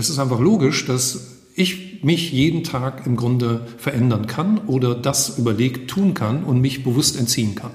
Es 0.00 0.08
ist 0.08 0.18
einfach 0.18 0.40
logisch, 0.40 0.86
dass 0.86 1.26
ich 1.54 2.02
mich 2.02 2.32
jeden 2.32 2.64
Tag 2.64 3.06
im 3.06 3.16
Grunde 3.16 3.66
verändern 3.76 4.26
kann 4.26 4.56
oder 4.56 4.94
das 4.94 5.36
überlegt 5.36 5.90
tun 5.90 6.14
kann 6.14 6.42
und 6.42 6.58
mich 6.58 6.82
bewusst 6.84 7.18
entziehen 7.18 7.54
kann. 7.54 7.72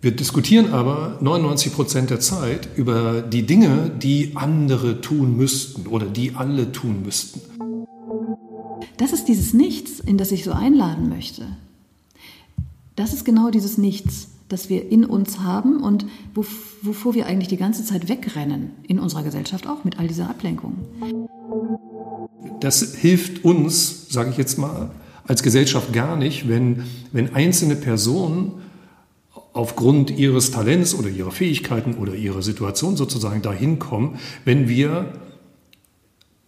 Wir 0.00 0.12
diskutieren 0.12 0.72
aber 0.72 1.18
99 1.20 1.74
Prozent 1.74 2.08
der 2.08 2.20
Zeit 2.20 2.70
über 2.76 3.20
die 3.20 3.42
Dinge, 3.42 3.90
die 3.90 4.32
andere 4.34 5.02
tun 5.02 5.36
müssten 5.36 5.88
oder 5.88 6.06
die 6.06 6.36
alle 6.36 6.72
tun 6.72 7.02
müssten. 7.04 7.42
Das 8.96 9.12
ist 9.12 9.26
dieses 9.26 9.52
Nichts, 9.52 10.00
in 10.00 10.16
das 10.16 10.32
ich 10.32 10.42
so 10.42 10.52
einladen 10.52 11.10
möchte. 11.10 11.46
Das 12.96 13.12
ist 13.12 13.26
genau 13.26 13.50
dieses 13.50 13.76
Nichts, 13.76 14.28
das 14.48 14.68
wir 14.68 14.90
in 14.90 15.04
uns 15.04 15.40
haben 15.40 15.82
und 15.82 16.06
wovor 16.34 17.14
wir 17.14 17.26
eigentlich 17.26 17.48
die 17.48 17.56
ganze 17.56 17.84
Zeit 17.84 18.08
wegrennen, 18.08 18.72
in 18.86 18.98
unserer 18.98 19.22
Gesellschaft 19.22 19.66
auch 19.66 19.84
mit 19.84 19.98
all 19.98 20.06
dieser 20.06 20.28
Ablenkung. 20.28 20.76
Das 22.60 22.94
hilft 22.94 23.44
uns, 23.44 24.08
sage 24.08 24.30
ich 24.30 24.36
jetzt 24.36 24.58
mal, 24.58 24.90
als 25.26 25.42
Gesellschaft 25.42 25.92
gar 25.92 26.16
nicht, 26.16 26.48
wenn, 26.48 26.84
wenn 27.12 27.34
einzelne 27.34 27.76
Personen 27.76 28.52
aufgrund 29.54 30.10
ihres 30.10 30.50
Talents 30.50 30.94
oder 30.94 31.08
ihrer 31.08 31.30
Fähigkeiten 31.30 31.94
oder 31.94 32.14
ihrer 32.14 32.42
Situation 32.42 32.96
sozusagen 32.96 33.40
dahin 33.40 33.78
kommen, 33.78 34.18
wenn 34.44 34.68
wir 34.68 35.12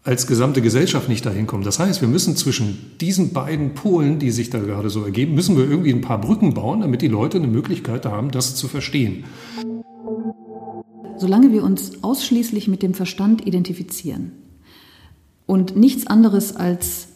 als 0.06 0.28
gesamte 0.28 0.62
Gesellschaft 0.62 1.08
nicht 1.08 1.26
dahin 1.26 1.48
kommen. 1.48 1.64
Das 1.64 1.80
heißt, 1.80 2.00
wir 2.00 2.06
müssen 2.06 2.36
zwischen 2.36 2.92
diesen 3.00 3.32
beiden 3.32 3.74
Polen, 3.74 4.20
die 4.20 4.30
sich 4.30 4.50
da 4.50 4.60
gerade 4.60 4.88
so 4.88 5.02
ergeben, 5.02 5.34
müssen 5.34 5.56
wir 5.56 5.68
irgendwie 5.68 5.92
ein 5.92 6.00
paar 6.00 6.20
Brücken 6.20 6.54
bauen, 6.54 6.82
damit 6.82 7.02
die 7.02 7.08
Leute 7.08 7.38
eine 7.38 7.48
Möglichkeit 7.48 8.06
haben, 8.06 8.30
das 8.30 8.54
zu 8.54 8.68
verstehen. 8.68 9.24
Solange 11.16 11.50
wir 11.50 11.64
uns 11.64 12.04
ausschließlich 12.04 12.68
mit 12.68 12.82
dem 12.82 12.94
Verstand 12.94 13.46
identifizieren 13.46 14.30
und 15.44 15.74
nichts 15.74 16.06
anderes 16.06 16.54
als 16.54 17.08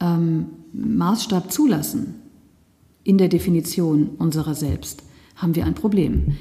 ähm, 0.00 0.46
Maßstab 0.72 1.52
zulassen 1.52 2.16
in 3.04 3.16
der 3.16 3.28
Definition 3.28 4.10
unserer 4.18 4.54
selbst, 4.54 5.04
haben 5.36 5.54
wir 5.54 5.66
ein 5.66 5.74
Problem. 5.74 6.36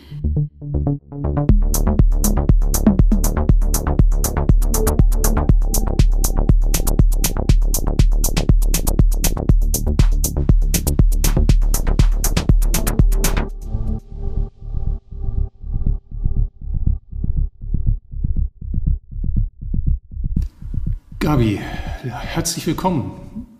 Gabi, 21.23 21.57
herzlich 22.03 22.67
willkommen. 22.67 23.13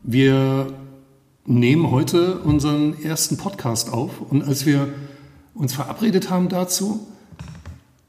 Wir 0.04 0.74
nehmen 1.46 1.92
heute 1.92 2.40
unseren 2.40 3.02
ersten 3.02 3.38
Podcast 3.38 3.90
auf 3.90 4.20
und 4.20 4.44
als 4.44 4.66
wir 4.66 4.90
uns 5.54 5.72
verabredet 5.72 6.30
haben 6.30 6.50
dazu, 6.50 7.08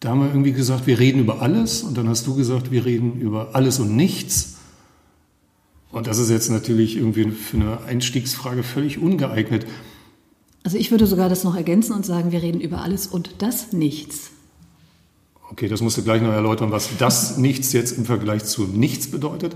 da 0.01 0.09
haben 0.09 0.23
wir 0.23 0.27
irgendwie 0.27 0.51
gesagt, 0.51 0.89
wir 0.89 0.99
reden 0.99 1.21
über 1.21 1.41
alles 1.41 1.85
und 1.85 1.97
dann 1.97 2.09
hast 2.09 2.27
du 2.27 2.35
gesagt, 2.35 2.73
wir 2.73 2.85
reden 2.85 3.21
über 3.21 3.51
alles 3.53 3.79
und 3.79 3.95
nichts. 3.95 4.57
Und 5.93 6.09
das 6.09 6.19
ist 6.19 6.31
jetzt 6.31 6.51
natürlich 6.51 6.97
irgendwie 6.97 7.31
für 7.31 7.57
eine 7.57 7.79
Einstiegsfrage 7.85 8.65
völlig 8.65 8.99
ungeeignet. 8.99 9.67
Also 10.65 10.79
ich 10.79 10.91
würde 10.91 11.07
sogar 11.07 11.29
das 11.29 11.45
noch 11.45 11.55
ergänzen 11.55 11.93
und 11.93 12.05
sagen, 12.05 12.33
wir 12.33 12.43
reden 12.43 12.61
über 12.61 12.83
alles 12.83 13.07
und 13.07 13.37
das 13.39 13.73
Nichts. 13.73 14.33
Okay, 15.55 15.69
das 15.69 15.81
musst 15.81 15.97
du 15.97 16.03
gleich 16.03 16.21
noch 16.21 16.33
erläutern, 16.33 16.73
was 16.73 16.89
das 16.99 17.39
Nichts 17.39 17.73
jetzt 17.73 17.97
im 17.97 18.05
Vergleich 18.05 18.45
zu 18.45 18.65
Nichts 18.65 19.09
bedeutet. 19.09 19.55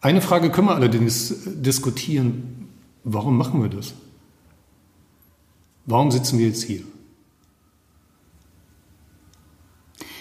Eine 0.00 0.20
Frage 0.20 0.48
können 0.52 0.68
wir 0.68 0.76
allerdings 0.76 1.34
diskutieren. 1.44 2.68
Warum 3.02 3.36
machen 3.36 3.60
wir 3.62 3.68
das? 3.68 3.94
Warum 5.86 6.12
sitzen 6.12 6.38
wir 6.38 6.46
jetzt 6.46 6.62
hier? 6.62 6.82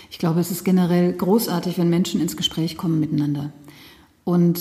Ich 0.10 0.18
glaube, 0.18 0.40
es 0.40 0.50
ist 0.50 0.64
generell 0.64 1.14
großartig, 1.14 1.78
wenn 1.78 1.92
Menschen 1.92 2.20
ins 2.20 2.36
Gespräch 2.36 2.76
kommen 2.76 3.00
miteinander. 3.00 3.54
Und 4.24 4.60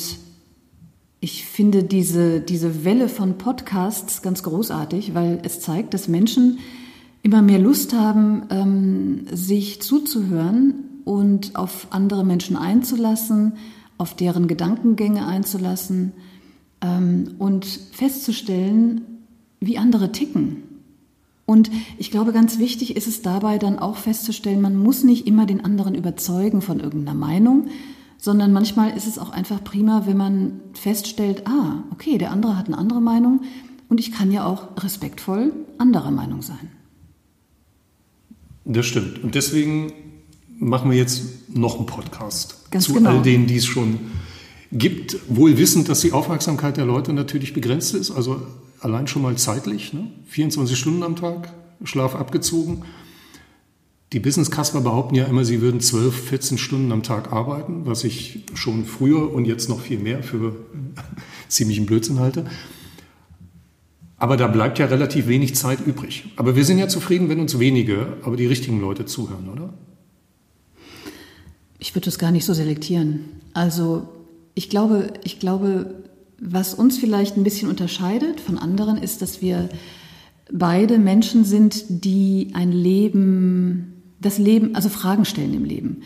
ich 1.21 1.47
finde 1.47 1.83
diese, 1.83 2.43
diese 2.43 2.85
Welle 2.85 3.09
von 3.09 3.39
Podcasts 3.39 4.21
ganz 4.21 4.43
großartig, 4.43 5.15
weil 5.15 5.41
es 5.45 5.61
zeigt, 5.61 5.95
dass 5.95 6.09
Menschen 6.09 6.59
immer 7.23 7.43
mehr 7.43 7.59
Lust 7.59 7.93
haben, 7.93 8.45
ähm, 8.51 9.27
sich 9.33 9.83
zuzuhören 9.83 10.75
und 11.05 11.57
auf 11.57 11.89
andere 11.91 12.25
Menschen 12.25 12.57
einzulassen, 12.57 13.55
auf 13.97 14.15
deren 14.15 14.47
Gedankengänge 14.47 15.27
einzulassen 15.27 16.13
ähm, 16.81 17.35
und 17.39 17.65
festzustellen, 17.65 19.01
wie 19.61 19.79
andere 19.79 20.13
ticken. 20.13 20.63
Und 21.47 21.71
ich 21.97 22.11
glaube, 22.11 22.33
ganz 22.33 22.59
wichtig 22.59 22.95
ist 22.95 23.09
es 23.09 23.23
dabei 23.23 23.59
dann 23.59 23.79
auch 23.79 23.97
festzustellen, 23.97 24.61
man 24.61 24.77
muss 24.77 25.03
nicht 25.03 25.27
immer 25.27 25.47
den 25.47 25.65
anderen 25.65 25.95
überzeugen 25.95 26.61
von 26.61 26.79
irgendeiner 26.79 27.19
Meinung, 27.19 27.69
sondern 28.19 28.53
manchmal 28.53 28.97
ist 28.97 29.07
es 29.07 29.19
auch 29.19 29.31
einfach 29.31 29.65
prima, 29.65 30.03
wenn 30.07 30.17
man 30.17 30.61
feststellt, 30.75 31.47
ah, 31.47 31.85
okay, 31.91 32.19
der 32.19 32.33
andere 32.33 32.57
hat 32.59 32.67
eine 32.67 32.77
andere 32.77 33.01
Meinung 33.01 33.41
und 33.89 33.99
ich 33.99 34.13
kann 34.13 34.31
ja 34.31 34.45
auch 34.45 34.69
respektvoll 34.77 35.53
anderer 35.79 36.11
Meinung 36.11 36.43
sein. 36.43 36.71
Das 38.69 38.87
stimmt. 38.87 39.25
Und 39.25 39.35
deswegen 39.35 39.93
machen 40.59 40.91
wir 40.91 40.99
jetzt 40.99 41.49
noch 41.49 41.77
einen 41.77 41.87
Podcast 41.87 42.71
Ganz 42.71 42.85
zu 42.85 42.93
genau. 42.93 43.11
all 43.11 43.23
denen, 43.23 43.47
die 43.47 43.57
es 43.57 43.65
schon 43.65 43.99
gibt, 44.71 45.17
wohl 45.29 45.57
wissend, 45.57 45.89
dass 45.89 46.01
die 46.01 46.13
Aufmerksamkeit 46.13 46.77
der 46.77 46.85
Leute 46.85 47.15
natürlich 47.15 47.55
begrenzt 47.55 47.95
ist, 47.95 48.11
also 48.11 48.43
allein 48.81 49.07
schon 49.07 49.23
mal 49.23 49.37
zeitlich, 49.37 49.95
ne? 49.95 50.09
24 50.27 50.79
Stunden 50.79 51.03
am 51.03 51.17
Tag, 51.17 51.55
Schlaf 51.85 52.15
abgezogen. 52.15 52.83
Die 54.13 54.21
Business-Kasper 54.21 54.83
behaupten 54.83 55.15
ja 55.15 55.25
immer, 55.25 55.47
sie 55.47 55.63
würden 55.63 55.81
12, 55.81 56.29
14 56.29 56.59
Stunden 56.59 56.93
am 56.93 57.03
Tag 57.03 57.33
arbeiten, 57.33 57.87
was 57.87 58.05
ich 58.05 58.45
schon 58.55 58.85
früher 58.85 59.33
und 59.33 59.47
jetzt 59.47 59.71
noch 59.71 59.81
viel 59.81 59.99
mehr 59.99 60.23
für 60.23 60.57
ziemlichen 61.49 61.87
Blödsinn 61.87 62.19
halte. 62.19 62.45
Aber 64.19 64.37
da 64.37 64.49
bleibt 64.49 64.79
ja 64.79 64.87
relativ 64.87 65.29
wenig 65.29 65.55
Zeit 65.55 65.79
übrig. 65.87 66.33
Aber 66.37 66.57
wir 66.57 66.65
sind 66.65 66.79
ja 66.79 66.89
zufrieden, 66.89 67.29
wenn 67.29 67.39
uns 67.41 67.59
wenige, 67.59 68.17
aber 68.23 68.37
die 68.37 68.47
richtigen 68.47 68.81
Leute 68.81 69.05
zuhören, 69.05 69.49
oder? 69.49 69.73
Ich 71.79 71.95
würde 71.95 72.07
das 72.07 72.19
gar 72.19 72.33
nicht 72.33 72.45
so 72.45 72.53
selektieren. 72.53 73.21
Also 73.55 74.09
ich 74.55 74.69
glaube, 74.69 75.13
ich 75.23 75.39
glaube, 75.39 76.03
was 76.41 76.75
uns 76.75 76.99
vielleicht 76.99 77.37
ein 77.37 77.45
bisschen 77.45 77.69
unterscheidet 77.69 78.41
von 78.41 78.59
anderen, 78.59 78.97
ist, 78.97 79.23
dass 79.23 79.41
wir 79.41 79.69
beide 80.53 80.99
Menschen 80.99 81.45
sind, 81.45 81.85
die 81.89 82.51
ein 82.55 82.73
Leben, 82.73 84.03
das 84.21 84.39
Leben, 84.39 84.75
also 84.75 84.89
Fragen 84.89 85.25
stellen 85.25 85.55
im 85.55 85.65
Leben, 85.65 86.03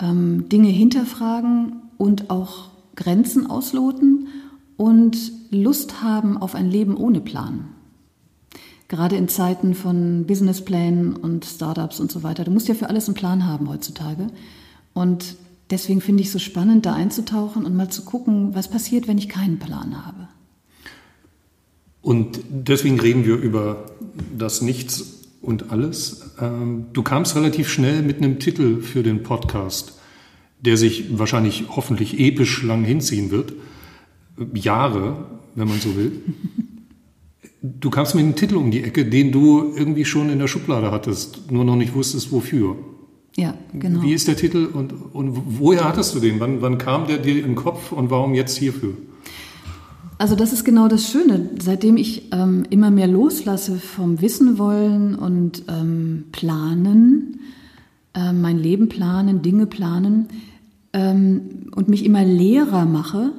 ähm, 0.00 0.48
Dinge 0.48 0.68
hinterfragen 0.68 1.82
und 1.98 2.30
auch 2.30 2.70
Grenzen 2.94 3.48
ausloten 3.48 4.28
und 4.76 5.16
Lust 5.50 6.02
haben 6.02 6.36
auf 6.36 6.54
ein 6.54 6.70
Leben 6.70 6.96
ohne 6.96 7.20
Plan. 7.20 7.68
Gerade 8.88 9.16
in 9.16 9.28
Zeiten 9.28 9.74
von 9.74 10.26
Businessplänen 10.26 11.16
und 11.16 11.44
Startups 11.44 11.98
und 11.98 12.12
so 12.12 12.22
weiter. 12.22 12.44
Du 12.44 12.52
musst 12.52 12.68
ja 12.68 12.74
für 12.74 12.88
alles 12.88 13.08
einen 13.08 13.16
Plan 13.16 13.46
haben 13.46 13.68
heutzutage. 13.68 14.28
Und 14.94 15.36
deswegen 15.70 16.00
finde 16.00 16.22
ich 16.22 16.28
es 16.28 16.32
so 16.32 16.38
spannend, 16.38 16.86
da 16.86 16.94
einzutauchen 16.94 17.64
und 17.64 17.76
mal 17.76 17.90
zu 17.90 18.02
gucken, 18.02 18.54
was 18.54 18.68
passiert, 18.68 19.08
wenn 19.08 19.18
ich 19.18 19.28
keinen 19.28 19.58
Plan 19.58 20.06
habe. 20.06 20.28
Und 22.00 22.38
deswegen 22.48 23.00
reden 23.00 23.24
wir 23.24 23.34
über 23.34 23.90
das 24.38 24.62
Nichts 24.62 25.24
und 25.42 25.72
alles. 25.72 26.34
Ähm, 26.40 26.86
du 26.92 27.02
kamst 27.02 27.34
relativ 27.34 27.68
schnell 27.68 28.02
mit 28.02 28.18
einem 28.18 28.38
Titel 28.38 28.80
für 28.80 29.02
den 29.02 29.24
Podcast, 29.24 29.94
der 30.60 30.76
sich 30.76 31.18
wahrscheinlich 31.18 31.64
hoffentlich 31.68 32.20
episch 32.20 32.62
lang 32.62 32.84
hinziehen 32.84 33.32
wird. 33.32 33.54
Jahre, 34.54 35.26
wenn 35.56 35.68
man 35.68 35.80
so 35.80 35.96
will. 35.96 36.12
Du 37.62 37.90
kamst 37.90 38.14
mit 38.14 38.22
einem 38.24 38.36
Titel 38.36 38.56
um 38.56 38.70
die 38.70 38.84
Ecke, 38.84 39.04
den 39.06 39.32
du 39.32 39.72
irgendwie 39.74 40.04
schon 40.04 40.30
in 40.30 40.38
der 40.38 40.46
Schublade 40.46 40.92
hattest, 40.92 41.50
nur 41.50 41.64
noch 41.64 41.76
nicht 41.76 41.94
wusstest, 41.94 42.30
wofür. 42.30 42.76
Ja, 43.36 43.54
genau. 43.72 44.02
Wie 44.02 44.14
ist 44.14 44.28
der 44.28 44.36
Titel 44.36 44.66
und, 44.72 44.92
und 45.12 45.58
woher 45.58 45.84
hattest 45.84 46.14
du 46.14 46.20
den? 46.20 46.40
Wann, 46.40 46.62
wann 46.62 46.78
kam 46.78 47.06
der 47.06 47.18
dir 47.18 47.38
in 47.38 47.44
den 47.44 47.54
Kopf 47.54 47.92
und 47.92 48.10
warum 48.10 48.34
jetzt 48.34 48.56
hierfür? 48.56 48.94
Also 50.18 50.34
das 50.34 50.52
ist 50.52 50.64
genau 50.64 50.88
das 50.88 51.10
Schöne. 51.10 51.50
Seitdem 51.60 51.98
ich 51.98 52.32
ähm, 52.32 52.64
immer 52.70 52.90
mehr 52.90 53.06
loslasse 53.06 53.76
vom 53.76 54.22
Wissen 54.22 54.58
wollen 54.58 55.14
und 55.14 55.64
ähm, 55.68 56.24
planen, 56.32 57.40
äh, 58.14 58.32
mein 58.32 58.58
Leben 58.58 58.88
planen, 58.88 59.42
Dinge 59.42 59.66
planen 59.66 60.28
ähm, 60.94 61.68
und 61.74 61.88
mich 61.88 62.06
immer 62.06 62.24
leerer 62.24 62.86
mache, 62.86 63.32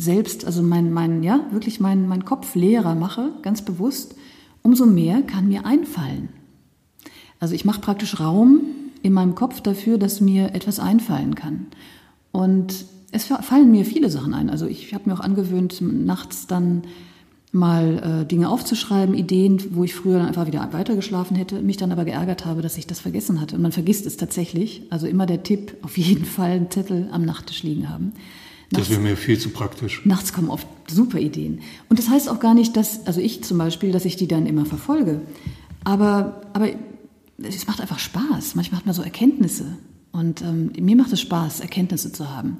selbst, 0.00 0.44
also 0.44 0.62
mein, 0.62 0.92
mein 0.92 1.22
ja, 1.22 1.46
wirklich 1.50 1.80
mein, 1.80 2.08
mein 2.08 2.24
Kopf 2.24 2.54
leerer 2.54 2.94
mache, 2.94 3.32
ganz 3.42 3.62
bewusst, 3.62 4.14
umso 4.62 4.86
mehr 4.86 5.22
kann 5.22 5.48
mir 5.48 5.66
einfallen. 5.66 6.30
Also 7.38 7.54
ich 7.54 7.64
mache 7.64 7.80
praktisch 7.80 8.20
Raum 8.20 8.60
in 9.02 9.12
meinem 9.12 9.34
Kopf 9.34 9.60
dafür, 9.60 9.98
dass 9.98 10.20
mir 10.20 10.54
etwas 10.54 10.78
einfallen 10.78 11.34
kann. 11.34 11.66
Und 12.32 12.84
es 13.12 13.24
fallen 13.24 13.70
mir 13.70 13.84
viele 13.84 14.10
Sachen 14.10 14.34
ein. 14.34 14.50
Also 14.50 14.66
ich 14.66 14.94
habe 14.94 15.08
mir 15.08 15.16
auch 15.16 15.20
angewöhnt, 15.20 15.80
nachts 15.80 16.46
dann 16.46 16.82
mal 17.52 18.22
äh, 18.22 18.26
Dinge 18.26 18.48
aufzuschreiben, 18.48 19.14
Ideen, 19.14 19.60
wo 19.74 19.82
ich 19.82 19.94
früher 19.94 20.18
dann 20.18 20.28
einfach 20.28 20.46
wieder 20.46 20.68
weitergeschlafen 20.72 21.36
hätte, 21.36 21.60
mich 21.62 21.76
dann 21.76 21.90
aber 21.90 22.04
geärgert 22.04 22.46
habe, 22.46 22.62
dass 22.62 22.78
ich 22.78 22.86
das 22.86 23.00
vergessen 23.00 23.40
hatte. 23.40 23.56
Und 23.56 23.62
man 23.62 23.72
vergisst 23.72 24.06
es 24.06 24.16
tatsächlich. 24.16 24.82
Also 24.90 25.06
immer 25.06 25.26
der 25.26 25.42
Tipp, 25.42 25.76
auf 25.82 25.98
jeden 25.98 26.24
Fall 26.24 26.52
einen 26.52 26.70
Zettel 26.70 27.08
am 27.10 27.24
Nachttisch 27.24 27.64
liegen 27.64 27.88
haben. 27.88 28.12
Nachts, 28.72 28.88
das 28.88 28.90
wäre 28.90 29.00
mir 29.00 29.16
viel 29.16 29.38
zu 29.38 29.50
praktisch. 29.50 30.04
Nachts 30.04 30.32
kommen 30.32 30.48
oft 30.48 30.66
super 30.88 31.18
Ideen. 31.18 31.60
Und 31.88 31.98
das 31.98 32.08
heißt 32.08 32.28
auch 32.28 32.38
gar 32.38 32.54
nicht, 32.54 32.76
dass, 32.76 33.06
also 33.06 33.20
ich 33.20 33.42
zum 33.42 33.58
Beispiel, 33.58 33.90
dass 33.90 34.04
ich 34.04 34.16
die 34.16 34.28
dann 34.28 34.46
immer 34.46 34.64
verfolge. 34.64 35.22
Aber, 35.82 36.42
aber 36.52 36.68
es 37.38 37.66
macht 37.66 37.80
einfach 37.80 37.98
Spaß. 37.98 38.54
Manchmal 38.54 38.80
hat 38.80 38.86
man 38.86 38.94
so 38.94 39.02
Erkenntnisse. 39.02 39.76
Und 40.12 40.42
ähm, 40.42 40.72
mir 40.78 40.96
macht 40.96 41.12
es 41.12 41.20
Spaß, 41.20 41.60
Erkenntnisse 41.60 42.12
zu 42.12 42.30
haben. 42.30 42.58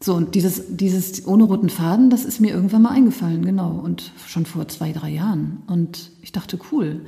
So, 0.00 0.14
und 0.14 0.34
dieses, 0.34 0.64
dieses 0.68 1.26
ohne 1.26 1.44
roten 1.44 1.70
Faden, 1.70 2.10
das 2.10 2.24
ist 2.24 2.40
mir 2.40 2.52
irgendwann 2.52 2.82
mal 2.82 2.90
eingefallen, 2.90 3.44
genau. 3.44 3.70
Und 3.70 4.12
schon 4.26 4.46
vor 4.46 4.68
zwei, 4.68 4.92
drei 4.92 5.10
Jahren. 5.10 5.62
Und 5.66 6.10
ich 6.22 6.32
dachte, 6.32 6.58
cool, 6.72 7.06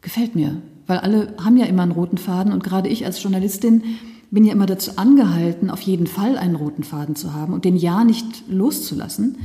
gefällt 0.00 0.34
mir. 0.34 0.60
Weil 0.86 0.98
alle 0.98 1.34
haben 1.42 1.56
ja 1.56 1.66
immer 1.66 1.82
einen 1.82 1.92
roten 1.92 2.18
Faden 2.18 2.52
und 2.52 2.62
gerade 2.62 2.88
ich 2.88 3.04
als 3.04 3.20
Journalistin 3.22 3.82
bin 4.30 4.44
ja 4.44 4.52
immer 4.52 4.66
dazu 4.66 4.92
angehalten, 4.96 5.70
auf 5.70 5.80
jeden 5.80 6.06
Fall 6.06 6.36
einen 6.36 6.56
roten 6.56 6.82
Faden 6.82 7.16
zu 7.16 7.32
haben 7.32 7.52
und 7.52 7.64
den 7.64 7.76
ja 7.76 8.04
nicht 8.04 8.48
loszulassen. 8.48 9.38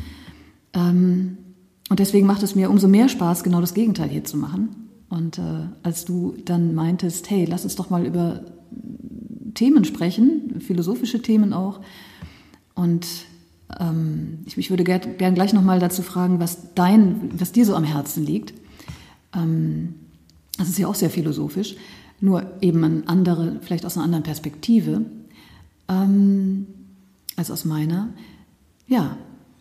Ähm, 0.73 1.37
und 1.89 1.99
deswegen 1.99 2.27
macht 2.27 2.43
es 2.43 2.55
mir 2.55 2.69
umso 2.69 2.87
mehr 2.87 3.09
Spaß, 3.09 3.43
genau 3.43 3.61
das 3.61 3.73
Gegenteil 3.73 4.09
hier 4.09 4.23
zu 4.23 4.37
machen. 4.37 4.89
Und 5.09 5.37
äh, 5.37 5.67
als 5.83 6.05
du 6.05 6.35
dann 6.45 6.73
meintest, 6.73 7.29
hey, 7.29 7.45
lass 7.45 7.63
uns 7.63 7.75
doch 7.75 7.89
mal 7.89 8.05
über 8.05 8.45
Themen 9.53 9.83
sprechen, 9.83 10.61
philosophische 10.61 11.21
Themen 11.21 11.53
auch, 11.53 11.81
und 12.73 13.05
ähm, 13.79 14.39
ich, 14.45 14.57
ich, 14.57 14.69
würde 14.69 14.83
gern, 14.83 15.17
gern 15.17 15.35
gleich 15.35 15.53
nochmal 15.53 15.79
dazu 15.79 16.01
fragen, 16.01 16.39
was 16.39 16.73
dein, 16.73 17.29
was 17.39 17.51
dir 17.51 17.65
so 17.65 17.75
am 17.75 17.83
Herzen 17.83 18.25
liegt. 18.25 18.53
Ähm, 19.35 19.95
das 20.57 20.69
ist 20.69 20.79
ja 20.79 20.87
auch 20.87 20.95
sehr 20.95 21.09
philosophisch, 21.09 21.75
nur 22.21 22.43
eben 22.61 22.83
eine 22.83 23.03
andere, 23.07 23.57
vielleicht 23.61 23.85
aus 23.85 23.97
einer 23.97 24.05
anderen 24.05 24.23
Perspektive 24.23 25.01
ähm, 25.89 26.67
als 27.35 27.51
aus 27.51 27.65
meiner. 27.65 28.09
Ja, 28.87 29.17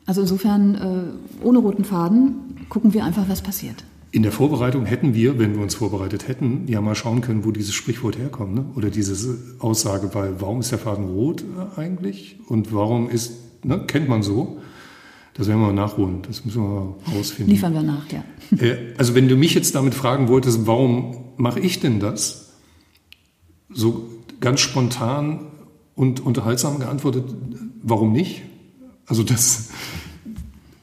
also 0.06 0.20
insofern 0.20 0.74
äh, 0.74 1.44
ohne 1.44 1.58
roten 1.58 1.84
Faden 1.84 2.66
gucken 2.68 2.92
wir 2.92 3.04
einfach, 3.04 3.28
was 3.28 3.42
passiert. 3.42 3.84
In 4.12 4.22
der 4.24 4.32
Vorbereitung 4.32 4.86
hätten 4.86 5.14
wir, 5.14 5.38
wenn 5.38 5.54
wir 5.54 5.62
uns 5.62 5.76
vorbereitet 5.76 6.26
hätten, 6.26 6.64
ja 6.66 6.80
mal 6.80 6.96
schauen 6.96 7.20
können, 7.20 7.44
wo 7.44 7.52
dieses 7.52 7.74
Sprichwort 7.74 8.18
herkommt. 8.18 8.54
Ne? 8.54 8.64
Oder 8.74 8.90
diese 8.90 9.38
Aussage, 9.60 10.12
weil 10.14 10.40
warum 10.40 10.60
ist 10.60 10.72
der 10.72 10.78
Faden 10.78 11.04
rot 11.04 11.42
äh, 11.76 11.80
eigentlich? 11.80 12.38
Und 12.48 12.74
warum 12.74 13.08
ist, 13.08 13.32
ne, 13.64 13.84
kennt 13.86 14.08
man 14.08 14.22
so? 14.22 14.58
Das 15.34 15.46
werden 15.46 15.60
wir 15.60 15.72
nachholen, 15.72 16.22
das 16.26 16.44
müssen 16.44 16.60
wir 16.60 16.96
rausfinden. 17.14 17.54
Liefern 17.54 17.72
wir 17.72 17.82
nach, 17.82 18.04
ja. 18.10 18.24
Äh, 18.58 18.94
also 18.98 19.14
wenn 19.14 19.28
du 19.28 19.36
mich 19.36 19.54
jetzt 19.54 19.76
damit 19.76 19.94
fragen 19.94 20.28
wolltest, 20.28 20.66
warum 20.66 21.16
mache 21.36 21.60
ich 21.60 21.78
denn 21.78 22.00
das? 22.00 22.49
So 23.72 24.08
ganz 24.40 24.60
spontan 24.60 25.46
und 25.94 26.20
unterhaltsam 26.20 26.78
geantwortet, 26.78 27.24
warum 27.82 28.12
nicht? 28.12 28.42
Also 29.06 29.22
das, 29.22 29.70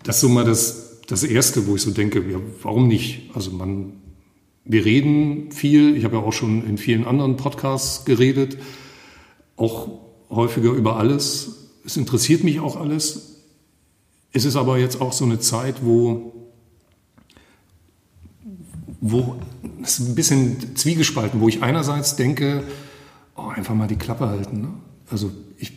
das 0.04 0.18
ist 0.18 0.22
so 0.22 0.30
mal 0.30 0.46
das 0.46 0.88
das 1.08 1.24
Erste, 1.24 1.68
wo 1.68 1.76
ich 1.76 1.82
so 1.82 1.92
denke, 1.92 2.20
ja, 2.30 2.40
warum 2.62 2.88
nicht? 2.88 3.32
Also 3.34 3.52
man, 3.52 3.94
wir 4.66 4.86
reden 4.86 5.52
viel, 5.52 5.96
ich 5.96 6.04
habe 6.04 6.18
ja 6.18 6.22
auch 6.22 6.34
schon 6.34 6.68
in 6.68 6.78
vielen 6.78 7.06
anderen 7.06 7.38
Podcasts 7.38 8.06
geredet, 8.06 8.58
auch 9.56 9.88
häufiger 10.30 10.72
über 10.72 10.98
alles. 10.98 11.70
Es 11.86 11.96
interessiert 11.96 12.44
mich 12.44 12.60
auch 12.60 12.76
alles. 12.76 13.38
Es 14.34 14.44
ist 14.44 14.58
aber 14.58 14.78
jetzt 14.78 15.00
auch 15.00 15.14
so 15.14 15.24
eine 15.24 15.40
Zeit, 15.40 15.78
wo, 15.82 16.37
wo 19.02 19.36
es 19.84 20.00
ist 20.00 20.10
ein 20.10 20.16
bisschen 20.16 20.76
zwiegespalten, 20.76 21.40
wo 21.40 21.48
ich 21.48 21.64
einerseits 21.64 22.16
denke, 22.16 22.64
oh, 23.36 23.48
einfach 23.48 23.76
mal 23.76 23.88
die 23.88 23.96
Klappe 23.96 24.28
halten. 24.28 24.62
Ne? 24.62 24.70
Also 25.10 25.32
ich 25.58 25.74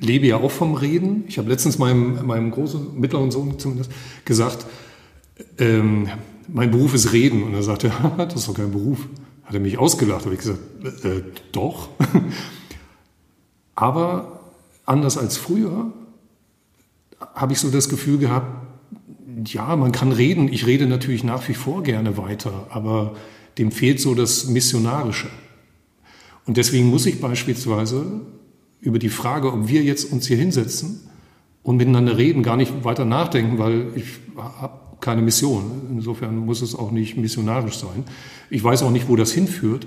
lebe 0.00 0.26
ja 0.26 0.36
auch 0.36 0.50
vom 0.50 0.74
Reden. 0.74 1.24
Ich 1.28 1.38
habe 1.38 1.48
letztens 1.48 1.78
meinem, 1.78 2.24
meinem 2.26 2.50
großen, 2.50 2.98
mittleren 2.98 3.30
Sohn 3.30 3.58
zumindest 3.58 3.90
gesagt, 4.24 4.66
ähm, 5.58 6.08
mein 6.48 6.70
Beruf 6.70 6.94
ist 6.94 7.12
Reden. 7.12 7.42
Und 7.42 7.54
er 7.54 7.62
sagte, 7.62 7.92
das 8.16 8.34
ist 8.34 8.48
doch 8.48 8.54
kein 8.54 8.70
Beruf. 8.70 9.08
Hat 9.44 9.54
er 9.54 9.60
mich 9.60 9.78
ausgelacht. 9.78 10.24
Habe 10.24 10.34
ich 10.34 10.40
gesagt, 10.40 10.60
äh, 11.04 11.22
doch. 11.52 11.88
Aber 13.74 14.40
anders 14.84 15.18
als 15.18 15.36
früher 15.36 15.92
habe 17.34 17.52
ich 17.52 17.60
so 17.60 17.70
das 17.70 17.88
Gefühl 17.88 18.18
gehabt, 18.18 18.69
ja, 19.46 19.76
man 19.76 19.92
kann 19.92 20.12
reden. 20.12 20.52
Ich 20.52 20.66
rede 20.66 20.86
natürlich 20.86 21.24
nach 21.24 21.48
wie 21.48 21.54
vor 21.54 21.82
gerne 21.82 22.16
weiter, 22.16 22.66
aber 22.70 23.14
dem 23.58 23.70
fehlt 23.70 24.00
so 24.00 24.14
das 24.14 24.46
Missionarische. 24.46 25.28
Und 26.46 26.56
deswegen 26.56 26.88
muss 26.88 27.06
ich 27.06 27.20
beispielsweise 27.20 28.22
über 28.80 28.98
die 28.98 29.08
Frage, 29.08 29.52
ob 29.52 29.68
wir 29.68 29.82
jetzt 29.82 30.10
uns 30.10 30.26
hier 30.26 30.36
hinsetzen 30.36 31.00
und 31.62 31.76
miteinander 31.76 32.16
reden, 32.16 32.42
gar 32.42 32.56
nicht 32.56 32.84
weiter 32.84 33.04
nachdenken, 33.04 33.58
weil 33.58 33.88
ich 33.94 34.06
habe 34.36 34.80
keine 35.00 35.22
Mission. 35.22 35.82
Insofern 35.90 36.36
muss 36.36 36.62
es 36.62 36.74
auch 36.74 36.90
nicht 36.90 37.16
missionarisch 37.16 37.76
sein. 37.76 38.04
Ich 38.48 38.62
weiß 38.62 38.82
auch 38.82 38.90
nicht, 38.90 39.08
wo 39.08 39.16
das 39.16 39.32
hinführt. 39.32 39.86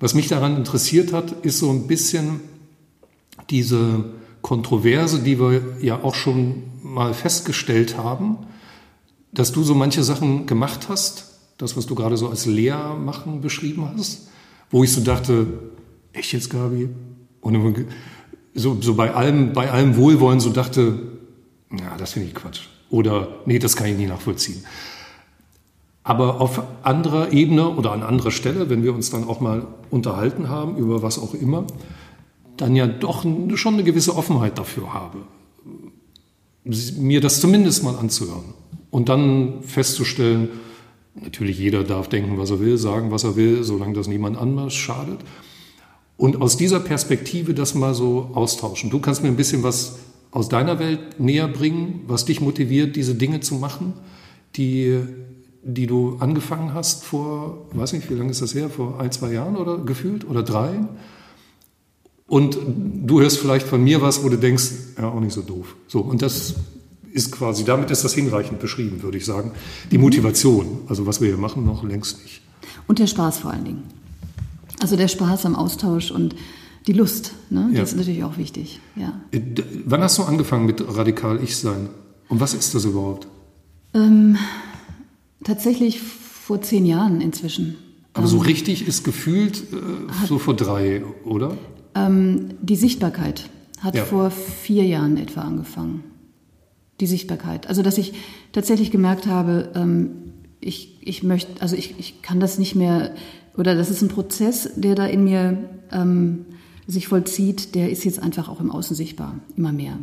Was 0.00 0.14
mich 0.14 0.28
daran 0.28 0.56
interessiert 0.56 1.12
hat, 1.12 1.44
ist 1.44 1.58
so 1.58 1.70
ein 1.70 1.86
bisschen 1.86 2.40
diese 3.50 4.04
Kontroverse, 4.44 5.20
die 5.20 5.40
wir 5.40 5.62
ja 5.80 6.04
auch 6.04 6.14
schon 6.14 6.64
mal 6.82 7.14
festgestellt 7.14 7.96
haben, 7.96 8.36
dass 9.32 9.52
du 9.52 9.62
so 9.62 9.74
manche 9.74 10.04
Sachen 10.04 10.44
gemacht 10.44 10.90
hast, 10.90 11.38
das, 11.56 11.78
was 11.78 11.86
du 11.86 11.94
gerade 11.94 12.18
so 12.18 12.28
als 12.28 12.44
Lehrmachen 12.44 13.40
beschrieben 13.40 13.88
hast, 13.96 14.28
wo 14.70 14.84
ich 14.84 14.92
so 14.92 15.00
dachte, 15.00 15.46
echt 16.12 16.34
jetzt, 16.34 16.50
Gabi? 16.50 16.90
Und 17.40 17.86
so, 18.52 18.76
so 18.82 18.94
bei, 18.94 19.14
allem, 19.14 19.54
bei 19.54 19.70
allem 19.70 19.96
Wohlwollen 19.96 20.40
so 20.40 20.50
dachte, 20.50 20.98
ja, 21.72 21.96
das 21.96 22.12
finde 22.12 22.28
ich 22.28 22.34
Quatsch. 22.34 22.60
Oder 22.90 23.28
nee, 23.46 23.58
das 23.58 23.76
kann 23.76 23.86
ich 23.86 23.96
nie 23.96 24.06
nachvollziehen. 24.06 24.62
Aber 26.02 26.42
auf 26.42 26.62
anderer 26.82 27.32
Ebene 27.32 27.70
oder 27.70 27.92
an 27.92 28.02
anderer 28.02 28.30
Stelle, 28.30 28.68
wenn 28.68 28.82
wir 28.82 28.94
uns 28.94 29.08
dann 29.08 29.24
auch 29.24 29.40
mal 29.40 29.66
unterhalten 29.88 30.50
haben, 30.50 30.76
über 30.76 31.02
was 31.02 31.18
auch 31.18 31.32
immer, 31.32 31.64
dann 32.56 32.76
ja 32.76 32.86
doch 32.86 33.24
schon 33.54 33.74
eine 33.74 33.84
gewisse 33.84 34.16
Offenheit 34.16 34.58
dafür 34.58 34.92
habe, 34.92 35.18
mir 36.64 37.20
das 37.20 37.40
zumindest 37.40 37.82
mal 37.82 37.96
anzuhören. 37.96 38.54
Und 38.90 39.08
dann 39.08 39.62
festzustellen, 39.62 40.48
natürlich 41.14 41.58
jeder 41.58 41.84
darf 41.84 42.08
denken, 42.08 42.38
was 42.38 42.50
er 42.50 42.60
will, 42.60 42.78
sagen, 42.78 43.10
was 43.10 43.24
er 43.24 43.36
will, 43.36 43.64
solange 43.64 43.94
das 43.94 44.06
niemand 44.06 44.36
anders 44.38 44.72
schadet. 44.74 45.18
Und 46.16 46.40
aus 46.40 46.56
dieser 46.56 46.80
Perspektive 46.80 47.54
das 47.54 47.74
mal 47.74 47.94
so 47.94 48.30
austauschen. 48.34 48.90
Du 48.90 49.00
kannst 49.00 49.22
mir 49.22 49.28
ein 49.28 49.36
bisschen 49.36 49.62
was 49.62 49.98
aus 50.30 50.48
deiner 50.48 50.78
Welt 50.78 51.20
näher 51.20 51.48
bringen, 51.48 52.00
was 52.06 52.24
dich 52.24 52.40
motiviert, 52.40 52.96
diese 52.96 53.14
Dinge 53.14 53.40
zu 53.40 53.56
machen, 53.56 53.94
die, 54.56 55.00
die 55.62 55.86
du 55.86 56.16
angefangen 56.20 56.74
hast 56.74 57.04
vor, 57.04 57.66
weiß 57.72 57.92
nicht, 57.92 58.10
wie 58.10 58.14
lange 58.14 58.30
ist 58.30 58.42
das 58.42 58.54
her, 58.54 58.68
vor 58.68 59.00
ein, 59.00 59.12
zwei 59.12 59.32
Jahren 59.32 59.56
oder 59.56 59.78
gefühlt 59.78 60.28
oder 60.28 60.42
drei? 60.42 60.80
Und 62.26 62.58
du 63.04 63.20
hörst 63.20 63.38
vielleicht 63.38 63.66
von 63.66 63.84
mir 63.84 64.00
was, 64.00 64.24
wo 64.24 64.28
du 64.28 64.38
denkst, 64.38 64.70
ja, 64.98 65.08
auch 65.08 65.20
nicht 65.20 65.34
so 65.34 65.42
doof. 65.42 65.76
So, 65.88 66.00
und 66.00 66.22
das 66.22 66.54
ist 67.12 67.30
quasi, 67.30 67.64
damit 67.64 67.90
ist 67.90 68.04
das 68.04 68.14
hinreichend 68.14 68.60
beschrieben, 68.60 69.02
würde 69.02 69.18
ich 69.18 69.24
sagen. 69.24 69.52
Die 69.90 69.98
Motivation, 69.98 70.80
also 70.88 71.06
was 71.06 71.20
wir 71.20 71.28
hier 71.28 71.36
machen, 71.36 71.64
noch 71.64 71.84
längst 71.84 72.22
nicht. 72.22 72.40
Und 72.86 72.98
der 72.98 73.06
Spaß 73.06 73.38
vor 73.38 73.52
allen 73.52 73.64
Dingen. 73.64 73.82
Also 74.80 74.96
der 74.96 75.08
Spaß 75.08 75.46
am 75.46 75.54
Austausch 75.54 76.10
und 76.10 76.34
die 76.86 76.92
Lust, 76.92 77.32
ne? 77.50 77.70
das 77.72 77.92
ist 77.92 77.96
natürlich 77.96 78.24
auch 78.24 78.36
wichtig. 78.36 78.80
Ja. 78.96 79.20
Äh, 79.30 79.40
wann 79.86 80.02
hast 80.02 80.18
du 80.18 80.24
angefangen 80.24 80.66
mit 80.66 80.84
radikal 80.86 81.42
Ich 81.42 81.56
sein? 81.56 81.88
Und 82.28 82.40
was 82.40 82.52
ist 82.52 82.74
das 82.74 82.84
überhaupt? 82.84 83.28
Ähm, 83.94 84.36
tatsächlich 85.44 86.00
vor 86.00 86.60
zehn 86.62 86.84
Jahren 86.84 87.20
inzwischen. 87.20 87.76
Aber 88.12 88.26
so 88.26 88.36
ähm, 88.38 88.42
richtig 88.42 88.86
ist 88.86 89.04
gefühlt 89.04 89.56
äh, 89.72 90.26
so 90.26 90.38
vor 90.38 90.54
drei, 90.54 91.04
oder? 91.24 91.56
Ähm, 91.94 92.50
die 92.60 92.76
Sichtbarkeit 92.76 93.48
hat 93.80 93.94
ja. 93.94 94.04
vor 94.04 94.30
vier 94.30 94.84
Jahren 94.84 95.16
etwa 95.16 95.42
angefangen. 95.42 96.04
Die 97.00 97.06
Sichtbarkeit. 97.06 97.66
Also, 97.66 97.82
dass 97.82 97.98
ich 97.98 98.14
tatsächlich 98.52 98.90
gemerkt 98.90 99.26
habe, 99.26 99.70
ähm, 99.74 100.10
ich, 100.60 100.98
ich 101.02 101.22
möchte, 101.22 101.60
also 101.60 101.76
ich, 101.76 101.98
ich 101.98 102.22
kann 102.22 102.40
das 102.40 102.58
nicht 102.58 102.74
mehr 102.74 103.14
oder 103.56 103.74
das 103.74 103.90
ist 103.90 104.02
ein 104.02 104.08
Prozess, 104.08 104.70
der 104.76 104.94
da 104.94 105.06
in 105.06 105.24
mir 105.24 105.58
ähm, 105.92 106.46
sich 106.86 107.08
vollzieht, 107.08 107.74
der 107.74 107.90
ist 107.90 108.04
jetzt 108.04 108.20
einfach 108.20 108.48
auch 108.48 108.60
im 108.60 108.70
Außen 108.70 108.96
sichtbar, 108.96 109.38
immer 109.56 109.72
mehr. 109.72 109.98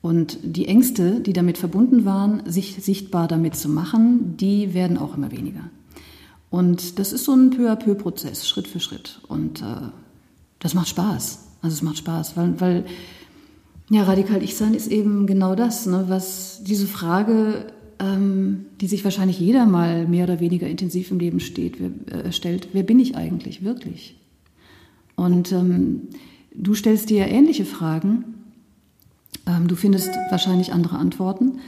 Und 0.00 0.38
die 0.42 0.66
Ängste, 0.66 1.20
die 1.20 1.32
damit 1.32 1.58
verbunden 1.58 2.04
waren, 2.04 2.42
sich 2.46 2.76
sichtbar 2.80 3.26
damit 3.26 3.56
zu 3.56 3.68
machen, 3.68 4.36
die 4.36 4.74
werden 4.74 4.96
auch 4.96 5.16
immer 5.16 5.32
weniger. 5.32 5.70
Und 6.50 6.98
das 6.98 7.12
ist 7.12 7.24
so 7.24 7.34
ein 7.34 7.50
peu 7.50 7.70
à 7.70 7.76
peu 7.76 7.94
Prozess, 7.94 8.48
Schritt 8.48 8.68
für 8.68 8.80
Schritt. 8.80 9.20
Und 9.28 9.60
äh, 9.60 9.90
das 10.58 10.74
macht 10.74 10.88
Spaß. 10.88 11.38
Also 11.62 11.74
es 11.74 11.82
macht 11.82 11.98
Spaß, 11.98 12.36
weil, 12.36 12.60
weil 12.60 12.84
Ja, 13.90 14.02
radikal 14.02 14.42
Ich-Sein 14.42 14.74
ist 14.74 14.88
eben 14.88 15.26
genau 15.26 15.54
das, 15.54 15.86
ne, 15.86 16.04
was 16.08 16.62
diese 16.62 16.86
Frage, 16.86 17.72
ähm, 17.98 18.66
die 18.80 18.86
sich 18.86 19.02
wahrscheinlich 19.02 19.40
jeder 19.40 19.64
mal 19.64 20.06
mehr 20.06 20.24
oder 20.24 20.40
weniger 20.40 20.68
intensiv 20.68 21.10
im 21.10 21.18
Leben 21.18 21.40
steht, 21.40 21.78
äh, 21.80 22.30
stellt, 22.30 22.68
wer 22.74 22.82
bin 22.82 22.98
ich 23.00 23.16
eigentlich 23.16 23.64
wirklich? 23.64 24.16
Und 25.16 25.52
ähm, 25.52 26.02
du 26.54 26.74
stellst 26.74 27.08
dir 27.08 27.26
ähnliche 27.28 27.64
Fragen, 27.64 28.24
ähm, 29.46 29.68
du 29.68 29.74
findest 29.74 30.10
wahrscheinlich 30.30 30.72
andere 30.72 30.98
Antworten, 30.98 31.58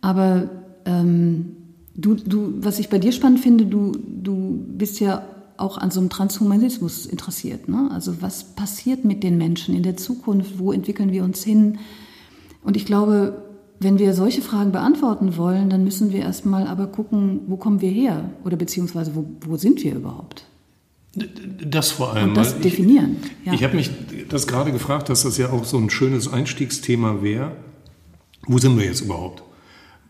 aber 0.00 0.50
ähm, 0.84 1.56
du, 1.94 2.16
du, 2.16 2.54
was 2.60 2.80
ich 2.80 2.88
bei 2.88 2.98
dir 2.98 3.12
spannend 3.12 3.40
finde, 3.40 3.66
du, 3.66 3.92
du 3.92 4.64
bist 4.76 4.98
ja 4.98 5.22
auch 5.58 5.78
an 5.78 5.90
so 5.90 6.00
einem 6.00 6.08
Transhumanismus 6.08 7.06
interessiert. 7.06 7.68
Ne? 7.68 7.90
Also 7.92 8.22
was 8.22 8.44
passiert 8.44 9.04
mit 9.04 9.22
den 9.22 9.38
Menschen 9.38 9.74
in 9.74 9.82
der 9.82 9.96
Zukunft? 9.96 10.58
Wo 10.58 10.72
entwickeln 10.72 11.12
wir 11.12 11.24
uns 11.24 11.42
hin? 11.42 11.78
Und 12.62 12.76
ich 12.76 12.86
glaube, 12.86 13.42
wenn 13.80 13.98
wir 13.98 14.14
solche 14.14 14.42
Fragen 14.42 14.72
beantworten 14.72 15.36
wollen, 15.36 15.70
dann 15.70 15.84
müssen 15.84 16.12
wir 16.12 16.20
erstmal 16.20 16.66
aber 16.66 16.88
gucken, 16.88 17.40
wo 17.46 17.56
kommen 17.56 17.80
wir 17.80 17.90
her? 17.90 18.30
Oder 18.44 18.56
beziehungsweise 18.56 19.14
wo, 19.14 19.24
wo 19.40 19.56
sind 19.56 19.82
wir 19.84 19.94
überhaupt? 19.94 20.44
Das 21.64 21.90
vor 21.90 22.14
allem. 22.14 22.30
Und 22.30 22.36
das 22.36 22.58
definieren. 22.60 23.16
Ich, 23.40 23.46
ja. 23.46 23.52
ich 23.54 23.64
habe 23.64 23.76
mich 23.76 23.90
das 24.28 24.46
gerade 24.46 24.72
gefragt, 24.72 25.08
dass 25.08 25.22
das 25.22 25.38
ja 25.38 25.50
auch 25.50 25.64
so 25.64 25.78
ein 25.78 25.90
schönes 25.90 26.32
Einstiegsthema 26.32 27.22
wäre. 27.22 27.52
Wo 28.46 28.58
sind 28.58 28.78
wir 28.78 28.84
jetzt 28.84 29.00
überhaupt? 29.00 29.42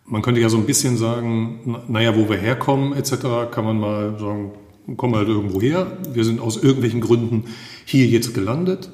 Man 0.05 0.23
könnte 0.23 0.41
ja 0.41 0.49
so 0.49 0.57
ein 0.57 0.65
bisschen 0.65 0.97
sagen, 0.97 1.83
naja, 1.89 2.17
wo 2.17 2.29
wir 2.29 2.39
herkommen 2.39 2.95
etc., 2.95 3.51
kann 3.51 3.65
man 3.65 3.79
mal 3.79 4.19
sagen, 4.19 4.53
kommen 4.97 5.15
halt 5.15 5.29
irgendwo 5.29 5.61
her. 5.61 5.99
Wir 6.13 6.25
sind 6.25 6.41
aus 6.41 6.57
irgendwelchen 6.57 7.01
Gründen 7.01 7.45
hier 7.85 8.07
jetzt 8.07 8.35
gelandet. 8.35 8.91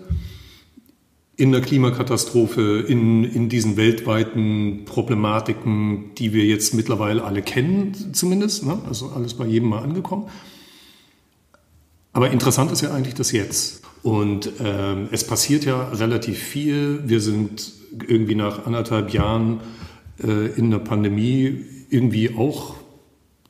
In 1.36 1.50
der 1.50 1.60
Klimakatastrophe, 1.60 2.84
in, 2.86 3.24
in 3.24 3.48
diesen 3.48 3.76
weltweiten 3.76 4.84
Problematiken, 4.84 6.14
die 6.16 6.32
wir 6.32 6.44
jetzt 6.44 6.74
mittlerweile 6.74 7.24
alle 7.24 7.42
kennen, 7.42 8.12
zumindest. 8.12 8.64
Ne? 8.64 8.78
Also 8.86 9.08
alles 9.08 9.34
bei 9.34 9.46
jedem 9.46 9.68
mal 9.68 9.82
angekommen. 9.82 10.28
Aber 12.12 12.30
interessant 12.30 12.70
ist 12.70 12.82
ja 12.82 12.92
eigentlich 12.92 13.14
das 13.14 13.32
Jetzt. 13.32 13.82
Und 14.04 14.52
ähm, 14.60 15.08
es 15.10 15.26
passiert 15.26 15.64
ja 15.64 15.88
relativ 15.88 16.38
viel. 16.38 17.00
Wir 17.06 17.20
sind 17.20 17.72
irgendwie 18.06 18.36
nach 18.36 18.66
anderthalb 18.66 19.12
Jahren 19.12 19.60
äh, 20.22 20.52
in 20.56 20.70
der 20.70 20.78
Pandemie 20.78 21.64
irgendwie 21.90 22.36
auch 22.36 22.76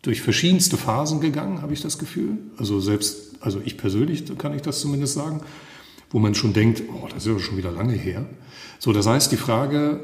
durch 0.05 0.21
verschiedenste 0.21 0.77
Phasen 0.77 1.21
gegangen, 1.21 1.63
habe 1.63 1.73
ich 1.73 1.81
das 1.81 1.99
Gefühl. 1.99 2.37
Also 2.59 2.79
selbst, 2.79 3.37
also 3.41 3.61
ich 3.65 3.79
persönlich 3.79 4.25
kann 4.37 4.55
ich 4.55 4.61
das 4.63 4.81
zumindest 4.81 5.15
sagen, 5.15 5.41
wo 6.11 6.19
man 6.19 6.35
schon 6.35 6.53
denkt, 6.53 6.83
oh, 6.93 7.09
das 7.09 7.27
ist 7.27 7.33
ja 7.33 7.39
schon 7.39 7.57
wieder 7.57 7.71
lange 7.71 7.95
her. 7.95 8.27
So, 8.79 8.93
das 8.93 9.07
heißt, 9.07 9.33
die 9.33 9.39
Frage, 9.39 10.01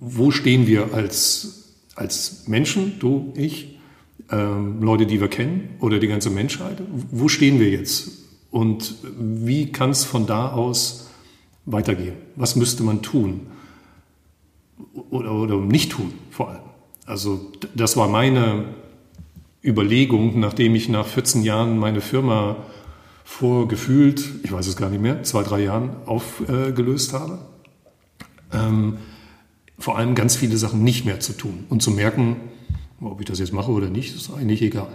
wo 0.00 0.30
stehen 0.30 0.66
wir 0.66 0.92
als, 0.92 1.64
als 1.94 2.46
Menschen, 2.46 2.98
du, 2.98 3.32
ich, 3.34 3.78
ähm, 4.30 4.82
Leute, 4.82 5.06
die 5.06 5.18
wir 5.18 5.28
kennen 5.28 5.70
oder 5.80 5.98
die 5.98 6.08
ganze 6.08 6.28
Menschheit, 6.28 6.82
wo 7.10 7.28
stehen 7.28 7.58
wir 7.58 7.70
jetzt? 7.70 8.10
Und 8.50 8.96
wie 9.18 9.72
kann 9.72 9.90
es 9.90 10.04
von 10.04 10.26
da 10.26 10.52
aus 10.52 11.08
weitergehen? 11.64 12.16
Was 12.36 12.54
müsste 12.54 12.82
man 12.82 13.00
tun? 13.00 13.46
Oder, 15.10 15.32
oder 15.32 15.56
nicht 15.56 15.92
tun, 15.92 16.12
vor 16.30 16.50
allem. 16.50 16.62
Also 17.06 17.50
das 17.74 17.96
war 17.96 18.08
meine 18.08 18.66
Überlegung, 19.64 20.40
nachdem 20.40 20.74
ich 20.74 20.88
nach 20.88 21.06
14 21.06 21.42
Jahren 21.42 21.78
meine 21.78 22.00
Firma 22.00 22.56
vor 23.24 23.68
gefühlt, 23.68 24.22
ich 24.42 24.52
weiß 24.52 24.66
es 24.66 24.76
gar 24.76 24.90
nicht 24.90 25.00
mehr, 25.00 25.22
zwei, 25.22 25.42
drei 25.42 25.62
Jahren 25.62 25.90
aufgelöst 26.06 27.12
habe. 27.12 27.38
Ähm, 28.52 28.98
vor 29.78 29.98
allem 29.98 30.14
ganz 30.14 30.36
viele 30.36 30.56
Sachen 30.56 30.84
nicht 30.84 31.04
mehr 31.04 31.20
zu 31.20 31.32
tun 31.32 31.64
und 31.68 31.82
zu 31.82 31.90
merken, 31.90 32.36
ob 33.00 33.20
ich 33.20 33.26
das 33.26 33.38
jetzt 33.38 33.52
mache 33.52 33.70
oder 33.70 33.88
nicht, 33.88 34.14
ist 34.14 34.30
eigentlich 34.32 34.62
egal. 34.62 34.94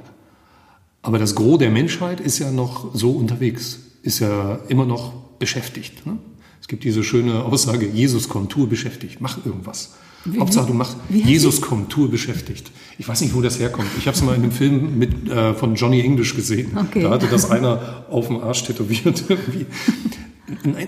Aber 1.01 1.19
das 1.19 1.35
Gros 1.35 1.59
der 1.59 1.71
Menschheit 1.71 2.19
ist 2.19 2.39
ja 2.39 2.51
noch 2.51 2.93
so 2.93 3.11
unterwegs, 3.11 3.79
ist 4.03 4.19
ja 4.19 4.59
immer 4.67 4.85
noch 4.85 5.13
beschäftigt. 5.39 6.05
Ne? 6.05 6.17
Es 6.61 6.67
gibt 6.67 6.83
diese 6.83 7.03
schöne 7.03 7.43
Aussage, 7.43 7.87
Jesus 7.87 8.29
kommt, 8.29 8.51
tue 8.51 8.67
beschäftigt, 8.67 9.21
mach 9.21 9.45
irgendwas. 9.45 9.95
Wie, 10.29 10.39
Hauptsache, 10.39 10.67
du 10.67 10.73
machst 10.73 10.97
Jesus 11.09 11.61
kommt, 11.61 11.89
Tour 11.89 12.09
beschäftigt. 12.09 12.71
Ich 12.97 13.07
weiß 13.07 13.21
nicht, 13.21 13.33
wo 13.33 13.41
das 13.41 13.59
herkommt. 13.59 13.87
Ich 13.97 14.07
habe 14.07 14.17
es 14.17 14.23
mal 14.23 14.35
in 14.35 14.43
einem 14.43 14.51
Film 14.51 14.97
mit, 14.97 15.29
äh, 15.29 15.53
von 15.53 15.75
Johnny 15.75 16.01
English 16.01 16.35
gesehen. 16.35 16.77
Okay. 16.77 17.03
Da 17.03 17.11
hatte 17.11 17.27
das 17.27 17.49
einer 17.49 18.05
auf 18.09 18.27
dem 18.27 18.37
Arsch 18.41 18.63
tätowiert. 18.63 19.23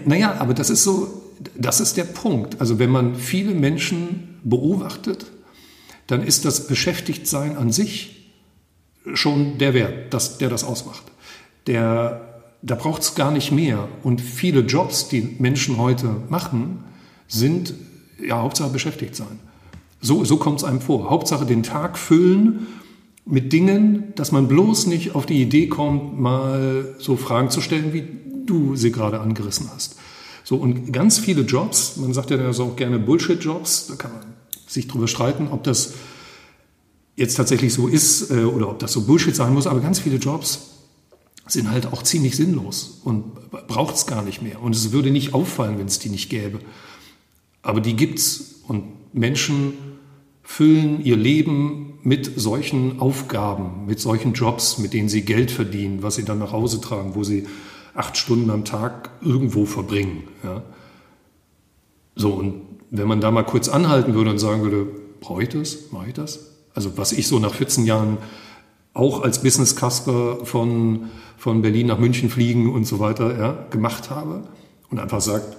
naja, 0.05 0.35
aber 0.39 0.53
das 0.53 0.69
ist 0.69 0.83
so, 0.83 1.23
das 1.55 1.79
ist 1.79 1.97
der 1.97 2.03
Punkt. 2.03 2.59
Also 2.59 2.79
wenn 2.79 2.89
man 2.89 3.15
viele 3.15 3.53
Menschen 3.53 4.39
beobachtet, 4.43 5.27
dann 6.07 6.23
ist 6.23 6.45
das 6.45 6.67
Beschäftigtsein 6.67 7.55
an 7.55 7.71
sich 7.71 8.31
schon 9.13 9.57
der 9.57 9.73
Wert, 9.73 10.13
das, 10.13 10.37
der 10.37 10.49
das 10.49 10.63
ausmacht. 10.63 11.03
Der, 11.67 12.41
da 12.61 12.75
braucht 12.75 13.03
es 13.03 13.15
gar 13.15 13.31
nicht 13.31 13.51
mehr. 13.51 13.87
Und 14.03 14.19
viele 14.19 14.61
Jobs, 14.61 15.07
die 15.07 15.35
Menschen 15.39 15.77
heute 15.77 16.15
machen, 16.29 16.83
sind 17.27 17.73
ja, 18.25 18.41
Hauptsache 18.41 18.69
beschäftigt 18.69 19.15
sein. 19.15 19.39
So, 20.01 20.23
so 20.23 20.37
kommt 20.37 20.59
es 20.59 20.63
einem 20.63 20.81
vor. 20.81 21.09
Hauptsache 21.09 21.45
den 21.45 21.63
Tag 21.63 21.97
füllen 21.97 22.67
mit 23.25 23.53
Dingen, 23.53 24.13
dass 24.15 24.31
man 24.31 24.47
bloß 24.47 24.87
nicht 24.87 25.15
auf 25.15 25.25
die 25.25 25.41
Idee 25.41 25.67
kommt, 25.67 26.19
mal 26.19 26.95
so 26.99 27.15
Fragen 27.15 27.49
zu 27.49 27.61
stellen, 27.61 27.93
wie 27.93 28.07
du 28.45 28.75
sie 28.75 28.91
gerade 28.91 29.19
angerissen 29.19 29.69
hast. 29.73 29.97
So, 30.43 30.55
und 30.55 30.91
ganz 30.91 31.19
viele 31.19 31.41
Jobs, 31.41 31.97
man 31.97 32.13
sagt 32.13 32.31
ja 32.31 32.51
so 32.53 32.65
auch 32.65 32.75
gerne 32.75 32.97
Bullshit-Jobs, 32.97 33.87
da 33.87 33.95
kann 33.95 34.11
man 34.13 34.21
sich 34.65 34.87
drüber 34.87 35.07
streiten, 35.07 35.47
ob 35.51 35.63
das 35.63 35.93
jetzt 37.15 37.35
tatsächlich 37.35 37.73
so 37.73 37.87
ist 37.87 38.31
äh, 38.31 38.45
oder 38.45 38.69
ob 38.69 38.79
das 38.79 38.93
so 38.93 39.01
Bullshit 39.01 39.35
sein 39.35 39.53
muss, 39.53 39.67
aber 39.67 39.81
ganz 39.81 39.99
viele 39.99 40.15
Jobs 40.15 40.69
sind 41.45 41.69
halt 41.69 41.87
auch 41.91 42.01
ziemlich 42.03 42.35
sinnlos 42.35 43.01
und 43.03 43.51
braucht 43.67 43.95
es 43.95 44.05
gar 44.05 44.21
nicht 44.21 44.41
mehr. 44.41 44.61
Und 44.61 44.75
es 44.75 44.91
würde 44.91 45.11
nicht 45.11 45.33
auffallen, 45.33 45.79
wenn 45.79 45.87
es 45.87 45.99
die 45.99 46.09
nicht 46.09 46.29
gäbe. 46.29 46.59
Aber 47.61 47.81
die 47.81 47.95
gibt's 47.95 48.61
und 48.67 49.13
Menschen 49.13 49.73
füllen 50.43 51.03
ihr 51.03 51.17
Leben 51.17 51.99
mit 52.01 52.39
solchen 52.39 52.99
Aufgaben, 52.99 53.85
mit 53.85 53.99
solchen 53.99 54.33
Jobs, 54.33 54.77
mit 54.77 54.93
denen 54.93 55.09
sie 55.09 55.23
Geld 55.23 55.51
verdienen, 55.51 56.01
was 56.01 56.15
sie 56.15 56.25
dann 56.25 56.39
nach 56.39 56.51
Hause 56.51 56.81
tragen, 56.81 57.15
wo 57.15 57.23
sie 57.23 57.47
acht 57.93 58.17
Stunden 58.17 58.49
am 58.49 58.65
Tag 58.65 59.11
irgendwo 59.21 59.65
verbringen. 59.65 60.23
Ja. 60.43 60.63
So, 62.15 62.31
und 62.33 62.61
wenn 62.89 63.07
man 63.07 63.21
da 63.21 63.31
mal 63.31 63.43
kurz 63.43 63.69
anhalten 63.69 64.13
würde 64.13 64.31
und 64.31 64.39
sagen 64.39 64.61
würde, 64.61 64.87
brauche 65.19 65.43
ich 65.43 65.49
das? 65.49 65.91
Mache 65.91 66.07
ich 66.07 66.13
das? 66.13 66.55
Also 66.73 66.97
was 66.97 67.11
ich 67.11 67.27
so 67.27 67.39
nach 67.39 67.53
14 67.53 67.85
Jahren 67.85 68.17
auch 68.93 69.21
als 69.21 69.41
Business 69.43 69.75
Casper 69.75 70.45
von, 70.45 71.09
von 71.37 71.61
Berlin 71.61 71.87
nach 71.87 71.99
München 71.99 72.29
fliegen 72.29 72.73
und 72.73 72.85
so 72.85 72.99
weiter 72.99 73.37
ja, 73.37 73.67
gemacht 73.69 74.09
habe 74.09 74.47
und 74.89 74.99
einfach 74.99 75.21
sagt, 75.21 75.57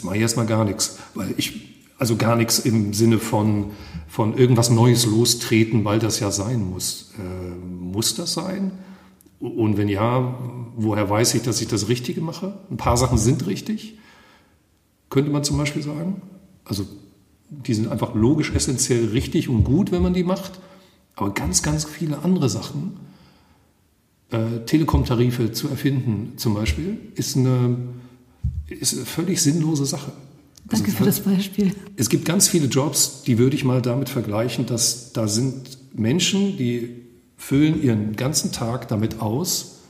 Jetzt 0.00 0.06
mache 0.06 0.16
ich 0.16 0.22
erstmal 0.22 0.46
gar 0.46 0.64
nichts, 0.64 0.96
weil 1.12 1.34
ich, 1.36 1.60
also 1.98 2.16
gar 2.16 2.34
nichts 2.34 2.58
im 2.58 2.94
Sinne 2.94 3.18
von, 3.18 3.72
von 4.08 4.34
irgendwas 4.34 4.70
Neues 4.70 5.04
lostreten, 5.04 5.84
weil 5.84 5.98
das 5.98 6.20
ja 6.20 6.30
sein 6.30 6.64
muss. 6.70 7.12
Äh, 7.18 7.54
muss 7.54 8.14
das 8.14 8.32
sein? 8.32 8.72
Und 9.40 9.76
wenn 9.76 9.88
ja, 9.88 10.38
woher 10.74 11.10
weiß 11.10 11.34
ich, 11.34 11.42
dass 11.42 11.60
ich 11.60 11.68
das 11.68 11.88
Richtige 11.88 12.22
mache? 12.22 12.54
Ein 12.70 12.78
paar 12.78 12.96
Sachen 12.96 13.18
sind 13.18 13.46
richtig, 13.46 13.98
könnte 15.10 15.30
man 15.30 15.44
zum 15.44 15.58
Beispiel 15.58 15.82
sagen. 15.82 16.22
Also 16.64 16.86
die 17.50 17.74
sind 17.74 17.88
einfach 17.88 18.14
logisch 18.14 18.54
essentiell 18.54 19.08
richtig 19.08 19.50
und 19.50 19.64
gut, 19.64 19.92
wenn 19.92 20.00
man 20.00 20.14
die 20.14 20.24
macht. 20.24 20.60
Aber 21.14 21.34
ganz, 21.34 21.62
ganz 21.62 21.84
viele 21.84 22.20
andere 22.20 22.48
Sachen, 22.48 22.96
äh, 24.30 24.64
Telekom-Tarife 24.64 25.52
zu 25.52 25.68
erfinden 25.68 26.38
zum 26.38 26.54
Beispiel, 26.54 26.96
ist 27.16 27.36
eine 27.36 27.76
ist 28.74 28.94
eine 28.94 29.04
völlig 29.04 29.42
sinnlose 29.42 29.86
Sache. 29.86 30.12
Danke 30.68 30.86
also, 30.86 30.98
für 30.98 31.04
das 31.04 31.20
Beispiel. 31.20 31.74
Es 31.96 32.08
gibt 32.08 32.24
ganz 32.24 32.48
viele 32.48 32.66
Jobs, 32.66 33.22
die 33.22 33.38
würde 33.38 33.56
ich 33.56 33.64
mal 33.64 33.82
damit 33.82 34.08
vergleichen, 34.08 34.66
dass 34.66 35.12
da 35.12 35.26
sind 35.26 35.78
Menschen, 35.94 36.56
die 36.56 36.96
füllen 37.36 37.82
ihren 37.82 38.16
ganzen 38.16 38.52
Tag 38.52 38.88
damit 38.88 39.20
aus, 39.20 39.80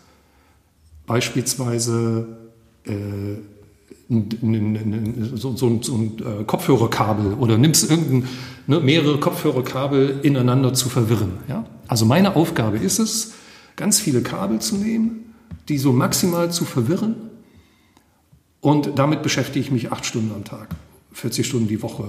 beispielsweise 1.07 2.39
äh, 2.85 2.93
so, 5.35 5.57
so, 5.57 5.81
so, 5.83 5.95
ein 5.95 6.19
äh, 6.19 6.45
Kopfhörerkabel 6.45 7.35
oder 7.35 7.59
nimmst 7.59 7.89
irgendein, 7.89 8.29
ne, 8.67 8.81
mehrere 8.81 9.21
Kopfhörerkabel 9.21 10.21
ineinander 10.23 10.75
zu 10.75 10.89
verwirren. 10.89 11.33
Ja? 11.49 11.65
Also 11.87 12.07
meine 12.07 12.35
Aufgabe 12.35 12.79
ist 12.79 12.99
es, 12.99 13.35
ganz 13.77 14.01
viele 14.01 14.23
Kabel 14.23 14.59
zu 14.61 14.77
nehmen, 14.77 15.35
die 15.69 15.79
so 15.79 15.93
maximal 15.93 16.51
zu 16.51 16.65
verwirren 16.65 17.30
und 18.61 18.99
damit 18.99 19.23
beschäftige 19.23 19.61
ich 19.61 19.71
mich 19.71 19.93
acht 19.93 20.05
Stunden 20.05 20.33
am 20.35 20.45
Tag, 20.45 20.69
40 21.13 21.47
Stunden 21.47 21.69
die 21.69 21.83
Woche. 21.83 22.05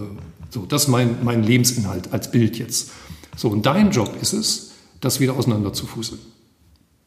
So, 0.50 0.66
das 0.66 0.84
ist 0.84 0.88
mein, 0.90 1.18
mein 1.24 1.44
Lebensinhalt 1.44 2.14
als 2.14 2.32
Bild 2.32 2.58
jetzt. 2.58 2.92
So, 3.36 3.50
und 3.50 3.66
dein 3.66 3.92
Job 3.92 4.16
ist 4.22 4.34
es, 4.34 4.72
das 5.00 5.20
wieder 5.20 5.36
auseinander 5.36 5.74
zu 5.74 5.88
fußeln. 5.88 6.20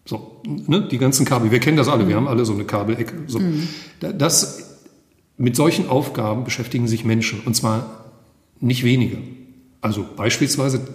So, 0.07 0.41
ne, 0.45 0.87
die 0.91 0.99
ganzen 0.99 1.25
Kabel, 1.25 1.51
wir 1.51 1.61
kennen 1.61 1.77
das 1.77 1.89
alle, 1.89 2.05
mhm. 2.05 2.09
wir 2.09 2.17
haben 2.17 2.29
alle 2.29 2.45
so 2.45 2.53
eine 2.53 2.65
Kabelecke. 2.65 3.15
So. 3.27 3.39
Mhm. 3.39 3.69
Das, 4.01 4.79
mit 5.37 5.57
solchen 5.57 5.89
Aufgaben 5.89 6.45
beschäftigen 6.45 6.89
sich 6.89 7.05
Menschen 7.05 7.41
und 7.45 7.55
zwar 7.55 8.05
nicht 8.61 8.85
wenige. 8.85 9.19
Also 9.81 10.07
beispielsweise 10.17 10.87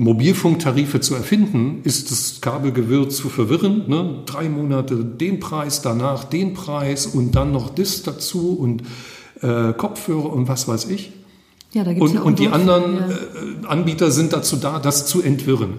Mobilfunktarife 0.00 1.00
zu 1.00 1.14
erfinden, 1.14 1.82
ist 1.84 2.10
das 2.10 2.40
Kabelgewirr 2.40 3.10
zu 3.10 3.28
verwirren. 3.28 3.84
Ne? 3.86 4.22
Drei 4.24 4.48
Monate 4.48 4.96
den 4.96 5.40
Preis, 5.40 5.82
danach 5.82 6.24
den 6.24 6.54
Preis 6.54 7.06
und 7.06 7.36
dann 7.36 7.52
noch 7.52 7.68
das 7.68 8.02
dazu 8.02 8.54
und 8.54 8.82
äh, 9.42 9.74
Kopfhörer 9.74 10.32
und 10.32 10.48
was 10.48 10.66
weiß 10.66 10.86
ich. 10.86 11.12
Ja, 11.72 11.84
da 11.84 11.92
gibt's 11.92 12.10
und, 12.10 12.16
ja 12.16 12.22
und 12.22 12.38
die 12.38 12.48
anderen 12.48 13.10
äh, 13.10 13.66
Anbieter 13.66 14.10
sind 14.10 14.32
dazu 14.32 14.56
da, 14.56 14.78
das 14.78 15.04
zu 15.06 15.20
entwirren. 15.20 15.74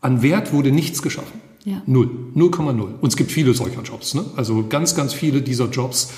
An 0.00 0.22
Wert 0.22 0.52
wurde 0.52 0.72
nichts 0.72 1.00
geschaffen. 1.00 1.40
Ja. 1.64 1.82
Null. 1.86 2.10
0,0. 2.34 2.80
Und 3.00 3.08
es 3.08 3.16
gibt 3.16 3.30
viele 3.30 3.54
solcher 3.54 3.82
Jobs. 3.82 4.14
Ne? 4.14 4.24
Also 4.34 4.66
ganz, 4.68 4.96
ganz 4.96 5.14
viele 5.14 5.40
dieser 5.40 5.70
Jobs 5.70 6.10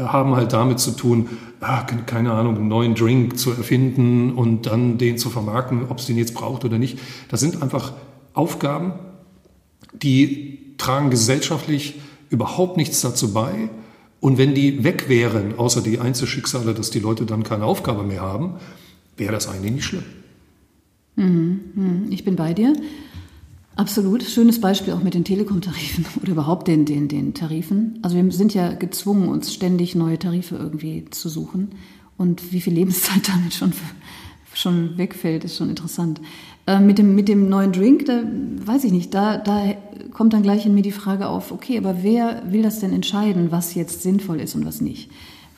haben 0.00 0.36
halt 0.36 0.52
damit 0.52 0.80
zu 0.80 0.92
tun, 0.92 1.28
ah, 1.60 1.82
keine 1.82 2.32
Ahnung, 2.32 2.56
einen 2.56 2.68
neuen 2.68 2.94
Drink 2.94 3.38
zu 3.38 3.50
erfinden 3.50 4.32
und 4.32 4.66
dann 4.66 4.98
den 4.98 5.18
zu 5.18 5.30
vermarkten, 5.30 5.84
ob 5.88 5.98
es 5.98 6.06
den 6.06 6.18
jetzt 6.18 6.34
braucht 6.34 6.64
oder 6.64 6.78
nicht. 6.78 6.98
Das 7.28 7.40
sind 7.40 7.62
einfach 7.62 7.92
Aufgaben, 8.32 8.92
die 9.92 10.76
tragen 10.78 11.10
gesellschaftlich 11.10 12.00
überhaupt 12.30 12.76
nichts 12.76 13.00
dazu 13.00 13.32
bei. 13.32 13.68
Und 14.20 14.38
wenn 14.38 14.54
die 14.54 14.84
weg 14.84 15.08
wären, 15.08 15.58
außer 15.58 15.80
die 15.80 15.98
Einzelschicksale, 15.98 16.74
dass 16.74 16.90
die 16.90 17.00
Leute 17.00 17.24
dann 17.26 17.42
keine 17.42 17.64
Aufgabe 17.64 18.02
mehr 18.02 18.20
haben, 18.20 18.54
wäre 19.16 19.32
das 19.32 19.48
eigentlich 19.48 19.72
nicht 19.72 19.84
schlimm. 19.84 20.04
Mhm, 21.16 21.60
mhm. 21.74 22.06
Ich 22.10 22.24
bin 22.24 22.36
bei 22.36 22.54
dir. 22.54 22.74
Absolut. 23.80 24.22
Schönes 24.22 24.60
Beispiel 24.60 24.92
auch 24.92 25.02
mit 25.02 25.14
den 25.14 25.24
Telekom-Tarifen 25.24 26.04
oder 26.22 26.32
überhaupt 26.32 26.68
den, 26.68 26.84
den, 26.84 27.08
den 27.08 27.32
Tarifen. 27.32 27.98
Also 28.02 28.14
wir 28.14 28.30
sind 28.30 28.52
ja 28.52 28.74
gezwungen, 28.74 29.30
uns 29.30 29.54
ständig 29.54 29.94
neue 29.94 30.18
Tarife 30.18 30.54
irgendwie 30.54 31.06
zu 31.10 31.30
suchen. 31.30 31.70
Und 32.18 32.52
wie 32.52 32.60
viel 32.60 32.74
Lebenszeit 32.74 33.26
damit 33.34 33.54
schon, 33.54 33.72
schon 34.52 34.98
wegfällt, 34.98 35.44
ist 35.44 35.56
schon 35.56 35.70
interessant. 35.70 36.20
Äh, 36.66 36.78
mit, 36.78 36.98
dem, 36.98 37.14
mit 37.14 37.26
dem 37.26 37.48
neuen 37.48 37.72
Drink, 37.72 38.04
da 38.04 38.22
weiß 38.66 38.84
ich 38.84 38.92
nicht, 38.92 39.14
da, 39.14 39.38
da 39.38 39.72
kommt 40.12 40.34
dann 40.34 40.42
gleich 40.42 40.66
in 40.66 40.74
mir 40.74 40.82
die 40.82 40.92
Frage 40.92 41.28
auf, 41.28 41.50
okay, 41.50 41.78
aber 41.78 42.02
wer 42.02 42.42
will 42.52 42.60
das 42.60 42.80
denn 42.80 42.92
entscheiden, 42.92 43.50
was 43.50 43.74
jetzt 43.74 44.02
sinnvoll 44.02 44.40
ist 44.40 44.54
und 44.54 44.66
was 44.66 44.82
nicht? 44.82 45.10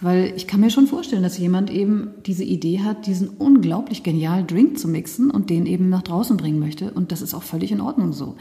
Weil 0.02 0.32
ich 0.36 0.48
kann 0.48 0.60
mir 0.60 0.70
schon 0.70 0.88
vorstellen, 0.88 1.22
dass 1.22 1.38
jemand 1.38 1.70
eben 1.70 2.10
diese 2.26 2.42
Idee 2.42 2.80
hat, 2.80 3.06
diesen 3.06 3.28
unglaublich 3.28 4.02
genialen 4.02 4.48
Drink 4.48 4.76
zu 4.76 4.88
mixen 4.88 5.30
und 5.30 5.48
den 5.48 5.64
eben 5.64 5.88
nach 5.88 6.02
draußen 6.02 6.36
bringen 6.36 6.58
möchte. 6.58 6.90
Und 6.90 7.12
das 7.12 7.22
ist 7.22 7.34
auch 7.34 7.44
völlig 7.44 7.70
in 7.70 7.80
Ordnung 7.80 8.12
so. 8.12 8.34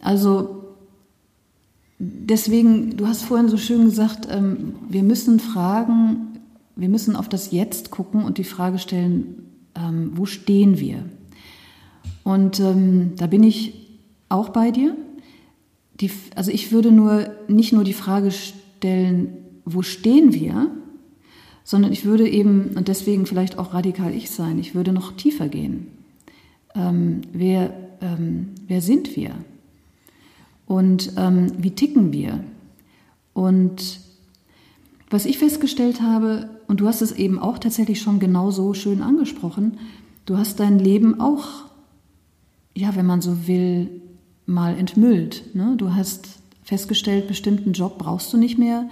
Also 0.00 0.64
deswegen, 1.98 2.96
du 2.96 3.06
hast 3.06 3.22
vorhin 3.22 3.50
so 3.50 3.58
schön 3.58 3.84
gesagt, 3.84 4.26
ähm, 4.30 4.76
wir 4.88 5.02
müssen 5.02 5.40
fragen, 5.40 6.38
wir 6.74 6.88
müssen 6.88 7.16
auf 7.16 7.28
das 7.28 7.50
Jetzt 7.50 7.90
gucken 7.90 8.24
und 8.24 8.38
die 8.38 8.44
Frage 8.44 8.78
stellen, 8.78 9.44
ähm, 9.74 10.12
wo 10.14 10.24
stehen 10.24 10.80
wir? 10.80 11.04
Und 12.24 12.60
ähm, 12.60 13.12
da 13.16 13.26
bin 13.26 13.42
ich 13.42 13.74
auch 14.30 14.48
bei 14.48 14.70
dir. 14.70 14.96
Die, 16.00 16.10
also 16.34 16.50
ich 16.50 16.72
würde 16.72 16.90
nur 16.90 17.26
nicht 17.46 17.74
nur 17.74 17.84
die 17.84 17.92
Frage 17.92 18.30
stellen, 18.30 19.36
wo 19.64 19.82
stehen 19.82 20.32
wir, 20.32 20.70
sondern 21.64 21.92
ich 21.92 22.04
würde 22.04 22.28
eben, 22.28 22.70
und 22.76 22.88
deswegen 22.88 23.26
vielleicht 23.26 23.58
auch 23.58 23.74
radikal 23.74 24.14
ich 24.14 24.30
sein, 24.30 24.58
ich 24.58 24.74
würde 24.74 24.92
noch 24.92 25.12
tiefer 25.12 25.48
gehen. 25.48 25.86
Ähm, 26.74 27.22
wer, 27.32 27.72
ähm, 28.00 28.48
wer 28.66 28.80
sind 28.80 29.16
wir? 29.16 29.32
Und 30.66 31.12
ähm, 31.16 31.52
wie 31.58 31.72
ticken 31.72 32.12
wir? 32.12 32.42
Und 33.34 34.00
was 35.10 35.26
ich 35.26 35.38
festgestellt 35.38 36.00
habe, 36.00 36.48
und 36.66 36.80
du 36.80 36.86
hast 36.86 37.02
es 37.02 37.12
eben 37.12 37.38
auch 37.38 37.58
tatsächlich 37.58 38.00
schon 38.00 38.18
genauso 38.18 38.72
schön 38.72 39.02
angesprochen, 39.02 39.78
du 40.24 40.38
hast 40.38 40.58
dein 40.58 40.78
Leben 40.78 41.20
auch, 41.20 41.46
ja, 42.74 42.96
wenn 42.96 43.06
man 43.06 43.20
so 43.20 43.46
will, 43.46 44.02
mal 44.46 44.76
entmüllt. 44.76 45.54
Ne? 45.54 45.74
Du 45.76 45.94
hast 45.94 46.40
festgestellt, 46.64 47.28
bestimmten 47.28 47.72
Job 47.72 47.98
brauchst 47.98 48.32
du 48.32 48.38
nicht 48.38 48.58
mehr, 48.58 48.88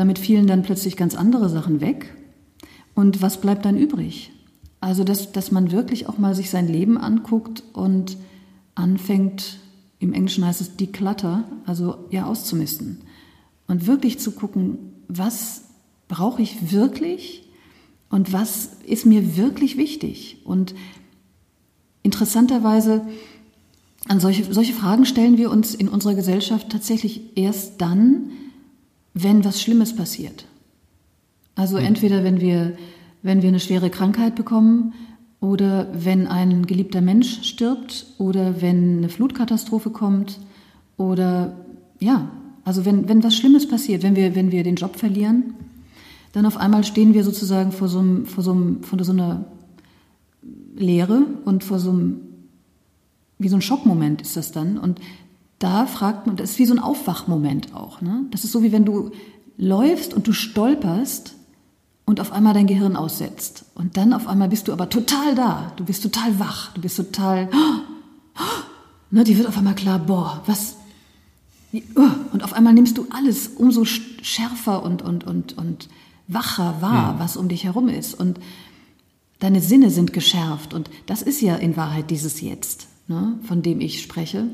damit 0.00 0.18
fielen 0.18 0.46
dann 0.46 0.62
plötzlich 0.62 0.96
ganz 0.96 1.14
andere 1.14 1.50
Sachen 1.50 1.82
weg. 1.82 2.16
Und 2.94 3.20
was 3.20 3.38
bleibt 3.38 3.66
dann 3.66 3.76
übrig? 3.76 4.32
Also, 4.80 5.04
dass, 5.04 5.30
dass 5.30 5.52
man 5.52 5.72
wirklich 5.72 6.08
auch 6.08 6.16
mal 6.16 6.34
sich 6.34 6.48
sein 6.48 6.66
Leben 6.66 6.96
anguckt 6.96 7.62
und 7.74 8.16
anfängt, 8.74 9.58
im 9.98 10.14
Englischen 10.14 10.46
heißt 10.46 10.62
es 10.62 10.76
declutter, 10.76 11.44
also 11.66 12.06
ja 12.10 12.24
auszumisten. 12.24 13.02
Und 13.68 13.86
wirklich 13.86 14.18
zu 14.18 14.32
gucken, 14.32 14.78
was 15.06 15.64
brauche 16.08 16.40
ich 16.40 16.72
wirklich 16.72 17.46
und 18.08 18.32
was 18.32 18.70
ist 18.86 19.04
mir 19.04 19.36
wirklich 19.36 19.76
wichtig. 19.76 20.38
Und 20.44 20.74
interessanterweise, 22.02 23.02
an 24.08 24.18
solche, 24.18 24.50
solche 24.50 24.72
Fragen 24.72 25.04
stellen 25.04 25.36
wir 25.36 25.50
uns 25.50 25.74
in 25.74 25.90
unserer 25.90 26.14
Gesellschaft 26.14 26.70
tatsächlich 26.70 27.36
erst 27.36 27.82
dann, 27.82 28.30
wenn 29.14 29.44
was 29.44 29.60
Schlimmes 29.60 29.94
passiert. 29.94 30.46
Also 31.54 31.78
mhm. 31.78 31.84
entweder 31.84 32.24
wenn 32.24 32.40
wir, 32.40 32.76
wenn 33.22 33.42
wir 33.42 33.48
eine 33.48 33.60
schwere 33.60 33.90
Krankheit 33.90 34.34
bekommen 34.34 34.94
oder 35.40 35.88
wenn 35.92 36.26
ein 36.26 36.66
geliebter 36.66 37.00
Mensch 37.00 37.42
stirbt 37.42 38.06
oder 38.18 38.60
wenn 38.62 38.98
eine 38.98 39.08
Flutkatastrophe 39.08 39.90
kommt 39.90 40.38
oder 40.96 41.56
ja, 41.98 42.30
also 42.64 42.84
wenn, 42.84 43.08
wenn 43.08 43.24
was 43.24 43.34
Schlimmes 43.36 43.68
passiert, 43.68 44.02
wenn 44.02 44.16
wir, 44.16 44.34
wenn 44.34 44.52
wir 44.52 44.62
den 44.62 44.76
Job 44.76 44.96
verlieren, 44.96 45.54
dann 46.32 46.46
auf 46.46 46.56
einmal 46.56 46.84
stehen 46.84 47.14
wir 47.14 47.24
sozusagen 47.24 47.72
vor 47.72 47.88
so, 47.88 47.98
einem, 47.98 48.26
vor 48.26 48.44
so, 48.44 48.52
einem, 48.52 48.82
vor 48.82 49.02
so 49.02 49.12
einer 49.12 49.44
Leere 50.76 51.22
und 51.44 51.64
vor 51.64 51.78
so 51.78 51.90
einem, 51.90 52.20
wie 53.38 53.48
so 53.48 53.56
ein 53.56 53.62
Schockmoment 53.62 54.22
ist 54.22 54.36
das 54.36 54.52
dann. 54.52 54.78
Und 54.78 55.00
da 55.60 55.86
fragt 55.86 56.26
man, 56.26 56.36
das 56.36 56.52
ist 56.52 56.58
wie 56.58 56.64
so 56.66 56.74
ein 56.74 56.80
Aufwachmoment 56.80 57.74
auch. 57.74 58.00
Ne? 58.00 58.24
Das 58.30 58.44
ist 58.44 58.50
so 58.50 58.62
wie 58.62 58.72
wenn 58.72 58.86
du 58.86 59.12
läufst 59.58 60.14
und 60.14 60.26
du 60.26 60.32
stolperst 60.32 61.34
und 62.06 62.18
auf 62.18 62.32
einmal 62.32 62.54
dein 62.54 62.66
Gehirn 62.66 62.96
aussetzt. 62.96 63.66
Und 63.74 63.98
dann 63.98 64.14
auf 64.14 64.26
einmal 64.26 64.48
bist 64.48 64.68
du 64.68 64.72
aber 64.72 64.88
total 64.88 65.34
da. 65.34 65.72
Du 65.76 65.84
bist 65.84 66.02
total 66.02 66.38
wach. 66.40 66.72
Du 66.72 66.80
bist 66.80 66.96
total. 66.96 67.48
Ne, 69.12 69.24
die 69.24 69.36
wird 69.36 69.48
auf 69.48 69.58
einmal 69.58 69.74
klar, 69.74 69.98
boah, 69.98 70.40
was. 70.46 70.76
Und 71.72 72.44
auf 72.44 72.52
einmal 72.52 72.72
nimmst 72.72 72.96
du 72.96 73.08
alles 73.10 73.48
umso 73.48 73.84
schärfer 73.84 74.84
und, 74.84 75.02
und, 75.02 75.24
und, 75.24 75.58
und 75.58 75.88
wacher 76.28 76.76
wahr, 76.80 77.16
was 77.18 77.36
um 77.36 77.48
dich 77.48 77.64
herum 77.64 77.88
ist. 77.88 78.14
Und 78.14 78.38
deine 79.40 79.60
Sinne 79.60 79.90
sind 79.90 80.12
geschärft. 80.12 80.74
Und 80.74 80.90
das 81.06 81.22
ist 81.22 81.40
ja 81.40 81.56
in 81.56 81.76
Wahrheit 81.76 82.08
dieses 82.10 82.40
Jetzt, 82.40 82.86
ne, 83.08 83.36
von 83.42 83.62
dem 83.62 83.80
ich 83.80 84.00
spreche 84.00 84.46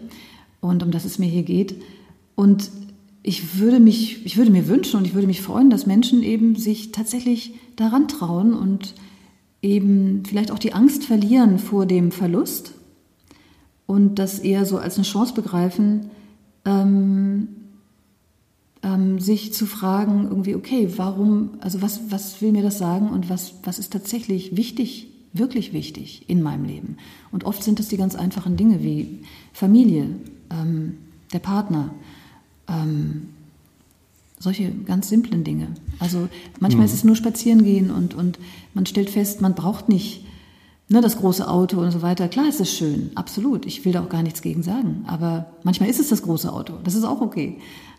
und 0.60 0.82
um 0.82 0.90
das 0.90 1.04
es 1.04 1.18
mir 1.18 1.28
hier 1.28 1.42
geht. 1.42 1.76
Und 2.34 2.70
ich 3.22 3.58
würde 3.58 3.80
mich, 3.80 4.24
ich 4.24 4.36
würde 4.36 4.52
mir 4.52 4.68
wünschen 4.68 4.98
und 4.98 5.06
ich 5.06 5.14
würde 5.14 5.26
mich 5.26 5.42
freuen, 5.42 5.68
dass 5.68 5.86
Menschen 5.86 6.22
eben 6.22 6.54
sich 6.54 6.92
tatsächlich 6.92 7.54
daran 7.74 8.06
trauen 8.06 8.54
und 8.54 8.94
eben 9.62 10.22
vielleicht 10.24 10.52
auch 10.52 10.60
die 10.60 10.74
Angst 10.74 11.04
verlieren 11.04 11.58
vor 11.58 11.86
dem 11.86 12.12
Verlust 12.12 12.72
und 13.86 14.20
das 14.20 14.38
eher 14.38 14.64
so 14.64 14.78
als 14.78 14.96
eine 14.96 15.04
Chance 15.04 15.34
begreifen, 15.34 16.10
ähm, 16.64 17.48
ähm, 18.82 19.18
sich 19.18 19.52
zu 19.52 19.66
fragen, 19.66 20.28
irgendwie, 20.28 20.54
okay, 20.54 20.88
warum, 20.96 21.50
also 21.60 21.82
was, 21.82 22.00
was 22.10 22.40
will 22.40 22.52
mir 22.52 22.62
das 22.62 22.78
sagen 22.78 23.10
und 23.10 23.28
was, 23.28 23.54
was 23.64 23.80
ist 23.80 23.92
tatsächlich 23.92 24.56
wichtig, 24.56 25.08
wirklich 25.32 25.72
wichtig 25.72 26.28
in 26.28 26.42
meinem 26.42 26.64
Leben? 26.64 26.96
Und 27.32 27.44
oft 27.44 27.64
sind 27.64 27.80
es 27.80 27.88
die 27.88 27.96
ganz 27.96 28.14
einfachen 28.14 28.56
Dinge 28.56 28.84
wie 28.84 29.22
Familie, 29.52 30.10
ähm, 30.50 30.98
der 31.32 31.38
Partner. 31.38 31.90
Ähm, 32.68 33.28
solche 34.38 34.70
ganz 34.70 35.08
simplen 35.08 35.44
Dinge. 35.44 35.68
Also 35.98 36.28
manchmal 36.60 36.86
mhm. 36.86 36.92
ist 36.92 36.94
es 36.94 37.04
nur 37.04 37.16
spazieren 37.16 37.64
gehen 37.64 37.90
und, 37.90 38.14
und 38.14 38.38
man 38.74 38.86
stellt 38.86 39.10
fest, 39.10 39.40
man 39.40 39.54
braucht 39.54 39.88
nicht 39.88 40.24
ne, 40.88 41.00
das 41.00 41.18
große 41.18 41.48
Auto 41.48 41.80
und 41.80 41.90
so 41.90 42.02
weiter. 42.02 42.28
Klar 42.28 42.48
ist 42.48 42.60
es 42.60 42.72
schön, 42.72 43.10
absolut. 43.14 43.66
Ich 43.66 43.84
will 43.84 43.92
da 43.92 44.02
auch 44.02 44.08
gar 44.08 44.22
nichts 44.22 44.42
gegen 44.42 44.62
sagen. 44.62 45.04
Aber 45.06 45.46
manchmal 45.62 45.88
ist 45.88 46.00
es 46.00 46.08
das 46.08 46.22
große 46.22 46.52
Auto. 46.52 46.74
Das 46.84 46.94
ist 46.94 47.04
auch 47.04 47.20
okay. 47.20 47.58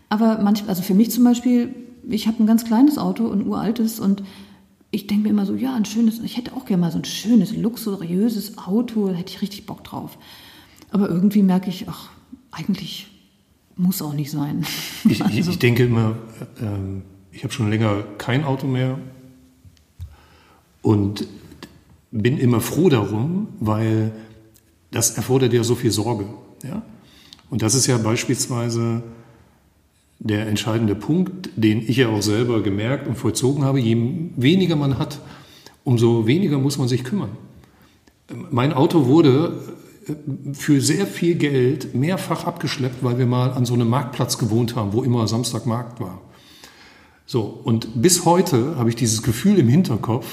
Aber 0.09 0.39
manchmal, 0.41 0.69
also 0.69 0.83
für 0.83 0.93
mich 0.93 1.11
zum 1.11 1.23
Beispiel, 1.23 1.75
ich 2.07 2.27
habe 2.27 2.41
ein 2.41 2.47
ganz 2.47 2.65
kleines 2.65 2.97
Auto, 2.97 3.29
ein 3.29 3.45
uraltes 3.45 3.99
und 3.99 4.23
ich 4.91 5.07
denke 5.07 5.23
mir 5.23 5.29
immer 5.29 5.45
so, 5.45 5.53
ja, 5.53 5.75
ein 5.75 5.85
schönes, 5.85 6.19
ich 6.19 6.37
hätte 6.37 6.55
auch 6.55 6.65
gerne 6.65 6.81
mal 6.81 6.91
so 6.91 6.97
ein 6.97 7.03
schönes, 7.03 7.53
luxuriöses 7.55 8.57
Auto, 8.57 9.09
da 9.09 9.15
hätte 9.15 9.33
ich 9.33 9.41
richtig 9.41 9.65
Bock 9.65 9.83
drauf. 9.83 10.17
Aber 10.91 11.09
irgendwie 11.09 11.43
merke 11.43 11.69
ich, 11.69 11.89
ach, 11.89 12.09
eigentlich 12.57 13.07
muss 13.75 14.01
auch 14.01 14.13
nicht 14.13 14.31
sein. 14.31 14.65
Ich, 15.09 15.23
also. 15.23 15.51
ich 15.51 15.59
denke 15.59 15.85
immer, 15.85 16.17
äh, 16.59 17.01
ich 17.31 17.43
habe 17.43 17.53
schon 17.53 17.69
länger 17.69 18.03
kein 18.17 18.43
Auto 18.43 18.67
mehr 18.67 18.99
und 20.81 21.27
bin 22.11 22.37
immer 22.37 22.59
froh 22.59 22.89
darum, 22.89 23.47
weil 23.59 24.11
das 24.91 25.11
erfordert 25.11 25.53
ja 25.53 25.63
so 25.63 25.75
viel 25.75 25.91
Sorge. 25.91 26.25
Ja? 26.63 26.81
Und 27.49 27.61
das 27.61 27.75
ist 27.75 27.87
ja 27.87 27.97
beispielsweise 27.97 29.03
der 30.19 30.47
entscheidende 30.47 30.95
Punkt, 30.95 31.49
den 31.55 31.87
ich 31.87 31.97
ja 31.97 32.09
auch 32.09 32.21
selber 32.21 32.63
gemerkt 32.63 33.07
und 33.07 33.15
vollzogen 33.15 33.63
habe. 33.63 33.79
Je 33.79 33.95
weniger 34.35 34.75
man 34.75 34.97
hat, 34.97 35.19
umso 35.83 36.25
weniger 36.25 36.57
muss 36.57 36.77
man 36.77 36.87
sich 36.87 37.03
kümmern. 37.03 37.29
Mein 38.49 38.73
Auto 38.73 39.05
wurde 39.05 39.61
für 40.53 40.81
sehr 40.81 41.05
viel 41.05 41.35
Geld 41.35 41.93
mehrfach 41.93 42.45
abgeschleppt, 42.45 43.03
weil 43.03 43.17
wir 43.17 43.25
mal 43.25 43.51
an 43.51 43.65
so 43.65 43.73
einem 43.73 43.89
Marktplatz 43.89 44.37
gewohnt 44.37 44.75
haben, 44.75 44.93
wo 44.93 45.03
immer 45.03 45.27
Samstagmarkt 45.27 45.99
war. 45.99 46.21
So, 47.25 47.41
und 47.41 48.01
bis 48.01 48.23
heute 48.25 48.77
habe 48.77 48.89
ich 48.89 48.95
dieses 48.95 49.21
Gefühl 49.21 49.59
im 49.59 49.67
Hinterkopf, 49.67 50.25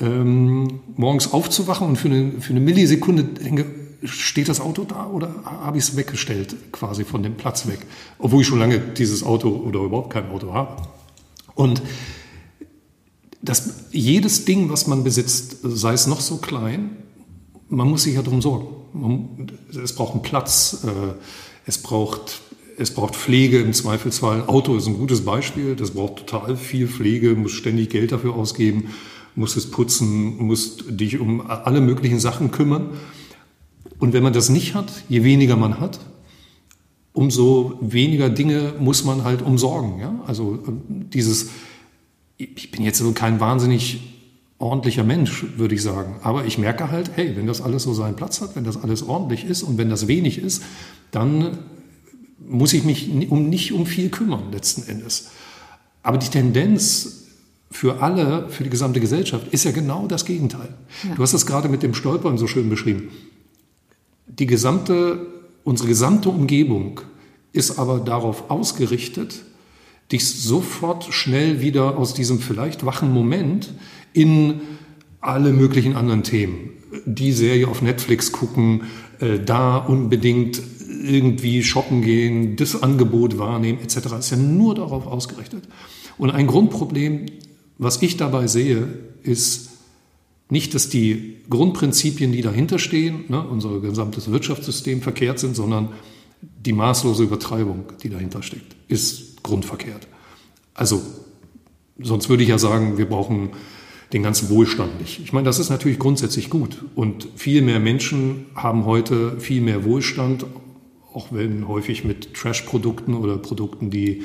ähm, 0.00 0.80
morgens 0.96 1.32
aufzuwachen 1.32 1.86
und 1.86 1.96
für 1.96 2.08
eine, 2.08 2.40
für 2.40 2.50
eine 2.50 2.60
Millisekunde 2.60 3.24
denke, 3.24 3.66
steht 4.02 4.48
das 4.48 4.60
Auto 4.60 4.84
da 4.84 5.06
oder 5.06 5.34
habe 5.44 5.78
ich 5.78 5.84
es 5.84 5.96
weggestellt, 5.96 6.56
quasi 6.72 7.04
von 7.04 7.22
dem 7.22 7.34
Platz 7.34 7.66
weg, 7.66 7.80
obwohl 8.18 8.42
ich 8.42 8.46
schon 8.46 8.58
lange 8.58 8.78
dieses 8.78 9.22
Auto 9.22 9.48
oder 9.48 9.80
überhaupt 9.80 10.12
kein 10.12 10.30
Auto 10.30 10.52
habe. 10.52 10.82
Und 11.54 11.82
das, 13.42 13.86
jedes 13.90 14.44
Ding, 14.44 14.70
was 14.70 14.86
man 14.86 15.04
besitzt, 15.04 15.58
sei 15.62 15.92
es 15.92 16.06
noch 16.06 16.20
so 16.20 16.38
klein, 16.38 16.96
man 17.68 17.88
muss 17.88 18.04
sich 18.04 18.14
ja 18.14 18.22
darum 18.22 18.42
sorgen. 18.42 18.75
Man, 19.00 19.52
es 19.82 19.94
braucht 19.94 20.12
einen 20.14 20.22
Platz, 20.22 20.84
äh, 20.84 21.14
es, 21.66 21.78
braucht, 21.78 22.40
es 22.78 22.92
braucht 22.92 23.14
Pflege 23.14 23.60
im 23.60 23.72
Zweifelsfall. 23.72 24.42
Ein 24.42 24.48
Auto 24.48 24.76
ist 24.76 24.86
ein 24.86 24.98
gutes 24.98 25.24
Beispiel, 25.24 25.76
das 25.76 25.92
braucht 25.92 26.26
total 26.26 26.56
viel 26.56 26.88
Pflege, 26.88 27.34
muss 27.34 27.52
ständig 27.52 27.90
Geld 27.90 28.12
dafür 28.12 28.34
ausgeben, 28.34 28.94
muss 29.34 29.56
es 29.56 29.70
putzen, 29.70 30.38
muss 30.38 30.78
dich 30.88 31.18
um 31.18 31.42
alle 31.48 31.80
möglichen 31.80 32.20
Sachen 32.20 32.50
kümmern. 32.50 32.90
Und 33.98 34.12
wenn 34.12 34.22
man 34.22 34.32
das 34.32 34.48
nicht 34.48 34.74
hat, 34.74 34.90
je 35.08 35.24
weniger 35.24 35.56
man 35.56 35.80
hat, 35.80 36.00
umso 37.12 37.78
weniger 37.80 38.28
Dinge 38.28 38.74
muss 38.78 39.04
man 39.04 39.24
halt 39.24 39.40
umsorgen. 39.40 40.00
Ja? 40.00 40.20
Also 40.26 40.56
äh, 40.56 40.72
dieses, 40.88 41.48
ich 42.36 42.70
bin 42.70 42.82
jetzt 42.82 42.98
so 42.98 43.12
kein 43.12 43.40
wahnsinnig 43.40 44.15
ordentlicher 44.58 45.04
Mensch, 45.04 45.44
würde 45.56 45.74
ich 45.74 45.82
sagen. 45.82 46.16
Aber 46.22 46.44
ich 46.44 46.58
merke 46.58 46.90
halt, 46.90 47.10
hey, 47.14 47.36
wenn 47.36 47.46
das 47.46 47.60
alles 47.60 47.82
so 47.82 47.92
seinen 47.92 48.16
Platz 48.16 48.40
hat, 48.40 48.56
wenn 48.56 48.64
das 48.64 48.82
alles 48.82 49.02
ordentlich 49.02 49.44
ist 49.44 49.62
und 49.62 49.78
wenn 49.78 49.90
das 49.90 50.08
wenig 50.08 50.38
ist, 50.38 50.62
dann 51.10 51.58
muss 52.38 52.72
ich 52.72 52.84
mich 52.84 53.30
um, 53.30 53.48
nicht 53.48 53.72
um 53.72 53.86
viel 53.86 54.08
kümmern 54.08 54.52
letzten 54.52 54.88
Endes. 54.88 55.30
Aber 56.02 56.18
die 56.18 56.28
Tendenz 56.28 57.24
für 57.70 58.00
alle, 58.00 58.48
für 58.48 58.64
die 58.64 58.70
gesamte 58.70 59.00
Gesellschaft 59.00 59.48
ist 59.48 59.64
ja 59.64 59.72
genau 59.72 60.06
das 60.06 60.24
Gegenteil. 60.24 60.68
Ja. 61.06 61.14
Du 61.16 61.22
hast 61.22 61.34
das 61.34 61.46
gerade 61.46 61.68
mit 61.68 61.82
dem 61.82 61.94
Stolpern 61.94 62.38
so 62.38 62.46
schön 62.46 62.70
beschrieben. 62.70 63.10
Die 64.26 64.46
gesamte, 64.46 65.26
unsere 65.64 65.88
gesamte 65.88 66.28
Umgebung 66.28 67.00
ist 67.52 67.78
aber 67.78 67.98
darauf 67.98 68.50
ausgerichtet, 68.50 69.42
dich 70.12 70.26
sofort 70.26 71.12
schnell 71.12 71.60
wieder 71.60 71.98
aus 71.98 72.14
diesem 72.14 72.38
vielleicht 72.38 72.86
wachen 72.86 73.12
Moment 73.12 73.72
in 74.16 74.60
alle 75.20 75.52
möglichen 75.52 75.94
anderen 75.94 76.22
Themen. 76.22 76.70
Die 77.04 77.32
Serie 77.32 77.68
auf 77.68 77.82
Netflix 77.82 78.32
gucken, 78.32 78.84
äh, 79.20 79.38
da 79.38 79.76
unbedingt 79.76 80.60
irgendwie 81.02 81.62
shoppen 81.62 82.02
gehen, 82.02 82.56
das 82.56 82.82
Angebot 82.82 83.38
wahrnehmen 83.38 83.78
etc. 83.80 83.96
ist 84.18 84.30
ja 84.30 84.36
nur 84.36 84.74
darauf 84.74 85.06
ausgerichtet. 85.06 85.64
Und 86.16 86.30
ein 86.30 86.46
Grundproblem, 86.46 87.26
was 87.78 88.00
ich 88.02 88.16
dabei 88.16 88.46
sehe, 88.46 88.88
ist 89.22 89.70
nicht, 90.48 90.74
dass 90.74 90.88
die 90.88 91.36
Grundprinzipien, 91.50 92.32
die 92.32 92.40
dahinter 92.40 92.78
stehen, 92.78 93.24
ne, 93.28 93.46
unser 93.46 93.80
gesamtes 93.80 94.30
Wirtschaftssystem 94.30 95.02
verkehrt 95.02 95.38
sind, 95.38 95.54
sondern 95.56 95.90
die 96.40 96.72
maßlose 96.72 97.24
Übertreibung, 97.24 97.84
die 98.02 98.08
dahinter 98.08 98.42
steckt, 98.42 98.76
ist 98.88 99.42
grundverkehrt. 99.42 100.06
Also, 100.74 101.02
sonst 102.00 102.28
würde 102.28 102.42
ich 102.42 102.48
ja 102.48 102.58
sagen, 102.58 102.96
wir 102.96 103.06
brauchen 103.06 103.50
den 104.12 104.22
ganzen 104.22 104.48
Wohlstand 104.50 105.00
nicht. 105.00 105.20
Ich 105.20 105.32
meine, 105.32 105.44
das 105.44 105.58
ist 105.58 105.70
natürlich 105.70 105.98
grundsätzlich 105.98 106.50
gut. 106.50 106.84
Und 106.94 107.28
viel 107.34 107.62
mehr 107.62 107.80
Menschen 107.80 108.46
haben 108.54 108.84
heute 108.84 109.40
viel 109.40 109.60
mehr 109.60 109.84
Wohlstand, 109.84 110.46
auch 111.12 111.28
wenn 111.30 111.66
häufig 111.66 112.04
mit 112.04 112.34
Trash-Produkten 112.34 113.14
oder 113.14 113.36
Produkten, 113.38 113.90
die, 113.90 114.22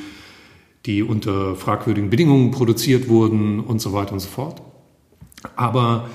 die 0.86 1.04
unter 1.04 1.56
fragwürdigen 1.56 2.10
Bedingungen 2.10 2.52
produziert 2.52 3.10
wurden 3.10 3.60
und 3.60 3.82
so 3.82 3.94
weiter 3.94 4.14
und 4.14 4.20
so 4.20 4.28
fort. 4.28 4.62
Aber 5.56 6.10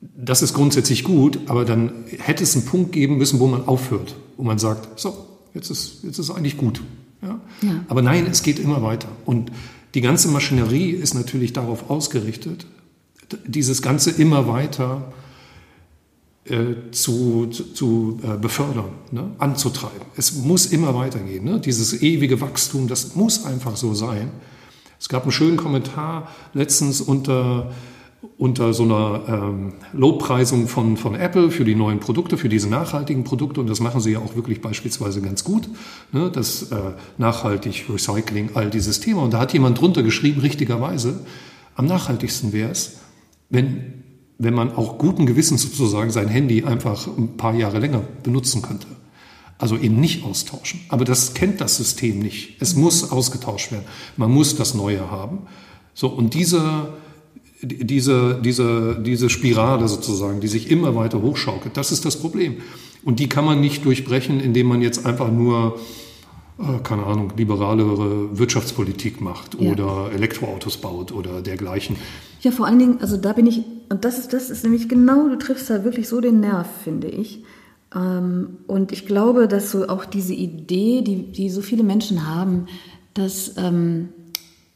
das 0.00 0.42
ist 0.42 0.52
grundsätzlich 0.52 1.04
gut, 1.04 1.38
aber 1.46 1.64
dann 1.64 2.04
hätte 2.18 2.42
es 2.42 2.54
einen 2.54 2.66
Punkt 2.66 2.92
geben 2.92 3.16
müssen, 3.16 3.40
wo 3.40 3.46
man 3.46 3.66
aufhört, 3.66 4.16
wo 4.36 4.42
man 4.42 4.58
sagt, 4.58 5.00
so, 5.00 5.14
jetzt 5.54 5.70
ist, 5.70 6.04
jetzt 6.04 6.18
ist 6.18 6.30
eigentlich 6.30 6.58
gut. 6.58 6.82
Ja? 7.22 7.40
ja. 7.62 7.84
Aber 7.88 8.02
nein, 8.02 8.26
es 8.30 8.42
geht 8.42 8.58
immer 8.58 8.82
weiter. 8.82 9.08
Und 9.24 9.50
die 9.94 10.00
ganze 10.00 10.28
Maschinerie 10.28 10.90
ist 10.90 11.14
natürlich 11.14 11.52
darauf 11.52 11.88
ausgerichtet, 11.88 12.66
dieses 13.46 13.80
Ganze 13.80 14.10
immer 14.10 14.48
weiter 14.48 15.12
äh, 16.44 16.90
zu, 16.90 17.46
zu 17.46 18.20
äh, 18.22 18.36
befördern, 18.36 18.90
ne? 19.12 19.30
anzutreiben. 19.38 20.02
Es 20.16 20.34
muss 20.34 20.66
immer 20.66 20.94
weitergehen. 20.94 21.44
Ne? 21.44 21.60
Dieses 21.60 22.02
ewige 22.02 22.40
Wachstum, 22.40 22.86
das 22.86 23.14
muss 23.14 23.44
einfach 23.44 23.76
so 23.76 23.94
sein. 23.94 24.30
Es 25.00 25.08
gab 25.08 25.22
einen 25.22 25.32
schönen 25.32 25.56
Kommentar 25.56 26.28
letztens 26.52 27.00
unter 27.00 27.72
unter 28.36 28.74
so 28.74 28.82
einer 28.82 29.22
ähm, 29.28 29.72
Lobpreisung 29.92 30.68
von, 30.68 30.96
von 30.96 31.14
Apple 31.14 31.50
für 31.50 31.64
die 31.64 31.74
neuen 31.74 32.00
Produkte, 32.00 32.36
für 32.36 32.48
diese 32.48 32.68
nachhaltigen 32.68 33.24
Produkte. 33.24 33.60
Und 33.60 33.68
das 33.68 33.80
machen 33.80 34.00
sie 34.00 34.12
ja 34.12 34.18
auch 34.18 34.34
wirklich 34.34 34.60
beispielsweise 34.60 35.20
ganz 35.20 35.44
gut. 35.44 35.68
Ne? 36.12 36.30
Das 36.32 36.70
äh, 36.70 36.76
nachhaltig 37.18 37.86
Recycling, 37.88 38.50
all 38.54 38.70
dieses 38.70 39.00
Thema. 39.00 39.22
Und 39.22 39.34
da 39.34 39.38
hat 39.38 39.52
jemand 39.52 39.80
drunter 39.80 40.02
geschrieben, 40.02 40.40
richtigerweise, 40.40 41.20
am 41.74 41.86
nachhaltigsten 41.86 42.52
wäre 42.52 42.70
es, 42.70 42.98
wenn, 43.50 44.02
wenn 44.38 44.54
man 44.54 44.74
auch 44.74 44.98
guten 44.98 45.26
Gewissens 45.26 45.62
sozusagen 45.62 46.10
sein 46.10 46.28
Handy 46.28 46.64
einfach 46.64 47.06
ein 47.06 47.36
paar 47.36 47.54
Jahre 47.54 47.78
länger 47.78 48.02
benutzen 48.22 48.62
könnte. 48.62 48.86
Also 49.58 49.76
eben 49.76 50.00
nicht 50.00 50.24
austauschen. 50.24 50.80
Aber 50.88 51.04
das 51.04 51.34
kennt 51.34 51.60
das 51.60 51.76
System 51.76 52.18
nicht. 52.18 52.56
Es 52.60 52.74
muss 52.74 53.12
ausgetauscht 53.12 53.70
werden. 53.70 53.84
Man 54.16 54.30
muss 54.30 54.56
das 54.56 54.74
Neue 54.74 55.10
haben. 55.10 55.42
So, 55.94 56.08
und 56.08 56.34
dieser 56.34 56.94
diese, 57.64 58.40
diese, 58.42 58.96
diese 59.00 59.30
Spirale 59.30 59.88
sozusagen, 59.88 60.40
die 60.40 60.48
sich 60.48 60.70
immer 60.70 60.94
weiter 60.94 61.22
hochschaukelt, 61.22 61.76
das 61.76 61.92
ist 61.92 62.04
das 62.04 62.16
Problem. 62.18 62.56
Und 63.04 63.20
die 63.20 63.28
kann 63.28 63.44
man 63.44 63.60
nicht 63.60 63.84
durchbrechen, 63.84 64.40
indem 64.40 64.66
man 64.66 64.82
jetzt 64.82 65.04
einfach 65.04 65.30
nur, 65.30 65.78
äh, 66.58 66.78
keine 66.82 67.04
Ahnung, 67.04 67.32
liberalere 67.36 68.38
Wirtschaftspolitik 68.38 69.20
macht 69.20 69.60
ja. 69.60 69.70
oder 69.70 70.10
Elektroautos 70.12 70.78
baut 70.78 71.12
oder 71.12 71.40
dergleichen. 71.42 71.96
Ja, 72.40 72.50
vor 72.50 72.66
allen 72.66 72.78
Dingen, 72.78 72.98
also 73.00 73.16
da 73.16 73.32
bin 73.32 73.46
ich, 73.46 73.62
und 73.88 74.04
das 74.04 74.18
ist, 74.18 74.32
das 74.32 74.50
ist 74.50 74.64
nämlich 74.64 74.88
genau, 74.88 75.28
du 75.28 75.36
triffst 75.36 75.70
da 75.70 75.84
wirklich 75.84 76.08
so 76.08 76.20
den 76.20 76.40
Nerv, 76.40 76.68
finde 76.82 77.08
ich. 77.08 77.44
Ähm, 77.94 78.58
und 78.66 78.92
ich 78.92 79.06
glaube, 79.06 79.48
dass 79.48 79.70
so 79.70 79.88
auch 79.88 80.04
diese 80.04 80.34
Idee, 80.34 81.02
die, 81.02 81.30
die 81.30 81.50
so 81.50 81.60
viele 81.60 81.82
Menschen 81.82 82.26
haben, 82.26 82.66
dass, 83.14 83.54
ähm, 83.56 84.08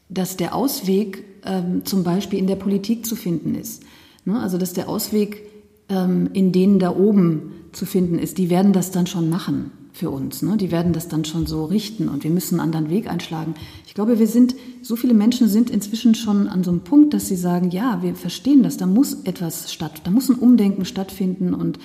dass 0.08 0.36
der 0.36 0.54
Ausweg 0.54 1.24
ähm, 1.44 1.84
zum 1.84 2.04
Beispiel 2.04 2.38
in 2.38 2.46
der 2.46 2.56
Politik 2.56 3.06
zu 3.06 3.16
finden 3.16 3.54
ist. 3.54 3.82
Ne? 4.24 4.38
Also 4.38 4.58
dass 4.58 4.72
der 4.72 4.88
Ausweg 4.88 5.42
ähm, 5.88 6.30
in 6.32 6.52
denen 6.52 6.78
da 6.78 6.94
oben 6.94 7.52
zu 7.72 7.86
finden 7.86 8.18
ist, 8.18 8.38
die 8.38 8.50
werden 8.50 8.72
das 8.72 8.90
dann 8.90 9.06
schon 9.06 9.30
machen 9.30 9.70
für 9.92 10.10
uns. 10.10 10.42
Ne? 10.42 10.56
Die 10.56 10.70
werden 10.70 10.92
das 10.92 11.08
dann 11.08 11.24
schon 11.24 11.46
so 11.46 11.64
richten 11.64 12.08
und 12.08 12.24
wir 12.24 12.30
müssen 12.30 12.60
einen 12.60 12.74
anderen 12.74 12.90
Weg 12.90 13.10
einschlagen. 13.10 13.54
Ich 13.86 13.94
glaube, 13.94 14.18
wir 14.18 14.26
sind, 14.26 14.54
so 14.82 14.96
viele 14.96 15.14
Menschen 15.14 15.48
sind 15.48 15.70
inzwischen 15.70 16.14
schon 16.14 16.48
an 16.48 16.62
so 16.62 16.70
einem 16.70 16.80
Punkt, 16.80 17.14
dass 17.14 17.26
sie 17.26 17.36
sagen, 17.36 17.70
ja, 17.70 18.02
wir 18.02 18.14
verstehen 18.14 18.62
das, 18.62 18.76
da 18.76 18.86
muss 18.86 19.24
etwas 19.24 19.72
statt, 19.72 20.02
da 20.04 20.10
muss 20.10 20.28
ein 20.28 20.36
Umdenken 20.36 20.84
stattfinden 20.84 21.54
und 21.54 21.78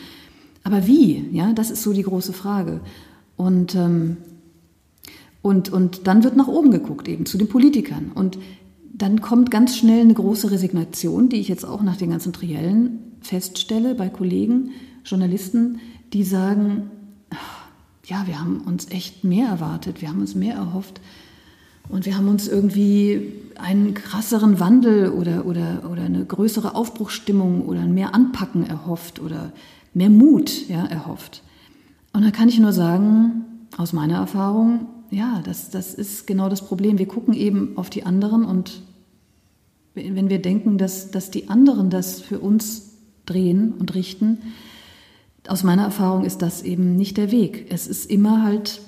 aber 0.66 0.88
wie? 0.88 1.28
Ja, 1.34 1.52
das 1.52 1.72
ist 1.72 1.84
so 1.84 1.92
die 1.92 2.04
große 2.04 2.32
Frage. 2.32 2.80
Und 3.36 3.76
ähm, 3.76 4.16
und, 5.44 5.74
und 5.74 6.08
dann 6.08 6.24
wird 6.24 6.38
nach 6.38 6.48
oben 6.48 6.72
geguckt, 6.72 7.08
eben 7.10 7.26
zu 7.26 7.38
den 7.38 7.50
Politikern. 7.50 8.14
Und 8.16 8.40
dann 8.94 9.22
kommt 9.22 9.50
ganz 9.50 9.76
schnell 9.76 10.02
eine 10.02 10.14
große 10.14 10.52
Resignation, 10.52 11.28
die 11.28 11.38
ich 11.38 11.48
jetzt 11.48 11.66
auch 11.66 11.82
nach 11.82 11.98
den 11.98 12.12
ganzen 12.12 12.32
Triellen 12.32 13.00
feststelle 13.22 13.96
bei 13.96 14.10
Kollegen, 14.10 14.72
Journalisten, 15.04 15.80
die 16.14 16.24
sagen, 16.24 16.92
ja, 18.06 18.28
wir 18.28 18.40
haben 18.40 18.62
uns 18.62 18.92
echt 18.92 19.24
mehr 19.24 19.48
erwartet, 19.48 20.02
wir 20.02 20.10
haben 20.10 20.22
uns 20.22 20.36
mehr 20.36 20.56
erhofft 20.56 21.02
und 21.90 22.06
wir 22.06 22.16
haben 22.16 22.28
uns 22.28 22.48
irgendwie 22.48 23.34
einen 23.58 23.96
krasseren 23.96 24.60
Wandel 24.60 25.10
oder, 25.10 25.46
oder, 25.46 25.90
oder 25.92 26.04
eine 26.04 26.24
größere 26.24 26.76
Aufbruchsstimmung 26.76 27.66
oder 27.66 27.86
mehr 27.86 28.14
Anpacken 28.14 28.66
erhofft 28.66 29.20
oder 29.20 29.52
mehr 29.94 30.10
Mut 30.10 30.70
ja, 30.70 30.86
erhofft. 30.86 31.44
Und 32.14 32.24
da 32.24 32.32
kann 32.32 32.48
ich 32.48 32.60
nur 32.60 32.74
sagen, 32.74 33.46
aus 33.78 33.92
meiner 33.92 34.18
Erfahrung, 34.18 34.88
ja, 35.14 35.42
das, 35.44 35.70
das 35.70 35.94
ist 35.94 36.28
genau 36.28 36.50
das 36.50 36.66
Problem. 36.66 36.98
Wir 36.98 37.08
gucken 37.08 37.34
eben 37.34 37.78
auf 37.78 37.90
die 37.90 38.04
anderen 38.04 38.46
und 38.46 38.82
wenn 39.96 40.30
wir 40.30 40.42
denken, 40.42 40.78
dass, 40.78 41.12
dass 41.12 41.30
die 41.30 41.50
anderen 41.50 41.90
das 41.90 42.20
für 42.20 42.40
uns 42.40 42.94
drehen 43.26 43.74
und 43.74 43.94
richten, 43.94 44.40
aus 45.48 45.64
meiner 45.64 45.84
Erfahrung 45.84 46.26
ist 46.26 46.42
das 46.42 46.64
eben 46.64 46.96
nicht 46.96 47.18
der 47.18 47.32
Weg. 47.32 47.68
Es 47.70 47.88
ist 47.88 48.10
immer 48.10 48.44
halt, 48.44 48.82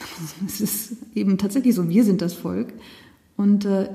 Es 0.46 0.60
ist 0.60 0.96
eben 1.14 1.38
tatsächlich 1.38 1.74
so, 1.74 1.88
wir 1.88 2.04
sind 2.04 2.22
das 2.22 2.34
Volk. 2.34 2.72
Und 3.36 3.64
äh, 3.64 3.90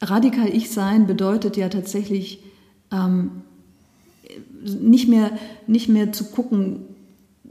radikal 0.00 0.48
ich 0.48 0.70
sein 0.70 1.06
bedeutet 1.06 1.56
ja 1.56 1.68
tatsächlich 1.68 2.42
ähm, 2.90 3.42
nicht, 4.62 5.08
mehr, 5.08 5.30
nicht 5.66 5.88
mehr 5.88 6.12
zu 6.12 6.24
gucken 6.24 6.80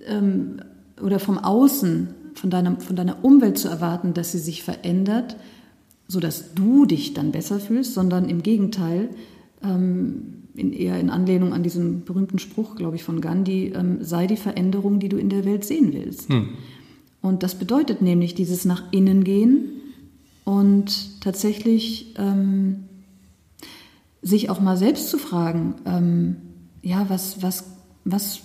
ähm, 0.06 0.62
oder 1.02 1.20
vom 1.20 1.38
Außen, 1.38 2.10
von 2.38 2.50
deiner, 2.50 2.80
von 2.80 2.96
deiner 2.96 3.24
Umwelt 3.24 3.58
zu 3.58 3.68
erwarten, 3.68 4.14
dass 4.14 4.32
sie 4.32 4.40
sich 4.40 4.64
verändert, 4.64 5.36
sodass 6.08 6.54
du 6.54 6.86
dich 6.86 7.14
dann 7.14 7.32
besser 7.32 7.60
fühlst, 7.60 7.94
sondern 7.94 8.30
im 8.30 8.44
Gegenteil, 8.44 9.10
ähm, 9.64 10.44
in, 10.56 10.74
eher 10.74 11.00
in 11.00 11.10
Anlehnung 11.10 11.54
an 11.54 11.64
diesen 11.64 12.06
berühmten 12.06 12.40
Spruch, 12.40 12.76
glaube 12.76 12.96
ich, 12.96 13.04
von 13.04 13.22
Gandhi, 13.22 13.74
ähm, 13.76 13.98
sei 14.02 14.28
die 14.28 14.38
Veränderung, 14.38 15.00
die 15.00 15.10
du 15.10 15.18
in 15.18 15.30
der 15.30 15.46
Welt 15.46 15.66
sehen 15.66 15.94
willst. 15.94 16.30
Hm. 16.30 16.50
Und 17.22 17.44
das 17.44 17.56
bedeutet 17.56 18.02
nämlich 18.02 18.36
dieses 18.36 18.66
nach 18.66 18.92
innen 18.92 19.24
gehen 19.24 19.70
und 20.46 21.22
tatsächlich 21.22 22.16
ähm, 22.18 22.86
sich 24.22 24.50
auch 24.50 24.62
mal 24.62 24.78
selbst 24.78 25.10
zu 25.10 25.18
fragen, 25.18 25.76
ähm, 25.86 26.36
ja, 26.82 27.10
was, 27.10 27.42
was, 27.42 27.66
was 28.06 28.42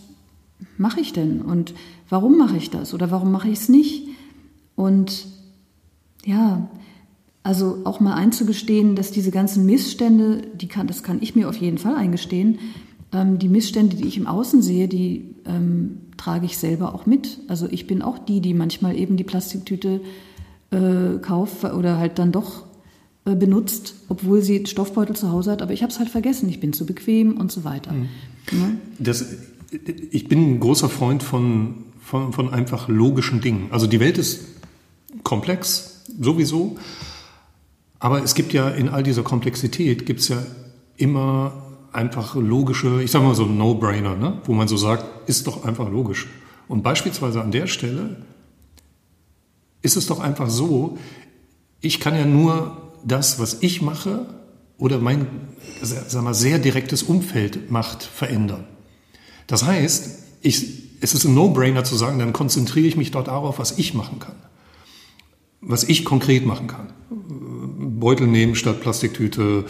mache 0.78 1.00
ich 1.00 1.12
denn 1.12 1.42
und 1.42 1.74
warum 2.12 2.36
mache 2.36 2.58
ich 2.58 2.68
das 2.68 2.92
oder 2.92 3.10
warum 3.10 3.32
mache 3.32 3.48
ich 3.48 3.58
es 3.58 3.68
nicht? 3.70 4.06
Und 4.76 5.26
ja, 6.26 6.68
also 7.42 7.78
auch 7.84 8.00
mal 8.00 8.14
einzugestehen, 8.14 8.94
dass 8.96 9.12
diese 9.12 9.30
ganzen 9.30 9.64
Missstände, 9.64 10.42
die 10.54 10.68
kann, 10.68 10.86
das 10.86 11.02
kann 11.02 11.18
ich 11.22 11.34
mir 11.34 11.48
auf 11.48 11.56
jeden 11.56 11.78
Fall 11.78 11.96
eingestehen, 11.96 12.58
ähm, 13.12 13.38
die 13.38 13.48
Missstände, 13.48 13.96
die 13.96 14.06
ich 14.06 14.18
im 14.18 14.26
Außen 14.26 14.60
sehe, 14.60 14.88
die 14.88 15.34
ähm, 15.46 16.02
trage 16.18 16.44
ich 16.44 16.58
selber 16.58 16.94
auch 16.94 17.06
mit. 17.06 17.40
Also 17.48 17.66
ich 17.70 17.86
bin 17.86 18.02
auch 18.02 18.18
die, 18.18 18.42
die 18.42 18.52
manchmal 18.52 18.94
eben 18.94 19.16
die 19.16 19.24
Plastiktüte 19.24 20.02
äh, 20.70 21.18
kauft 21.22 21.64
oder 21.64 21.96
halt 21.96 22.18
dann 22.18 22.30
doch 22.30 22.66
äh, 23.24 23.34
benutzt, 23.34 23.94
obwohl 24.10 24.42
sie 24.42 24.66
Stoffbeutel 24.66 25.16
zu 25.16 25.32
Hause 25.32 25.52
hat, 25.52 25.62
aber 25.62 25.72
ich 25.72 25.82
habe 25.82 25.90
es 25.90 25.98
halt 25.98 26.10
vergessen, 26.10 26.50
ich 26.50 26.60
bin 26.60 26.74
zu 26.74 26.84
bequem 26.84 27.38
und 27.38 27.50
so 27.50 27.64
weiter. 27.64 27.92
Mhm. 27.92 28.08
Ja? 28.52 28.70
Das, 28.98 29.24
ich 30.10 30.28
bin 30.28 30.56
ein 30.56 30.60
großer 30.60 30.90
Freund 30.90 31.22
von, 31.22 31.86
von, 32.02 32.32
von 32.32 32.52
einfach 32.52 32.88
logischen 32.88 33.40
Dingen. 33.40 33.68
Also 33.70 33.86
die 33.86 34.00
Welt 34.00 34.18
ist 34.18 34.40
komplex, 35.22 36.02
sowieso. 36.20 36.76
Aber 37.98 38.22
es 38.22 38.34
gibt 38.34 38.52
ja 38.52 38.68
in 38.68 38.88
all 38.88 39.02
dieser 39.02 39.22
Komplexität 39.22 40.06
gibt 40.06 40.20
es 40.20 40.28
ja 40.28 40.42
immer 40.96 41.52
einfach 41.92 42.34
logische, 42.34 43.02
ich 43.02 43.10
sage 43.10 43.24
mal 43.24 43.34
so 43.34 43.46
No-Brainer, 43.46 44.16
ne? 44.16 44.40
wo 44.44 44.54
man 44.54 44.66
so 44.66 44.76
sagt, 44.76 45.28
ist 45.28 45.46
doch 45.46 45.64
einfach 45.64 45.90
logisch. 45.90 46.26
Und 46.68 46.82
beispielsweise 46.82 47.42
an 47.42 47.52
der 47.52 47.66
Stelle 47.66 48.16
ist 49.82 49.96
es 49.96 50.06
doch 50.06 50.20
einfach 50.20 50.48
so, 50.48 50.98
ich 51.80 52.00
kann 52.00 52.14
ja 52.14 52.24
nur 52.24 52.92
das, 53.04 53.38
was 53.38 53.58
ich 53.60 53.82
mache 53.82 54.26
oder 54.78 54.98
mein 54.98 55.26
sag 55.82 56.22
mal, 56.22 56.34
sehr 56.34 56.58
direktes 56.58 57.02
Umfeld 57.02 57.70
macht, 57.70 58.02
verändern. 58.02 58.64
Das 59.46 59.64
heißt, 59.64 60.24
ich, 60.40 60.81
es 61.02 61.14
ist 61.14 61.24
ein 61.24 61.34
No-Brainer 61.34 61.84
zu 61.84 61.96
sagen, 61.96 62.20
dann 62.20 62.32
konzentriere 62.32 62.86
ich 62.86 62.96
mich 62.96 63.10
dort 63.10 63.26
darauf, 63.26 63.58
was 63.58 63.76
ich 63.76 63.92
machen 63.92 64.20
kann. 64.20 64.36
Was 65.60 65.84
ich 65.84 66.04
konkret 66.04 66.46
machen 66.46 66.68
kann. 66.68 66.92
Beutel 68.00 68.28
nehmen 68.28 68.54
statt 68.54 68.80
Plastiktüte. 68.80 69.64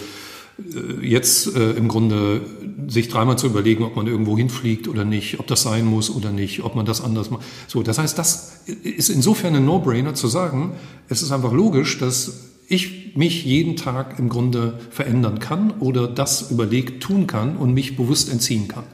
Äh, 0.58 1.06
jetzt 1.06 1.56
äh, 1.56 1.72
im 1.72 1.88
Grunde 1.88 2.42
sich 2.86 3.08
dreimal 3.08 3.38
zu 3.38 3.46
überlegen, 3.46 3.82
ob 3.82 3.96
man 3.96 4.06
irgendwo 4.06 4.36
hinfliegt 4.36 4.88
oder 4.88 5.06
nicht, 5.06 5.40
ob 5.40 5.46
das 5.46 5.62
sein 5.62 5.86
muss 5.86 6.10
oder 6.10 6.30
nicht, 6.30 6.62
ob 6.64 6.76
man 6.76 6.84
das 6.84 7.00
anders 7.00 7.30
macht. 7.30 7.44
So, 7.66 7.82
das 7.82 7.96
heißt, 7.98 8.18
das 8.18 8.60
ist 8.66 9.08
insofern 9.08 9.54
ein 9.54 9.64
No-Brainer 9.64 10.14
zu 10.14 10.28
sagen, 10.28 10.72
es 11.08 11.22
ist 11.22 11.32
einfach 11.32 11.52
logisch, 11.52 11.98
dass 11.98 12.50
ich 12.68 13.16
mich 13.16 13.44
jeden 13.44 13.76
Tag 13.76 14.18
im 14.18 14.28
Grunde 14.28 14.78
verändern 14.90 15.38
kann 15.38 15.70
oder 15.80 16.08
das 16.08 16.50
überlegt 16.50 17.02
tun 17.02 17.26
kann 17.26 17.56
und 17.56 17.72
mich 17.72 17.96
bewusst 17.96 18.30
entziehen 18.30 18.68
kann. 18.68 18.84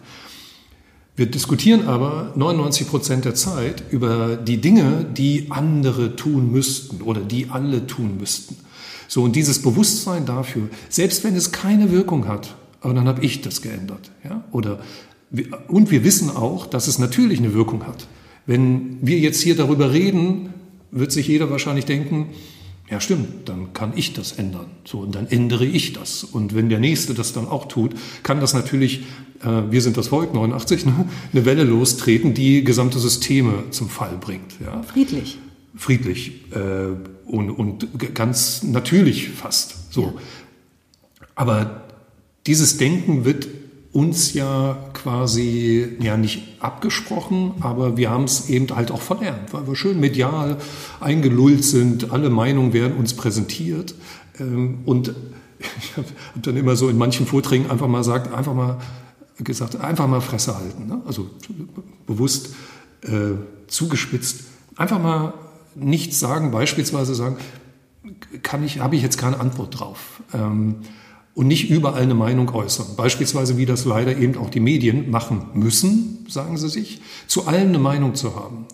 Wir 1.18 1.26
diskutieren 1.26 1.88
aber 1.88 2.32
99 2.36 2.86
Prozent 2.86 3.24
der 3.24 3.34
Zeit 3.34 3.82
über 3.90 4.36
die 4.36 4.58
Dinge, 4.58 5.04
die 5.04 5.48
andere 5.50 6.14
tun 6.14 6.52
müssten 6.52 7.02
oder 7.02 7.20
die 7.20 7.48
alle 7.50 7.88
tun 7.88 8.18
müssten. 8.20 8.54
So, 9.08 9.24
und 9.24 9.34
dieses 9.34 9.60
Bewusstsein 9.60 10.26
dafür, 10.26 10.68
selbst 10.88 11.24
wenn 11.24 11.34
es 11.34 11.50
keine 11.50 11.90
Wirkung 11.90 12.28
hat, 12.28 12.54
aber 12.80 12.94
dann 12.94 13.08
habe 13.08 13.24
ich 13.24 13.40
das 13.40 13.62
geändert. 13.62 14.12
Ja? 14.22 14.44
Oder, 14.52 14.78
und 15.66 15.90
wir 15.90 16.04
wissen 16.04 16.30
auch, 16.30 16.66
dass 16.66 16.86
es 16.86 17.00
natürlich 17.00 17.40
eine 17.40 17.52
Wirkung 17.52 17.84
hat. 17.84 18.06
Wenn 18.46 18.98
wir 19.02 19.18
jetzt 19.18 19.40
hier 19.40 19.56
darüber 19.56 19.92
reden, 19.92 20.54
wird 20.92 21.10
sich 21.10 21.26
jeder 21.26 21.50
wahrscheinlich 21.50 21.84
denken, 21.84 22.28
ja 22.90 23.00
stimmt, 23.00 23.48
dann 23.48 23.72
kann 23.72 23.92
ich 23.96 24.12
das 24.12 24.32
ändern. 24.32 24.66
So, 24.84 24.98
und 25.00 25.14
dann 25.14 25.26
ändere 25.26 25.66
ich 25.66 25.92
das. 25.92 26.24
Und 26.24 26.54
wenn 26.54 26.68
der 26.68 26.78
Nächste 26.78 27.12
das 27.12 27.32
dann 27.32 27.46
auch 27.48 27.66
tut, 27.66 27.94
kann 28.22 28.40
das 28.40 28.54
natürlich, 28.54 29.02
wir 29.40 29.80
sind 29.80 29.96
das 29.96 30.08
Volk 30.08 30.34
89, 30.34 30.86
ne, 30.86 31.08
eine 31.32 31.44
Welle 31.44 31.64
lostreten, 31.64 32.34
die 32.34 32.64
gesamte 32.64 32.98
Systeme 32.98 33.64
zum 33.70 33.88
Fall 33.88 34.16
bringt. 34.20 34.54
Ja? 34.64 34.82
Friedlich. 34.82 35.38
Friedlich 35.76 36.32
äh, 36.52 36.96
und, 37.24 37.50
und 37.50 38.14
ganz 38.14 38.62
natürlich 38.64 39.30
fast. 39.30 39.92
So. 39.92 40.02
Ja. 40.02 40.12
Aber 41.36 41.82
dieses 42.46 42.78
Denken 42.78 43.24
wird 43.24 43.46
uns 43.92 44.34
ja 44.34 44.76
quasi 44.92 45.96
ja 46.00 46.16
nicht 46.16 46.42
abgesprochen, 46.60 47.54
aber 47.60 47.96
wir 47.96 48.10
haben 48.10 48.24
es 48.24 48.48
eben 48.48 48.74
halt 48.74 48.90
auch 48.90 49.00
verlernt, 49.00 49.52
weil 49.52 49.66
wir 49.66 49.76
schön 49.76 49.98
medial 50.00 50.58
eingelullt 51.00 51.64
sind, 51.64 52.10
alle 52.10 52.30
Meinungen 52.30 52.72
werden 52.72 52.96
uns 52.96 53.14
präsentiert 53.14 53.94
ähm, 54.38 54.80
und 54.84 55.08
ich 55.80 55.96
habe 55.96 56.06
dann 56.36 56.56
immer 56.56 56.76
so 56.76 56.88
in 56.88 56.98
manchen 56.98 57.26
Vorträgen 57.26 57.70
einfach 57.70 57.88
mal 57.88 57.98
gesagt, 57.98 58.32
einfach 58.32 58.54
mal 58.54 58.78
gesagt, 59.38 59.76
einfach 59.76 60.06
mal 60.06 60.20
Fresse 60.20 60.56
halten, 60.56 60.86
ne? 60.86 61.00
also 61.06 61.30
bewusst 62.06 62.54
äh, 63.02 63.34
zugespitzt, 63.68 64.44
einfach 64.76 65.00
mal 65.00 65.34
nichts 65.74 66.18
sagen, 66.18 66.50
beispielsweise 66.50 67.14
sagen, 67.14 67.36
kann 68.42 68.64
ich, 68.64 68.80
habe 68.80 68.96
ich 68.96 69.02
jetzt 69.02 69.18
keine 69.18 69.38
Antwort 69.38 69.78
drauf. 69.78 70.22
Ähm, 70.32 70.76
und 71.34 71.46
nicht 71.46 71.70
überall 71.70 72.02
eine 72.02 72.16
Meinung 72.16 72.52
äußern. 72.52 72.96
Beispielsweise, 72.96 73.56
wie 73.56 73.66
das 73.66 73.84
leider 73.84 74.16
eben 74.16 74.36
auch 74.38 74.50
die 74.50 74.58
Medien 74.58 75.08
machen 75.08 75.46
müssen, 75.54 76.26
sagen 76.28 76.58
sie 76.58 76.68
sich, 76.68 77.00
zu 77.28 77.46
allem 77.46 77.68
eine 77.68 77.78
Meinung 77.78 78.16
zu 78.16 78.34
haben. 78.34 78.66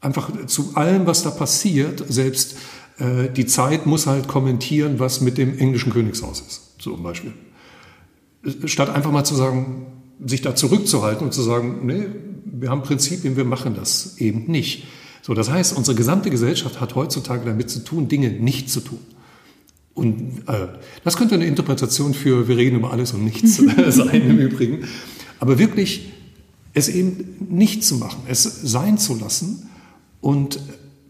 Einfach 0.00 0.30
zu 0.46 0.76
allem, 0.76 1.06
was 1.06 1.24
da 1.24 1.30
passiert, 1.30 2.04
selbst 2.08 2.56
äh, 2.98 3.28
die 3.28 3.44
Zeit 3.44 3.86
muss 3.86 4.06
halt 4.06 4.28
kommentieren, 4.28 5.00
was 5.00 5.20
mit 5.20 5.36
dem 5.36 5.58
englischen 5.58 5.92
Königshaus 5.92 6.40
ist, 6.40 6.80
zum 6.80 7.02
Beispiel. 7.02 7.32
Statt 8.64 8.90
einfach 8.90 9.12
mal 9.12 9.24
zu 9.24 9.34
sagen, 9.34 9.86
sich 10.24 10.42
da 10.42 10.54
zurückzuhalten 10.54 11.26
und 11.26 11.32
zu 11.32 11.42
sagen, 11.42 11.80
nee, 11.84 12.06
wir 12.44 12.70
haben 12.70 12.82
Prinzipien, 12.82 13.36
wir 13.36 13.44
machen 13.44 13.74
das 13.74 14.18
eben 14.18 14.50
nicht. 14.50 14.84
So, 15.22 15.34
das 15.34 15.50
heißt, 15.50 15.76
unsere 15.76 15.96
gesamte 15.96 16.30
Gesellschaft 16.30 16.80
hat 16.80 16.94
heutzutage 16.94 17.44
damit 17.44 17.70
zu 17.70 17.84
tun, 17.84 18.08
Dinge 18.08 18.30
nicht 18.30 18.70
zu 18.70 18.80
tun. 18.80 18.98
Und 19.94 20.42
äh, 20.46 20.68
das 21.04 21.16
könnte 21.16 21.34
eine 21.34 21.46
Interpretation 21.46 22.14
für 22.14 22.48
wir 22.48 22.56
reden 22.56 22.76
über 22.76 22.92
alles 22.92 23.12
und 23.12 23.24
nichts 23.24 23.56
sein 23.88 24.30
im 24.30 24.38
Übrigen. 24.38 24.84
Aber 25.38 25.58
wirklich 25.58 26.10
es 26.72 26.88
eben 26.88 27.36
nicht 27.50 27.84
zu 27.84 27.96
machen, 27.96 28.22
es 28.28 28.44
sein 28.44 28.98
zu 28.98 29.18
lassen. 29.18 29.68
Und 30.20 30.60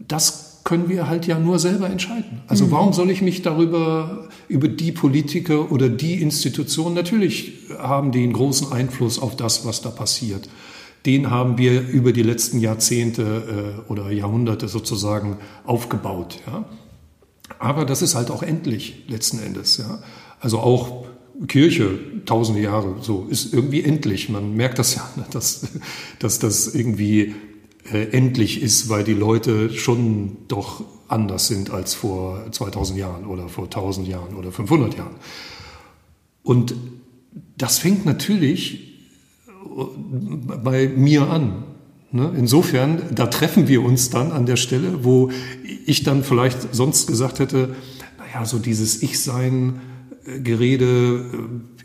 das 0.07 0.50
können 0.63 0.89
wir 0.89 1.07
halt 1.07 1.27
ja 1.27 1.39
nur 1.39 1.59
selber 1.59 1.89
entscheiden. 1.89 2.41
Also 2.47 2.65
mhm. 2.65 2.71
warum 2.71 2.93
soll 2.93 3.09
ich 3.09 3.21
mich 3.21 3.41
darüber, 3.41 4.29
über 4.47 4.67
die 4.67 4.91
Politiker 4.91 5.71
oder 5.71 5.89
die 5.89 6.21
Institutionen, 6.21 6.93
natürlich 6.93 7.53
haben 7.79 8.11
die 8.11 8.23
einen 8.23 8.33
großen 8.33 8.71
Einfluss 8.71 9.19
auf 9.19 9.35
das, 9.35 9.65
was 9.65 9.81
da 9.81 9.89
passiert. 9.89 10.49
Den 11.05 11.31
haben 11.31 11.57
wir 11.57 11.87
über 11.87 12.13
die 12.13 12.21
letzten 12.21 12.59
Jahrzehnte 12.59 13.81
äh, 13.87 13.91
oder 13.91 14.11
Jahrhunderte 14.11 14.67
sozusagen 14.67 15.37
aufgebaut. 15.65 16.39
Ja? 16.45 16.65
Aber 17.57 17.85
das 17.85 18.01
ist 18.01 18.13
halt 18.13 18.29
auch 18.29 18.43
endlich 18.43 19.05
letzten 19.07 19.39
Endes. 19.39 19.77
Ja? 19.77 19.99
Also 20.39 20.59
auch 20.59 21.05
Kirche, 21.47 21.99
tausende 22.25 22.61
Jahre, 22.61 22.97
so 23.01 23.25
ist 23.29 23.51
irgendwie 23.51 23.83
endlich. 23.83 24.29
Man 24.29 24.55
merkt 24.55 24.77
das 24.77 24.95
ja, 24.95 25.09
dass, 25.31 25.67
dass 26.19 26.37
das 26.37 26.73
irgendwie 26.75 27.33
äh, 27.91 28.09
endlich 28.11 28.61
ist, 28.61 28.89
weil 28.89 29.03
die 29.03 29.13
Leute 29.13 29.69
schon 29.71 30.37
doch 30.47 30.83
anders 31.07 31.47
sind 31.47 31.71
als 31.71 31.93
vor 31.93 32.51
2000 32.51 32.97
Jahren 32.97 33.25
oder 33.25 33.49
vor 33.49 33.65
1000 33.65 34.07
Jahren 34.07 34.35
oder 34.35 34.51
500 34.51 34.97
Jahren. 34.97 35.15
Und 36.43 36.75
das 37.57 37.79
fängt 37.79 38.05
natürlich 38.05 38.97
äh, 39.47 39.83
bei 40.63 40.87
mir 40.87 41.29
an. 41.29 41.63
Ne? 42.11 42.33
Insofern, 42.37 43.01
da 43.13 43.27
treffen 43.27 43.67
wir 43.67 43.83
uns 43.83 44.09
dann 44.09 44.31
an 44.31 44.45
der 44.45 44.57
Stelle, 44.57 45.03
wo 45.03 45.31
ich 45.85 46.03
dann 46.03 46.23
vielleicht 46.23 46.73
sonst 46.73 47.07
gesagt 47.07 47.39
hätte, 47.39 47.75
naja, 48.17 48.45
so 48.45 48.59
dieses 48.59 49.01
Ich-Sein, 49.01 49.81
äh, 50.25 50.37
äh, 50.37 51.19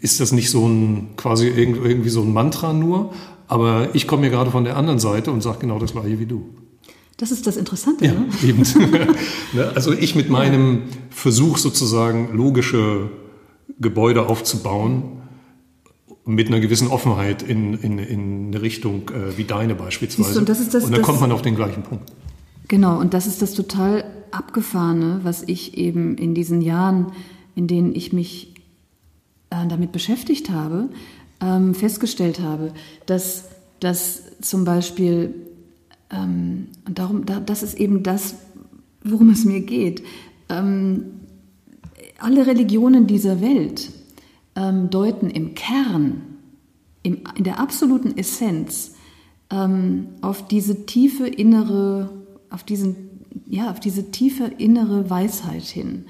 ist 0.00 0.20
das 0.20 0.32
nicht 0.32 0.50
so 0.50 0.68
ein, 0.68 1.16
quasi 1.16 1.48
irgendwie 1.48 2.10
so 2.10 2.22
ein 2.22 2.32
Mantra 2.32 2.72
nur? 2.72 3.12
Aber 3.48 3.94
ich 3.94 4.06
komme 4.06 4.22
mir 4.22 4.30
gerade 4.30 4.50
von 4.50 4.64
der 4.64 4.76
anderen 4.76 4.98
Seite 4.98 5.30
und 5.30 5.42
sage 5.42 5.58
genau 5.60 5.78
das 5.78 5.92
gleiche 5.92 6.18
wie 6.18 6.26
du. 6.26 6.44
Das 7.16 7.30
ist 7.30 7.46
das 7.46 7.56
Interessante. 7.56 8.04
Ja, 8.04 8.12
ne? 8.12 8.26
eben. 8.44 8.62
Ne, 9.52 9.72
also 9.74 9.92
ich 9.92 10.14
mit 10.14 10.28
meinem 10.28 10.82
Versuch 11.10 11.56
sozusagen 11.56 12.36
logische 12.36 13.10
Gebäude 13.78 14.28
aufzubauen, 14.28 15.22
mit 16.24 16.48
einer 16.48 16.60
gewissen 16.60 16.88
Offenheit 16.88 17.42
in, 17.42 17.74
in, 17.74 17.98
in 17.98 18.46
eine 18.48 18.60
Richtung 18.60 19.10
äh, 19.10 19.38
wie 19.38 19.44
deine 19.44 19.76
beispielsweise. 19.76 20.34
Du, 20.34 20.40
und, 20.40 20.48
das 20.48 20.58
das, 20.68 20.84
und 20.84 20.90
dann 20.90 21.00
das, 21.00 21.06
kommt 21.06 21.20
man 21.20 21.30
auf 21.30 21.42
den 21.42 21.54
gleichen 21.54 21.84
Punkt. 21.84 22.12
Genau, 22.68 22.98
und 22.98 23.14
das 23.14 23.28
ist 23.28 23.40
das 23.42 23.54
total 23.54 24.04
abgefahrene, 24.32 25.20
was 25.22 25.44
ich 25.44 25.78
eben 25.78 26.18
in 26.18 26.34
diesen 26.34 26.60
Jahren, 26.60 27.12
in 27.54 27.68
denen 27.68 27.94
ich 27.94 28.12
mich 28.12 28.54
äh, 29.50 29.66
damit 29.68 29.92
beschäftigt 29.92 30.50
habe, 30.50 30.88
ähm, 31.40 31.74
festgestellt 31.74 32.40
habe, 32.40 32.72
dass, 33.06 33.44
dass 33.80 34.22
zum 34.40 34.64
Beispiel, 34.64 35.34
ähm, 36.10 36.68
und 36.86 36.98
darum, 36.98 37.26
da, 37.26 37.40
das 37.40 37.62
ist 37.62 37.74
eben 37.78 38.02
das, 38.02 38.36
worum 39.02 39.30
es 39.30 39.44
mir 39.44 39.60
geht, 39.60 40.02
ähm, 40.48 41.04
alle 42.18 42.46
Religionen 42.46 43.06
dieser 43.06 43.40
Welt 43.40 43.90
ähm, 44.54 44.90
deuten 44.90 45.30
im 45.30 45.54
Kern, 45.54 46.22
im, 47.02 47.20
in 47.36 47.44
der 47.44 47.60
absoluten 47.60 48.16
Essenz, 48.16 48.94
ähm, 49.50 50.08
auf 50.22 50.48
diese 50.48 50.86
tiefe 50.86 51.26
innere, 51.26 52.10
auf 52.50 52.64
diesen, 52.64 52.96
ja, 53.48 53.70
auf 53.70 53.80
diese 53.80 54.10
tiefe 54.10 54.44
innere 54.44 55.08
Weisheit 55.10 55.64
hin. 55.64 56.06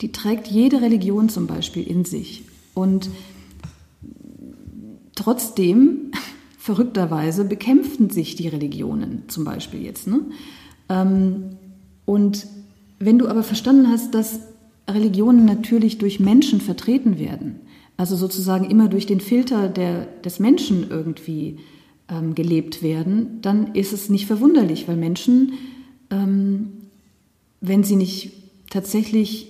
Die 0.00 0.12
trägt 0.12 0.48
jede 0.48 0.80
Religion 0.80 1.28
zum 1.28 1.46
Beispiel 1.46 1.86
in 1.86 2.04
sich. 2.04 2.44
Und 2.74 3.10
trotzdem, 5.14 6.12
verrückterweise, 6.58 7.44
bekämpften 7.44 8.10
sich 8.10 8.36
die 8.36 8.48
Religionen 8.48 9.24
zum 9.28 9.44
Beispiel 9.44 9.82
jetzt. 9.82 10.06
Ne? 10.06 10.20
Ähm, 10.88 11.56
und 12.04 12.46
wenn 12.98 13.18
du 13.18 13.28
aber 13.28 13.42
verstanden 13.42 13.88
hast, 13.88 14.14
dass 14.14 14.40
Religionen 14.88 15.44
natürlich 15.44 15.98
durch 15.98 16.20
Menschen 16.20 16.60
vertreten 16.60 17.18
werden, 17.18 17.60
also 17.96 18.16
sozusagen 18.16 18.68
immer 18.70 18.88
durch 18.88 19.06
den 19.06 19.20
Filter 19.20 19.68
der, 19.68 20.06
des 20.24 20.38
Menschen 20.40 20.90
irgendwie 20.90 21.58
ähm, 22.08 22.34
gelebt 22.34 22.82
werden, 22.82 23.40
dann 23.42 23.74
ist 23.74 23.92
es 23.92 24.08
nicht 24.08 24.26
verwunderlich, 24.26 24.88
weil 24.88 24.96
Menschen, 24.96 25.52
ähm, 26.10 26.72
wenn 27.60 27.84
sie 27.84 27.96
nicht 27.96 28.32
tatsächlich, 28.70 29.48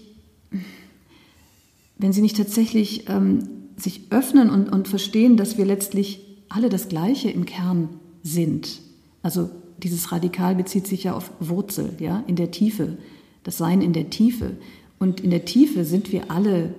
wenn 1.98 2.12
sie 2.12 2.22
nicht 2.22 2.36
tatsächlich 2.36 3.08
ähm, 3.08 3.48
sich 3.76 4.02
öffnen 4.10 4.50
und, 4.50 4.68
und 4.68 4.88
verstehen, 4.88 5.36
dass 5.36 5.58
wir 5.58 5.64
letztlich 5.64 6.20
alle 6.48 6.68
das 6.68 6.88
Gleiche 6.88 7.30
im 7.30 7.46
Kern 7.46 7.88
sind. 8.22 8.80
Also 9.22 9.50
dieses 9.82 10.12
Radikal 10.12 10.54
bezieht 10.54 10.86
sich 10.86 11.04
ja 11.04 11.14
auf 11.14 11.30
Wurzel, 11.40 11.94
ja, 11.98 12.22
in 12.26 12.36
der 12.36 12.50
Tiefe, 12.50 12.98
das 13.42 13.58
Sein 13.58 13.82
in 13.82 13.92
der 13.92 14.10
Tiefe. 14.10 14.56
Und 14.98 15.20
in 15.20 15.30
der 15.30 15.44
Tiefe 15.44 15.84
sind 15.84 16.12
wir 16.12 16.30
alle 16.30 16.74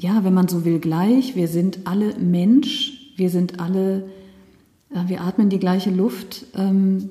ja, 0.00 0.24
wenn 0.24 0.32
man 0.32 0.48
so 0.48 0.64
will, 0.64 0.78
gleich. 0.78 1.36
Wir 1.36 1.46
sind 1.46 1.80
alle 1.84 2.16
Mensch, 2.18 3.12
wir 3.16 3.28
sind 3.28 3.60
alle, 3.60 4.08
wir 4.88 5.20
atmen 5.20 5.50
die 5.50 5.58
gleiche 5.58 5.90
Luft. 5.90 6.46
Ähm, 6.54 7.10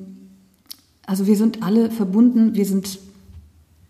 also 1.06 1.28
wir 1.28 1.38
sind 1.38 1.62
alle 1.64 1.92
verbunden, 1.92 2.56
wir 2.56 2.66
sind, 2.66 3.00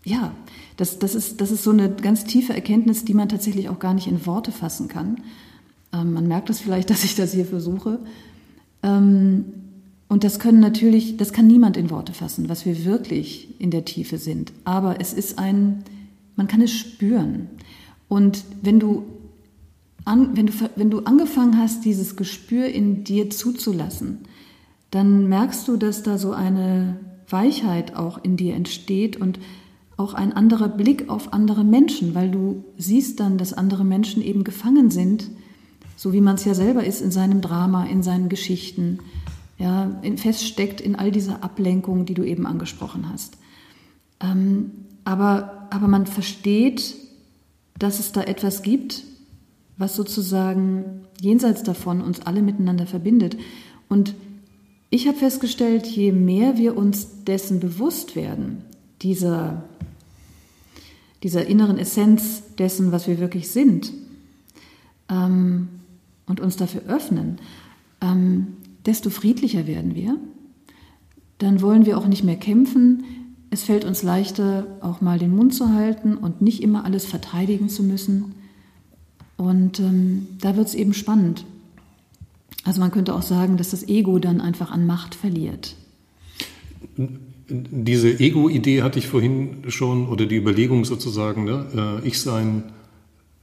ja, 0.04 0.34
das, 0.80 0.98
das, 0.98 1.14
ist, 1.14 1.42
das 1.42 1.50
ist 1.50 1.62
so 1.62 1.72
eine 1.72 1.90
ganz 1.90 2.24
tiefe 2.24 2.54
Erkenntnis, 2.54 3.04
die 3.04 3.12
man 3.12 3.28
tatsächlich 3.28 3.68
auch 3.68 3.78
gar 3.78 3.92
nicht 3.92 4.06
in 4.06 4.24
Worte 4.24 4.50
fassen 4.50 4.88
kann. 4.88 5.18
Ähm, 5.92 6.14
man 6.14 6.26
merkt 6.26 6.48
es 6.48 6.60
vielleicht, 6.60 6.88
dass 6.90 7.04
ich 7.04 7.16
das 7.16 7.34
hier 7.34 7.44
versuche. 7.44 7.98
Ähm, 8.82 9.44
und 10.08 10.24
das 10.24 10.38
können 10.38 10.58
natürlich, 10.58 11.18
das 11.18 11.34
kann 11.34 11.46
niemand 11.46 11.76
in 11.76 11.90
Worte 11.90 12.14
fassen, 12.14 12.48
was 12.48 12.64
wir 12.64 12.86
wirklich 12.86 13.60
in 13.60 13.70
der 13.70 13.84
Tiefe 13.84 14.16
sind. 14.16 14.52
Aber 14.64 15.02
es 15.02 15.12
ist 15.12 15.38
ein, 15.38 15.84
man 16.34 16.48
kann 16.48 16.62
es 16.62 16.72
spüren. 16.72 17.48
Und 18.08 18.42
wenn 18.62 18.80
du, 18.80 19.04
an, 20.06 20.34
wenn, 20.34 20.46
du, 20.46 20.52
wenn 20.76 20.90
du 20.90 21.00
angefangen 21.00 21.58
hast, 21.58 21.84
dieses 21.84 22.16
Gespür 22.16 22.66
in 22.66 23.04
dir 23.04 23.28
zuzulassen, 23.28 24.20
dann 24.90 25.28
merkst 25.28 25.68
du, 25.68 25.76
dass 25.76 26.02
da 26.02 26.16
so 26.16 26.32
eine 26.32 26.96
Weichheit 27.28 27.94
auch 27.94 28.24
in 28.24 28.38
dir 28.38 28.54
entsteht 28.54 29.18
und 29.18 29.38
auch 30.00 30.14
ein 30.14 30.32
anderer 30.32 30.68
Blick 30.68 31.08
auf 31.08 31.32
andere 31.32 31.62
Menschen, 31.62 32.14
weil 32.14 32.30
du 32.30 32.64
siehst 32.78 33.20
dann, 33.20 33.38
dass 33.38 33.52
andere 33.52 33.84
Menschen 33.84 34.22
eben 34.22 34.42
gefangen 34.42 34.90
sind, 34.90 35.30
so 35.94 36.12
wie 36.12 36.22
man 36.22 36.36
es 36.36 36.44
ja 36.46 36.54
selber 36.54 36.84
ist 36.84 37.02
in 37.02 37.10
seinem 37.10 37.42
Drama, 37.42 37.84
in 37.84 38.02
seinen 38.02 38.30
Geschichten, 38.30 39.00
ja, 39.58 40.00
feststeckt 40.16 40.80
in 40.80 40.96
all 40.96 41.10
dieser 41.10 41.44
Ablenkung, 41.44 42.06
die 42.06 42.14
du 42.14 42.24
eben 42.24 42.46
angesprochen 42.46 43.10
hast. 43.12 43.36
Ähm, 44.20 44.70
aber, 45.04 45.68
aber 45.70 45.86
man 45.86 46.06
versteht, 46.06 46.94
dass 47.78 48.00
es 48.00 48.12
da 48.12 48.22
etwas 48.22 48.62
gibt, 48.62 49.04
was 49.76 49.96
sozusagen 49.96 51.02
jenseits 51.20 51.62
davon 51.62 52.00
uns 52.00 52.20
alle 52.20 52.40
miteinander 52.40 52.86
verbindet. 52.86 53.36
Und 53.88 54.14
ich 54.88 55.06
habe 55.06 55.18
festgestellt, 55.18 55.86
je 55.86 56.12
mehr 56.12 56.56
wir 56.56 56.76
uns 56.76 57.24
dessen 57.24 57.60
bewusst 57.60 58.16
werden, 58.16 58.64
dieser, 59.02 59.64
dieser 61.22 61.46
inneren 61.46 61.78
Essenz 61.78 62.42
dessen, 62.58 62.92
was 62.92 63.06
wir 63.06 63.18
wirklich 63.18 63.50
sind, 63.50 63.92
ähm, 65.08 65.68
und 66.26 66.40
uns 66.40 66.56
dafür 66.56 66.82
öffnen, 66.82 67.38
ähm, 68.00 68.48
desto 68.86 69.10
friedlicher 69.10 69.66
werden 69.66 69.94
wir. 69.94 70.16
Dann 71.38 71.60
wollen 71.60 71.86
wir 71.86 71.98
auch 71.98 72.06
nicht 72.06 72.24
mehr 72.24 72.36
kämpfen, 72.36 73.04
es 73.50 73.64
fällt 73.64 73.84
uns 73.84 74.02
leichter, 74.02 74.66
auch 74.80 75.00
mal 75.00 75.18
den 75.18 75.34
Mund 75.34 75.54
zu 75.54 75.72
halten 75.72 76.16
und 76.16 76.40
nicht 76.40 76.62
immer 76.62 76.84
alles 76.84 77.04
verteidigen 77.04 77.68
zu 77.68 77.82
müssen. 77.82 78.36
Und 79.36 79.80
ähm, 79.80 80.28
da 80.40 80.56
wird 80.56 80.68
es 80.68 80.74
eben 80.74 80.94
spannend. 80.94 81.44
Also 82.64 82.80
man 82.80 82.92
könnte 82.92 83.14
auch 83.14 83.22
sagen, 83.22 83.56
dass 83.56 83.70
das 83.70 83.88
Ego 83.88 84.18
dann 84.20 84.40
einfach 84.40 84.70
an 84.70 84.86
Macht 84.86 85.16
verliert. 85.16 85.74
Diese 87.50 88.20
Ego-Idee 88.20 88.82
hatte 88.82 88.98
ich 88.98 89.08
vorhin 89.08 89.64
schon, 89.68 90.08
oder 90.08 90.26
die 90.26 90.36
Überlegung 90.36 90.84
sozusagen, 90.84 91.44
ne? 91.44 92.00
Äh, 92.02 92.06
ich 92.08 92.20
sein, 92.20 92.64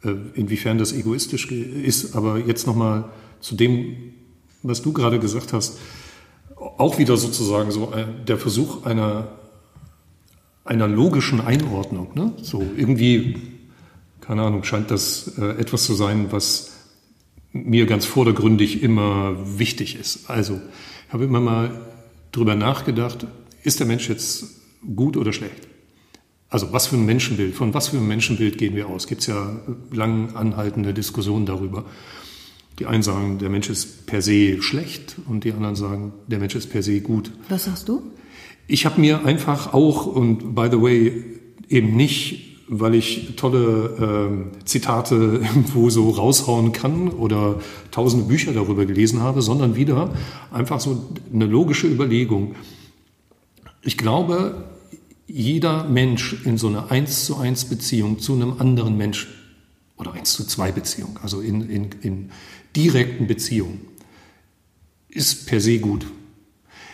äh, 0.03 0.13
inwiefern 0.33 0.77
das 0.77 0.93
egoistisch 0.93 1.51
ist, 1.51 2.15
aber 2.15 2.39
jetzt 2.39 2.67
nochmal 2.67 3.05
zu 3.41 3.55
dem, 3.55 3.95
was 4.63 4.81
du 4.81 4.93
gerade 4.93 5.19
gesagt 5.19 5.53
hast, 5.53 5.77
auch 6.55 6.97
wieder 6.97 7.17
sozusagen 7.17 7.69
so 7.71 7.93
der 8.27 8.37
Versuch 8.37 8.85
einer 8.85 9.27
einer 10.67 10.87
logischen 10.87 11.41
Einordnung. 11.41 12.09
Ne? 12.13 12.33
So 12.41 12.63
irgendwie, 12.75 13.37
keine 14.21 14.43
Ahnung, 14.43 14.63
scheint 14.63 14.91
das 14.91 15.37
äh, 15.37 15.59
etwas 15.59 15.85
zu 15.85 15.93
sein, 15.93 16.27
was 16.31 16.73
mir 17.53 17.85
ganz 17.85 18.05
vordergründig 18.05 18.83
immer 18.83 19.35
wichtig 19.57 19.95
ist. 19.99 20.29
Also 20.29 20.59
ich 21.07 21.13
habe 21.13 21.23
immer 21.23 21.39
mal 21.39 21.81
drüber 22.31 22.55
nachgedacht, 22.55 23.25
ist 23.63 23.79
der 23.79 23.87
Mensch 23.87 24.09
jetzt 24.09 24.45
gut 24.95 25.17
oder 25.17 25.33
schlecht? 25.33 25.67
Also 26.49 26.71
was 26.71 26.87
für 26.87 26.95
ein 26.95 27.05
Menschenbild, 27.05 27.55
von 27.55 27.73
was 27.73 27.89
für 27.89 27.97
einem 27.97 28.07
Menschenbild 28.07 28.57
gehen 28.57 28.75
wir 28.75 28.87
aus? 28.87 29.07
Gibt 29.07 29.21
es 29.21 29.27
ja 29.27 29.59
lang 29.91 30.35
anhaltende 30.35 30.93
Diskussionen 30.93 31.45
darüber. 31.45 31.85
Die 32.79 32.85
einen 32.85 33.03
sagen, 33.03 33.39
der 33.39 33.49
Mensch 33.49 33.69
ist 33.69 34.05
per 34.05 34.21
se 34.21 34.61
schlecht 34.61 35.15
und 35.27 35.43
die 35.43 35.51
anderen 35.51 35.75
sagen, 35.75 36.13
der 36.27 36.39
Mensch 36.39 36.55
ist 36.55 36.69
per 36.69 36.83
se 36.83 37.01
gut. 37.01 37.31
Was 37.49 37.65
sagst 37.65 37.89
du? 37.89 38.03
Ich 38.67 38.85
habe 38.85 39.01
mir 39.01 39.25
einfach 39.25 39.73
auch, 39.73 40.05
und 40.05 40.55
by 40.55 40.67
the 40.71 40.81
way, 40.81 41.23
eben 41.69 41.95
nicht, 41.95 42.47
weil 42.69 42.95
ich 42.95 43.35
tolle 43.35 44.51
äh, 44.59 44.65
Zitate 44.65 45.15
irgendwo 45.43 45.89
so 45.89 46.09
raushauen 46.09 46.71
kann 46.71 47.09
oder 47.09 47.59
tausende 47.91 48.25
Bücher 48.25 48.53
darüber 48.53 48.85
gelesen 48.85 49.21
habe, 49.21 49.41
sondern 49.41 49.75
wieder 49.75 50.13
einfach 50.51 50.79
so 50.79 51.09
eine 51.33 51.45
logische 51.45 51.87
Überlegung. 51.87 52.55
Ich 53.87 53.97
glaube, 53.97 54.65
jeder 55.27 55.85
Mensch 55.85 56.43
in 56.43 56.57
so 56.57 56.67
einer 56.67 56.91
eins 56.91 57.23
zu 57.23 57.37
eins 57.37 57.63
Beziehung 57.63 58.19
zu 58.19 58.33
einem 58.33 58.59
anderen 58.59 58.97
Menschen 58.97 59.29
oder 59.95 60.11
eins 60.11 60.33
zu 60.33 60.45
zwei 60.45 60.73
Beziehung, 60.73 61.17
also 61.23 61.39
in, 61.39 61.69
in, 61.69 61.89
in 62.01 62.31
direkten 62.75 63.27
Beziehungen, 63.27 63.87
ist 65.07 65.47
per 65.47 65.61
se 65.61 65.79
gut. 65.79 66.05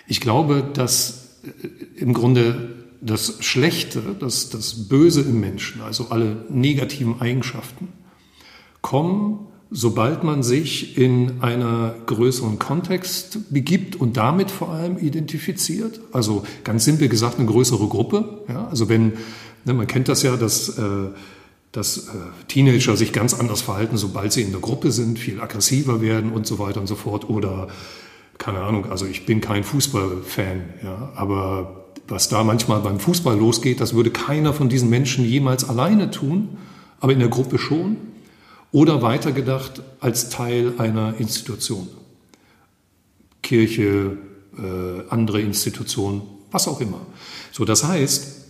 Ich 0.06 0.22
glaube, 0.22 0.70
dass 0.72 1.40
im 1.96 2.14
Grunde 2.14 2.86
das 3.02 3.44
Schlechte, 3.44 4.16
das, 4.20 4.52
das 4.52 4.88
Böse 4.88 5.22
im 5.22 5.40
Menschen, 5.40 5.82
also 5.82 6.10
alle 6.10 6.46
negativen 6.50 7.20
Eigenschaften, 7.20 7.88
kommen, 8.82 9.48
sobald 9.74 10.24
man 10.24 10.44
sich 10.44 10.98
in 10.98 11.42
einer 11.42 11.96
größeren 12.06 12.60
Kontext 12.60 13.52
begibt 13.52 13.96
und 13.96 14.16
damit 14.18 14.52
vor 14.52 14.70
allem 14.70 14.98
identifiziert. 15.00 16.00
Also 16.12 16.46
ganz 16.64 16.86
simpel 16.86 17.10
gesagt 17.10 17.40
eine 17.40 17.48
größere 17.48 17.88
Gruppe. 17.88 18.44
Ja, 18.48 18.68
also 18.68 18.88
wenn, 18.88 19.14
ne, 19.66 19.74
man 19.74 19.88
kennt 19.88 20.08
das 20.08 20.22
ja, 20.22 20.38
dass, 20.38 20.78
äh, 20.78 20.84
dass 21.72 22.08
äh, 22.08 22.12
Teenager 22.48 22.96
sich 22.96 23.12
ganz 23.14 23.34
anders 23.34 23.62
verhalten, 23.62 23.98
sobald 23.98 24.32
sie 24.32 24.44
in 24.44 24.52
der 24.52 24.62
Gruppe 24.62 24.92
sind, 24.92 25.18
viel 25.18 25.42
aggressiver 25.42 26.02
werden 26.02 26.32
und 26.32 26.46
so 26.46 26.60
weiter 26.60 26.80
und 26.80 26.88
so 26.88 26.96
fort. 26.96 27.28
Oder 27.28 27.68
keine 28.38 28.60
Ahnung, 28.60 28.92
also 28.92 29.08
ich 29.08 29.26
bin 29.26 29.42
kein 29.42 29.64
Fußballfan, 29.64 30.62
ja, 30.84 31.12
aber 31.16 31.86
was 32.08 32.30
da 32.30 32.44
manchmal 32.44 32.82
beim 32.82 33.00
Fußball 33.00 33.38
losgeht, 33.38 33.82
das 33.82 33.96
würde 33.96 34.12
keiner 34.12 34.54
von 34.54 34.70
diesen 34.70 34.90
Menschen 34.90 35.26
jemals 35.26 35.68
alleine 35.68 36.12
tun, 36.12 36.58
aber 37.00 37.14
in 37.14 37.20
der 37.20 37.30
Gruppe 37.30 37.58
schon. 37.58 38.13
Oder 38.74 39.04
weitergedacht 39.04 39.84
als 40.02 40.30
Teil 40.30 40.74
einer 40.80 41.16
Institution. 41.20 41.88
Kirche, 43.44 44.18
äh, 44.58 45.10
andere 45.10 45.42
Institutionen, 45.42 46.24
was 46.52 46.68
auch 46.68 46.82
immer. 46.82 47.00
So, 47.52 47.66
das 47.66 47.84
heißt, 47.84 48.44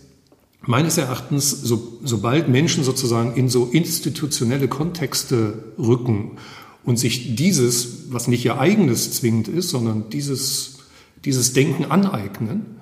meines 0.62 0.96
Erachtens, 0.96 1.50
so, 1.50 1.98
sobald 2.02 2.48
Menschen 2.48 2.84
sozusagen 2.84 3.34
in 3.34 3.50
so 3.50 3.66
institutionelle 3.66 4.66
Kontexte 4.66 5.62
rücken 5.78 6.38
und 6.84 6.98
sich 6.98 7.36
dieses, 7.36 8.10
was 8.10 8.26
nicht 8.26 8.46
ihr 8.46 8.58
eigenes 8.58 9.12
zwingend 9.12 9.48
ist, 9.48 9.68
sondern 9.68 10.08
dieses, 10.08 10.78
dieses 11.26 11.52
Denken 11.52 11.84
aneignen, 11.84 12.80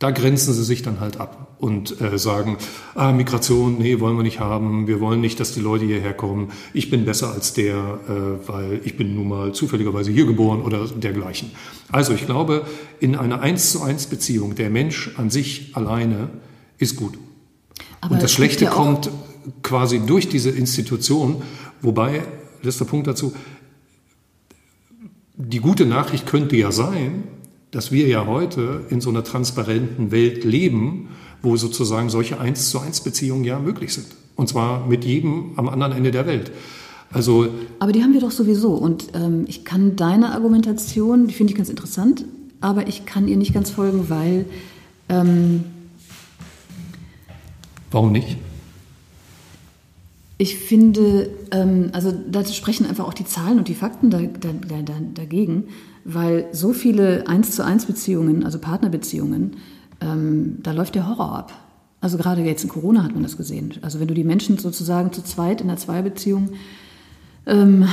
da 0.00 0.10
grenzen 0.10 0.54
sie 0.54 0.64
sich 0.64 0.82
dann 0.82 0.98
halt 0.98 1.20
ab 1.20 1.54
und 1.58 2.00
äh, 2.00 2.18
sagen, 2.18 2.56
ah, 2.94 3.12
Migration, 3.12 3.76
nee, 3.78 4.00
wollen 4.00 4.16
wir 4.16 4.22
nicht 4.22 4.40
haben, 4.40 4.86
wir 4.86 4.98
wollen 4.98 5.20
nicht, 5.20 5.38
dass 5.38 5.52
die 5.52 5.60
Leute 5.60 5.84
hierher 5.84 6.14
kommen, 6.14 6.52
ich 6.72 6.88
bin 6.88 7.04
besser 7.04 7.32
als 7.32 7.52
der, 7.52 8.00
äh, 8.08 8.48
weil 8.48 8.80
ich 8.82 8.96
bin 8.96 9.14
nun 9.14 9.28
mal 9.28 9.52
zufälligerweise 9.52 10.10
hier 10.10 10.24
geboren 10.24 10.62
oder 10.62 10.86
dergleichen. 10.86 11.50
Also 11.92 12.14
ich 12.14 12.24
glaube, 12.24 12.64
in 12.98 13.14
einer 13.14 13.42
eins 13.42 13.72
zu 13.72 13.82
eins 13.82 14.06
Beziehung, 14.06 14.54
der 14.54 14.70
Mensch 14.70 15.12
an 15.18 15.28
sich 15.28 15.76
alleine 15.76 16.30
ist 16.78 16.96
gut. 16.96 17.18
Aber 18.00 18.14
und 18.14 18.22
das 18.22 18.32
Schlechte 18.32 18.64
ja 18.64 18.70
kommt 18.70 19.10
quasi 19.62 20.00
durch 20.00 20.30
diese 20.30 20.48
Institution, 20.48 21.42
wobei, 21.82 22.22
letzter 22.62 22.86
Punkt 22.86 23.06
dazu, 23.06 23.34
die 25.36 25.60
gute 25.60 25.84
Nachricht 25.84 26.26
könnte 26.26 26.56
ja 26.56 26.72
sein, 26.72 27.24
dass 27.70 27.92
wir 27.92 28.08
ja 28.08 28.26
heute 28.26 28.84
in 28.90 29.00
so 29.00 29.10
einer 29.10 29.24
transparenten 29.24 30.10
Welt 30.10 30.44
leben, 30.44 31.08
wo 31.42 31.56
sozusagen 31.56 32.10
solche 32.10 32.40
eins 32.40 32.70
zu 32.70 32.80
eins 32.80 33.00
Beziehungen 33.00 33.44
ja 33.44 33.58
möglich 33.58 33.94
sind. 33.94 34.06
Und 34.36 34.48
zwar 34.48 34.86
mit 34.86 35.04
jedem 35.04 35.52
am 35.56 35.68
anderen 35.68 35.92
Ende 35.92 36.10
der 36.10 36.26
Welt. 36.26 36.50
Also, 37.12 37.48
aber 37.78 37.92
die 37.92 38.02
haben 38.02 38.12
wir 38.12 38.20
doch 38.20 38.30
sowieso. 38.30 38.74
Und 38.74 39.08
ähm, 39.14 39.44
ich 39.48 39.64
kann 39.64 39.96
deine 39.96 40.32
Argumentation, 40.32 41.26
die 41.26 41.34
finde 41.34 41.52
ich 41.52 41.56
ganz 41.56 41.68
interessant, 41.68 42.24
aber 42.60 42.88
ich 42.88 43.04
kann 43.04 43.28
ihr 43.28 43.36
nicht 43.36 43.52
ganz 43.52 43.70
folgen, 43.70 44.08
weil. 44.08 44.46
Ähm, 45.08 45.64
Warum 47.90 48.12
nicht? 48.12 48.36
Ich 50.38 50.56
finde, 50.56 51.30
ähm, 51.50 51.90
also 51.92 52.12
da 52.12 52.44
sprechen 52.46 52.86
einfach 52.86 53.06
auch 53.06 53.12
die 53.12 53.26
Zahlen 53.26 53.58
und 53.58 53.68
die 53.68 53.74
Fakten 53.74 54.08
da, 54.08 54.20
da, 54.20 54.52
da, 54.82 54.94
dagegen 55.14 55.64
weil 56.04 56.48
so 56.52 56.72
viele 56.72 57.26
eins 57.28 57.52
zu 57.52 57.64
eins 57.64 57.86
Beziehungen, 57.86 58.44
also 58.44 58.58
Partnerbeziehungen, 58.58 59.56
ähm, 60.00 60.58
da 60.62 60.72
läuft 60.72 60.94
der 60.94 61.08
Horror 61.08 61.36
ab. 61.36 61.52
Also 62.00 62.16
gerade 62.16 62.42
jetzt 62.42 62.62
in 62.62 62.70
Corona 62.70 63.02
hat 63.02 63.12
man 63.12 63.22
das 63.22 63.36
gesehen. 63.36 63.74
Also 63.82 64.00
wenn 64.00 64.08
du 64.08 64.14
die 64.14 64.24
Menschen 64.24 64.58
sozusagen 64.58 65.12
zu 65.12 65.22
zweit 65.22 65.60
in 65.60 65.68
einer 65.68 65.78
Zweibeziehung 65.78 66.50
ähm, 67.46 67.84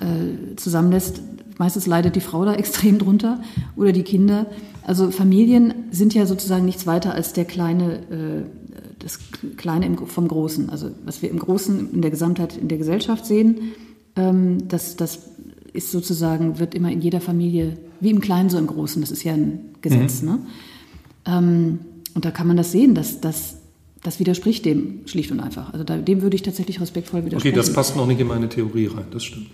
äh, 0.00 0.56
zusammenlässt, 0.56 1.22
meistens 1.58 1.86
leidet 1.86 2.16
die 2.16 2.20
Frau 2.20 2.44
da 2.44 2.54
extrem 2.56 2.98
drunter 2.98 3.40
oder 3.76 3.92
die 3.92 4.02
Kinder. 4.02 4.46
Also 4.84 5.10
Familien 5.12 5.74
sind 5.92 6.12
ja 6.14 6.26
sozusagen 6.26 6.64
nichts 6.64 6.86
weiter 6.86 7.14
als 7.14 7.32
der 7.32 7.44
kleine, 7.44 7.98
äh, 8.10 8.42
das 8.98 9.20
Kleine 9.56 9.96
vom 10.06 10.26
Großen. 10.26 10.68
Also 10.70 10.90
was 11.04 11.22
wir 11.22 11.30
im 11.30 11.38
Großen 11.38 11.92
in 11.92 12.02
der 12.02 12.10
Gesamtheit 12.10 12.56
in 12.56 12.66
der 12.66 12.78
Gesellschaft 12.78 13.26
sehen, 13.26 13.72
ähm, 14.16 14.68
das, 14.68 14.96
das 14.96 15.30
ist 15.72 15.90
sozusagen, 15.90 16.58
wird 16.58 16.74
immer 16.74 16.90
in 16.90 17.00
jeder 17.00 17.20
Familie, 17.20 17.78
wie 18.00 18.10
im 18.10 18.20
Kleinen 18.20 18.50
so 18.50 18.58
im 18.58 18.66
Großen, 18.66 19.00
das 19.00 19.10
ist 19.10 19.24
ja 19.24 19.32
ein 19.32 19.74
Gesetz. 19.80 20.22
Mhm. 20.22 20.28
Ne? 20.28 20.38
Ähm, 21.26 21.78
und 22.14 22.24
da 22.24 22.30
kann 22.30 22.46
man 22.46 22.56
das 22.56 22.72
sehen, 22.72 22.94
dass 22.94 23.20
das 23.20 23.56
das 24.02 24.18
widerspricht 24.18 24.64
dem 24.64 25.06
schlicht 25.06 25.30
und 25.30 25.40
einfach. 25.40 25.72
Also 25.72 25.84
da, 25.84 25.96
dem 25.96 26.22
würde 26.22 26.34
ich 26.34 26.42
tatsächlich 26.42 26.80
respektvoll 26.80 27.24
widersprechen. 27.24 27.54
Okay, 27.54 27.66
das 27.66 27.72
passt 27.72 27.96
noch 27.96 28.06
nicht 28.06 28.20
in 28.20 28.26
meine 28.26 28.48
Theorie 28.48 28.86
rein, 28.86 29.06
das 29.12 29.22
stimmt. 29.24 29.46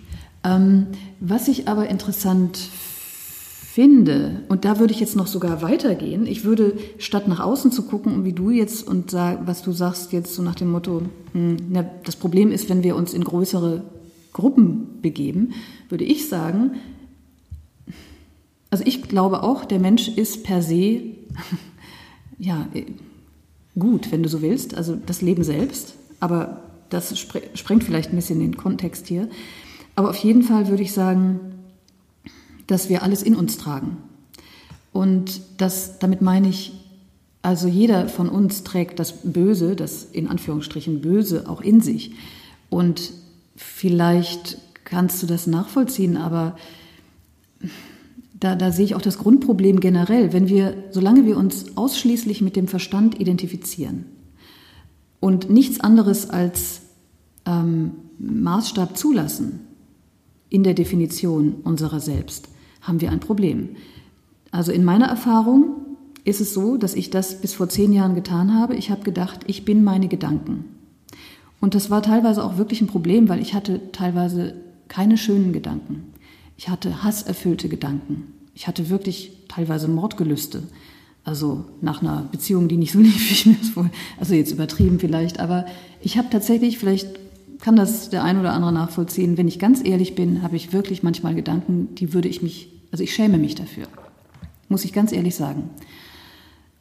Ähm, 0.43 0.87
was 1.19 1.47
ich 1.47 1.67
aber 1.67 1.87
interessant 1.87 2.57
finde, 2.57 4.41
und 4.49 4.65
da 4.65 4.79
würde 4.79 4.93
ich 4.93 4.99
jetzt 4.99 5.15
noch 5.15 5.27
sogar 5.27 5.61
weitergehen, 5.61 6.25
ich 6.25 6.43
würde 6.43 6.73
statt 6.97 7.27
nach 7.27 7.39
außen 7.39 7.71
zu 7.71 7.83
gucken, 7.83 8.25
wie 8.25 8.33
du 8.33 8.49
jetzt 8.49 8.87
und 8.87 9.11
sag, 9.11 9.45
was 9.45 9.61
du 9.61 9.71
sagst 9.71 10.11
jetzt 10.13 10.33
so 10.33 10.41
nach 10.41 10.55
dem 10.55 10.71
Motto, 10.71 11.03
hm, 11.33 11.57
na, 11.69 11.85
das 12.03 12.15
Problem 12.15 12.51
ist, 12.51 12.69
wenn 12.69 12.83
wir 12.83 12.95
uns 12.95 13.13
in 13.13 13.23
größere 13.23 13.83
Gruppen 14.39 15.01
begeben, 15.01 15.53
würde 15.89 16.05
ich 16.05 16.27
sagen, 16.29 16.71
also 18.69 18.83
ich 18.85 19.03
glaube 19.03 19.43
auch, 19.43 19.65
der 19.65 19.79
Mensch 19.79 20.07
ist 20.07 20.43
per 20.43 20.61
se, 20.61 21.01
ja, 22.39 22.67
gut, 23.77 24.11
wenn 24.11 24.23
du 24.23 24.29
so 24.29 24.41
willst, 24.41 24.75
also 24.75 24.95
das 24.95 25.21
Leben 25.21 25.43
selbst, 25.43 25.95
aber 26.19 26.63
das 26.89 27.17
sprengt 27.19 27.83
vielleicht 27.83 28.11
ein 28.11 28.15
bisschen 28.15 28.39
den 28.39 28.57
Kontext 28.57 29.07
hier. 29.07 29.29
Aber 29.95 30.09
auf 30.09 30.17
jeden 30.17 30.43
Fall 30.43 30.67
würde 30.67 30.83
ich 30.83 30.91
sagen, 30.91 31.39
dass 32.67 32.89
wir 32.89 33.03
alles 33.03 33.21
in 33.23 33.35
uns 33.35 33.57
tragen. 33.57 33.97
Und 34.91 35.41
das, 35.57 35.99
damit 35.99 36.21
meine 36.21 36.49
ich, 36.49 36.73
also 37.41 37.67
jeder 37.67 38.09
von 38.09 38.29
uns 38.29 38.63
trägt 38.63 38.99
das 38.99 39.13
Böse, 39.23 39.75
das 39.75 40.03
in 40.03 40.27
Anführungsstrichen 40.27 41.01
Böse 41.01 41.47
auch 41.47 41.61
in 41.61 41.81
sich. 41.81 42.13
Und 42.69 43.11
Vielleicht 43.61 44.57
kannst 44.85 45.21
du 45.21 45.27
das 45.27 45.45
nachvollziehen, 45.45 46.15
aber 46.15 46.55
da, 48.39 48.55
da 48.55 48.71
sehe 48.71 48.85
ich 48.85 48.95
auch 48.95 49.01
das 49.01 49.17
Grundproblem 49.17 49.81
generell. 49.81 50.31
Wenn 50.31 50.47
wir, 50.47 50.75
solange 50.91 51.25
wir 51.25 51.35
uns 51.35 51.75
ausschließlich 51.75 52.41
mit 52.41 52.55
dem 52.55 52.69
Verstand 52.69 53.19
identifizieren 53.19 54.05
und 55.19 55.49
nichts 55.49 55.81
anderes 55.81 56.29
als 56.29 56.83
ähm, 57.45 57.91
Maßstab 58.17 58.97
zulassen 58.97 59.59
in 60.49 60.63
der 60.63 60.73
Definition 60.73 61.55
unserer 61.65 61.99
selbst, 61.99 62.47
haben 62.79 63.01
wir 63.01 63.11
ein 63.11 63.19
Problem. 63.19 63.75
Also 64.51 64.71
in 64.71 64.85
meiner 64.85 65.07
Erfahrung 65.07 65.85
ist 66.23 66.39
es 66.39 66.53
so, 66.53 66.77
dass 66.77 66.93
ich 66.95 67.09
das 67.09 67.41
bis 67.41 67.53
vor 67.53 67.67
zehn 67.67 67.91
Jahren 67.91 68.15
getan 68.15 68.53
habe. 68.53 68.77
Ich 68.77 68.89
habe 68.89 69.03
gedacht, 69.03 69.41
ich 69.47 69.65
bin 69.65 69.83
meine 69.83 70.07
Gedanken. 70.07 70.78
Und 71.61 71.75
das 71.75 71.89
war 71.89 72.01
teilweise 72.01 72.43
auch 72.43 72.57
wirklich 72.57 72.81
ein 72.81 72.87
Problem, 72.87 73.29
weil 73.29 73.41
ich 73.41 73.53
hatte 73.53 73.91
teilweise 73.91 74.55
keine 74.87 75.17
schönen 75.17 75.53
Gedanken. 75.53 76.13
Ich 76.57 76.69
hatte 76.69 77.03
hasserfüllte 77.03 77.69
Gedanken. 77.69 78.33
Ich 78.53 78.67
hatte 78.67 78.89
wirklich 78.89 79.31
teilweise 79.47 79.87
Mordgelüste. 79.87 80.63
Also 81.23 81.65
nach 81.81 82.01
einer 82.01 82.27
Beziehung, 82.31 82.67
die 82.67 82.77
nicht 82.77 82.91
so 82.91 82.99
lief, 83.01 83.29
wie 83.29 83.33
ich 83.33 83.45
mir 83.45 83.55
das 83.59 83.75
wohl, 83.75 83.89
also 84.19 84.33
jetzt 84.33 84.51
übertrieben 84.51 84.99
vielleicht, 84.99 85.39
aber 85.39 85.65
ich 86.01 86.17
habe 86.17 86.29
tatsächlich, 86.29 86.77
vielleicht 86.77 87.07
kann 87.59 87.75
das 87.75 88.09
der 88.09 88.23
ein 88.23 88.39
oder 88.39 88.53
andere 88.53 88.71
nachvollziehen, 88.71 89.37
wenn 89.37 89.47
ich 89.47 89.59
ganz 89.59 89.85
ehrlich 89.85 90.15
bin, 90.15 90.41
habe 90.41 90.55
ich 90.55 90.71
wirklich 90.71 91.03
manchmal 91.03 91.35
Gedanken, 91.35 91.93
die 91.95 92.13
würde 92.13 92.29
ich 92.29 92.41
mich, 92.41 92.71
also 92.91 93.03
ich 93.03 93.13
schäme 93.13 93.37
mich 93.37 93.55
dafür, 93.55 93.85
muss 94.69 94.85
ich 94.85 94.93
ganz 94.93 95.11
ehrlich 95.11 95.35
sagen. 95.35 95.69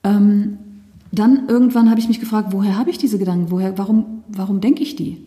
Ähm, 0.04 0.58
dann 1.12 1.48
irgendwann 1.48 1.90
habe 1.90 2.00
ich 2.00 2.08
mich 2.08 2.20
gefragt, 2.20 2.48
woher 2.52 2.76
habe 2.76 2.90
ich 2.90 2.98
diese 2.98 3.18
Gedanken? 3.18 3.50
Woher, 3.50 3.78
warum, 3.78 4.24
warum 4.28 4.60
denke 4.60 4.82
ich 4.82 4.96
die? 4.96 5.24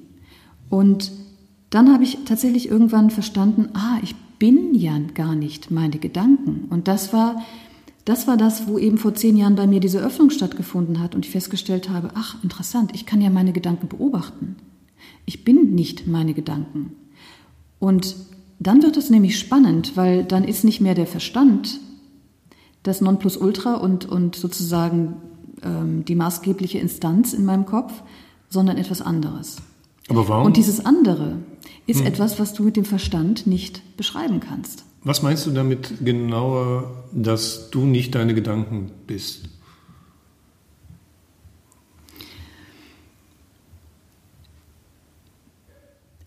Und 0.70 1.12
dann 1.70 1.92
habe 1.92 2.04
ich 2.04 2.20
tatsächlich 2.26 2.70
irgendwann 2.70 3.10
verstanden, 3.10 3.70
ah, 3.74 3.98
ich 4.04 4.16
bin 4.38 4.76
ja 4.76 4.98
gar 5.14 5.36
nicht 5.36 5.72
meine 5.72 5.98
Gedanken. 5.98 6.66
Und 6.70 6.88
das 6.88 7.14
war, 7.14 7.42
das 8.06 8.28
war 8.28 8.38
das, 8.38 8.68
wo 8.68 8.78
eben 8.78 8.98
vor 8.98 9.14
zehn 9.16 9.38
Jahren 9.38 9.56
bei 9.56 9.68
mir 9.68 9.80
diese 9.80 10.00
Öffnung 10.00 10.30
stattgefunden 10.30 11.00
hat 11.00 11.16
und 11.16 11.26
ich 11.26 11.32
festgestellt 11.32 11.90
habe, 11.90 12.12
ach, 12.16 12.44
interessant, 12.44 12.92
ich 12.94 13.06
kann 13.06 13.22
ja 13.22 13.30
meine 13.30 13.54
Gedanken 13.54 13.88
beobachten. 13.88 14.56
Ich 15.26 15.44
bin 15.44 15.76
nicht 15.76 16.08
meine 16.08 16.34
Gedanken. 16.34 16.94
Und 17.80 18.16
dann 18.60 18.84
wird 18.84 18.98
es 18.98 19.10
nämlich 19.10 19.40
spannend, 19.40 19.98
weil 19.98 20.24
dann 20.24 20.44
ist 20.44 20.64
nicht 20.64 20.82
mehr 20.82 20.94
der 20.94 21.08
Verstand 21.08 21.80
das 22.84 23.02
Nonplusultra 23.02 23.76
und, 23.76 24.06
und 24.06 24.36
sozusagen 24.36 25.16
ähm, 25.64 26.06
die 26.06 26.16
maßgebliche 26.16 26.80
Instanz 26.80 27.34
in 27.34 27.46
meinem 27.46 27.66
Kopf, 27.66 27.94
sondern 28.50 28.78
etwas 28.78 29.02
anderes. 29.02 29.58
Aber 30.10 30.28
warum? 30.28 30.46
Und 30.46 30.58
dieses 30.58 30.86
andere 30.86 31.38
ist 31.88 32.00
hm. 32.00 32.08
etwas, 32.08 32.40
was 32.40 32.54
du 32.54 32.64
mit 32.64 32.76
dem 32.76 32.86
Verstand 32.86 33.48
nicht 33.48 33.82
beschreiben 33.98 34.40
kannst. 34.40 34.84
Was 35.04 35.24
meinst 35.24 35.46
du 35.48 35.52
damit 35.52 36.06
genauer, 36.06 37.06
dass 37.12 37.72
du 37.72 37.86
nicht 37.86 38.14
deine 38.14 38.36
Gedanken 38.36 38.92
bist? 39.08 39.50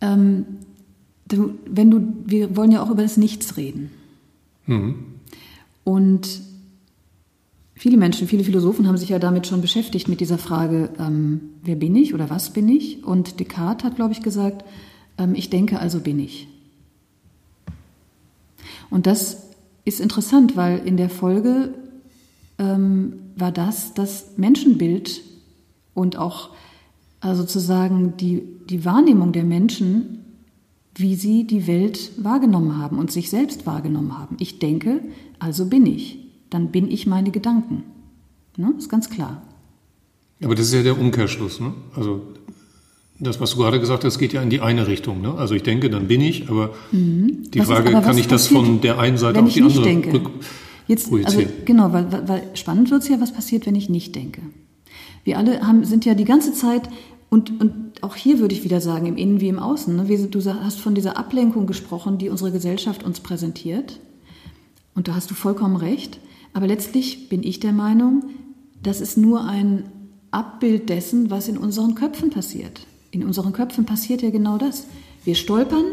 Ähm, 0.01 0.47
du, 1.28 1.55
wenn 1.66 1.91
du, 1.91 2.14
wir 2.26 2.57
wollen 2.57 2.72
ja 2.72 2.82
auch 2.82 2.91
über 2.91 3.03
das 3.03 3.16
Nichts 3.16 3.57
reden. 3.57 3.91
Mhm. 4.66 4.97
Und 5.85 6.41
Viele 7.85 7.99
Menschen, 7.99 8.28
viele 8.28 8.45
Philosophen 8.45 8.89
haben 8.89 8.97
sich 8.97 9.11
ja 9.11 9.18
damit 9.18 9.47
schon 9.47 9.61
beschäftigt, 9.61 10.09
mit 10.09 10.20
dieser 10.20 10.39
Frage, 10.39 10.89
ähm, 10.99 11.51
wer 11.62 11.76
bin 11.76 11.95
ich 11.95 12.14
oder 12.14 12.30
was 12.30 12.49
bin 12.49 12.66
ich? 12.66 13.05
Und 13.05 13.41
Descartes 13.41 13.85
hat, 13.85 13.97
glaube 13.97 14.14
ich, 14.14 14.22
gesagt, 14.22 14.64
ähm, 15.18 15.35
ich 15.35 15.51
denke, 15.51 15.78
also 15.78 16.01
bin 16.01 16.18
ich. 16.18 16.49
Und 18.89 19.07
das 19.07 19.51
ist 19.85 20.01
interessant, 20.01 20.57
weil 20.57 20.78
in 20.78 20.97
der 20.97 21.11
Folge 21.11 21.74
ähm, 22.59 23.16
war 23.37 23.53
das 23.53 23.93
das 23.93 24.39
Menschenbild 24.39 25.20
und 25.93 26.16
auch 26.16 26.53
also 27.20 27.43
sozusagen 27.43 28.16
die, 28.16 28.45
die 28.70 28.87
Wahrnehmung 28.87 29.32
der 29.32 29.45
Menschen, 29.45 30.24
wie 30.95 31.16
sie 31.16 31.47
die 31.47 31.66
Welt 31.66 32.12
wahrgenommen 32.16 32.78
haben 32.78 32.97
und 32.97 33.12
sich 33.12 33.28
selbst 33.28 33.66
wahrgenommen 33.66 34.16
haben. 34.16 34.37
Ich 34.41 34.59
denke, 34.59 35.03
also 35.39 35.66
bin 35.66 35.85
ich. 35.85 36.24
Dann 36.55 36.68
bin 36.68 36.88
ich 36.88 37.05
meine 37.09 37.32
Gedanken. 37.32 37.82
Ne? 38.57 38.72
Ist 38.78 38.88
ganz 38.88 39.11
klar. 39.11 39.42
Aber 40.40 40.55
das 40.55 40.66
ist 40.66 40.74
ja 40.74 40.84
der 40.84 40.96
Umkehrschluss. 40.96 41.59
Ne? 41.59 41.74
Also 41.96 42.22
das, 43.18 43.40
was 43.40 43.50
du 43.50 43.57
gerade 43.57 43.80
gesagt 43.80 44.05
hast, 44.05 44.20
geht 44.20 44.32
ja 44.32 44.40
in 44.40 44.50
die 44.50 44.61
eine 44.61 44.86
Richtung. 44.86 45.20
Ne? 45.20 45.34
Also 45.34 45.57
ich 45.57 45.64
denke, 45.64 45.90
dann 45.90 46.07
bin 46.07 46.20
ich, 46.20 46.48
aber 46.48 46.72
mhm. 46.92 47.50
die 47.50 47.59
was 47.59 47.66
Frage, 47.66 47.90
ist, 47.90 48.05
kann 48.05 48.16
ich 48.18 48.28
das 48.28 48.46
von 48.46 48.80
der 48.80 49.00
einen 49.00 49.18
Seite 49.18 49.42
auf 49.42 49.52
die 49.52 49.62
andere 49.62 49.82
denke? 49.82 50.12
rück 50.12 50.30
Jetzt, 50.86 51.12
also, 51.12 51.42
genau, 51.64 51.92
weil, 51.92 52.28
weil 52.28 52.42
spannend 52.55 52.92
wird 52.92 53.02
es 53.02 53.09
ja, 53.09 53.20
was 53.20 53.32
passiert, 53.32 53.66
wenn 53.66 53.74
ich 53.74 53.88
nicht 53.88 54.14
denke. 54.14 54.40
Wir 55.24 55.38
alle 55.38 55.66
haben, 55.66 55.84
sind 55.84 56.05
ja 56.05 56.14
die 56.14 56.24
ganze 56.24 56.52
Zeit, 56.52 56.88
und, 57.30 57.61
und 57.61 58.00
auch 58.00 58.14
hier 58.14 58.38
würde 58.38 58.55
ich 58.55 58.62
wieder 58.62 58.80
sagen, 58.80 59.07
im 59.07 59.16
Innen 59.16 59.40
wie 59.40 59.48
im 59.48 59.59
Außen, 59.59 59.96
ne? 59.96 60.28
du 60.28 60.44
hast 60.44 60.78
von 60.78 60.94
dieser 60.94 61.16
Ablenkung 61.16 61.66
gesprochen, 61.66 62.18
die 62.18 62.28
unsere 62.28 62.52
Gesellschaft 62.52 63.02
uns 63.02 63.18
präsentiert. 63.18 63.98
Und 64.94 65.09
da 65.09 65.16
hast 65.16 65.32
du 65.32 65.34
vollkommen 65.34 65.74
recht. 65.74 66.20
Aber 66.55 66.66
letztlich 66.66 67.28
bin 67.28 67.42
ich 67.42 67.61
der 67.61 67.72
Meinung, 67.72 68.24
das 68.82 69.00
ist 69.00 69.18
nur 69.18 69.44
ein 69.44 69.90
Abbild 70.30 70.88
dessen, 70.88 71.30
was 71.30 71.48
in 71.48 71.59
unseren 71.59 71.94
Köpfen 71.94 72.30
passiert. 72.30 72.86
In 73.11 73.24
unseren 73.24 73.52
Köpfen 73.52 73.84
passiert 73.84 74.22
ja 74.22 74.30
genau 74.30 74.57
das. 74.57 74.86
Wir 75.24 75.34
stolpern, 75.34 75.84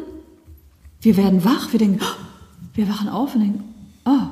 wir 1.02 1.18
werden 1.18 1.44
wach, 1.44 1.72
wir 1.74 1.80
denken, 1.80 2.00
oh, 2.02 2.66
wir 2.76 2.88
wachen 2.88 3.10
auf 3.10 3.36
und 3.36 3.42
denken, 3.42 3.64
oh, 4.06 4.28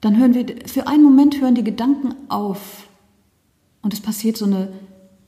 dann 0.00 0.16
hören 0.16 0.34
wir, 0.34 0.46
für 0.66 0.86
einen 0.86 1.02
Moment 1.02 1.40
hören 1.40 1.54
die 1.54 1.64
Gedanken 1.64 2.14
auf 2.28 2.88
und 3.82 3.92
es 3.92 4.00
passiert 4.00 4.36
so 4.36 4.44
eine 4.44 4.72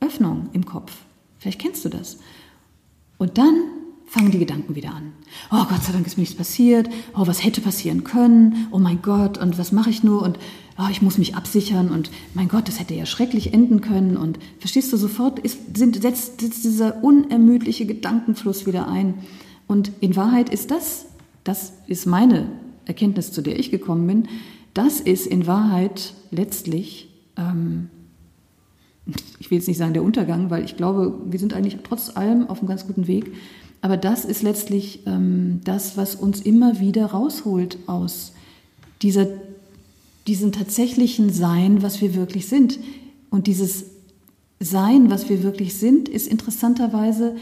Öffnung 0.00 0.48
im 0.52 0.64
Kopf. 0.64 0.92
Vielleicht 1.38 1.60
kennst 1.60 1.84
du 1.84 1.88
das. 1.88 2.18
Und 3.18 3.38
dann 3.38 3.54
fangen 4.06 4.30
die 4.30 4.38
Gedanken 4.38 4.74
wieder 4.74 4.94
an. 4.94 5.12
Oh 5.50 5.64
Gott 5.68 5.82
sei 5.82 5.92
Dank 5.92 6.06
ist 6.06 6.16
mir 6.16 6.22
nichts 6.22 6.36
passiert. 6.36 6.88
Oh, 7.14 7.26
was 7.26 7.44
hätte 7.44 7.60
passieren 7.60 8.04
können? 8.04 8.68
Oh 8.70 8.78
mein 8.78 9.02
Gott, 9.02 9.38
und 9.38 9.58
was 9.58 9.72
mache 9.72 9.90
ich 9.90 10.02
nur? 10.02 10.22
Und 10.22 10.38
oh, 10.78 10.86
ich 10.90 11.02
muss 11.02 11.18
mich 11.18 11.34
absichern 11.34 11.90
und 11.90 12.10
mein 12.34 12.48
Gott, 12.48 12.68
das 12.68 12.78
hätte 12.78 12.94
ja 12.94 13.06
schrecklich 13.06 13.52
enden 13.52 13.80
können. 13.80 14.16
Und 14.16 14.38
verstehst 14.58 14.92
du, 14.92 14.96
sofort 14.96 15.38
ist, 15.38 15.76
sind, 15.76 16.00
setzt, 16.00 16.40
setzt 16.40 16.64
dieser 16.64 17.02
unermüdliche 17.02 17.86
Gedankenfluss 17.86 18.66
wieder 18.66 18.88
ein. 18.88 19.14
Und 19.66 19.90
in 20.00 20.14
Wahrheit 20.16 20.48
ist 20.50 20.70
das, 20.70 21.06
das 21.44 21.72
ist 21.86 22.06
meine 22.06 22.48
Erkenntnis, 22.84 23.32
zu 23.32 23.42
der 23.42 23.58
ich 23.58 23.70
gekommen 23.70 24.06
bin, 24.06 24.28
das 24.74 25.00
ist 25.00 25.26
in 25.26 25.46
Wahrheit 25.46 26.12
letztlich, 26.30 27.08
ähm, 27.36 27.88
ich 29.38 29.50
will 29.50 29.58
jetzt 29.58 29.68
nicht 29.68 29.78
sagen 29.78 29.94
der 29.94 30.02
Untergang, 30.02 30.50
weil 30.50 30.64
ich 30.64 30.76
glaube, 30.76 31.18
wir 31.24 31.38
sind 31.38 31.54
eigentlich 31.54 31.78
trotz 31.82 32.14
allem 32.14 32.48
auf 32.48 32.58
einem 32.58 32.68
ganz 32.68 32.86
guten 32.86 33.06
Weg. 33.06 33.32
Aber 33.80 33.96
das 33.96 34.24
ist 34.24 34.42
letztlich 34.42 35.00
ähm, 35.06 35.60
das, 35.64 35.96
was 35.96 36.14
uns 36.14 36.40
immer 36.40 36.80
wieder 36.80 37.06
rausholt 37.06 37.78
aus 37.86 38.32
dieser, 39.02 39.26
diesem 40.26 40.52
tatsächlichen 40.52 41.32
Sein, 41.32 41.82
was 41.82 42.00
wir 42.00 42.14
wirklich 42.14 42.48
sind. 42.48 42.78
Und 43.30 43.46
dieses 43.46 43.84
Sein, 44.60 45.10
was 45.10 45.28
wir 45.28 45.42
wirklich 45.42 45.74
sind, 45.74 46.08
ist 46.08 46.26
interessanterweise, 46.26 47.36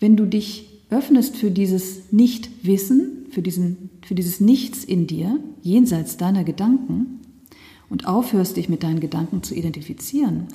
wenn 0.00 0.16
du 0.16 0.26
dich 0.26 0.66
öffnest 0.90 1.36
für 1.36 1.50
dieses 1.50 2.12
Nichtwissen, 2.12 3.26
für, 3.30 3.42
diesen, 3.42 3.90
für 4.02 4.14
dieses 4.14 4.40
Nichts 4.40 4.84
in 4.84 5.06
dir, 5.06 5.38
jenseits 5.62 6.16
deiner 6.16 6.44
Gedanken, 6.44 7.18
und 7.90 8.06
aufhörst, 8.06 8.56
dich 8.56 8.68
mit 8.68 8.82
deinen 8.82 9.00
Gedanken 9.00 9.42
zu 9.42 9.54
identifizieren, 9.54 10.48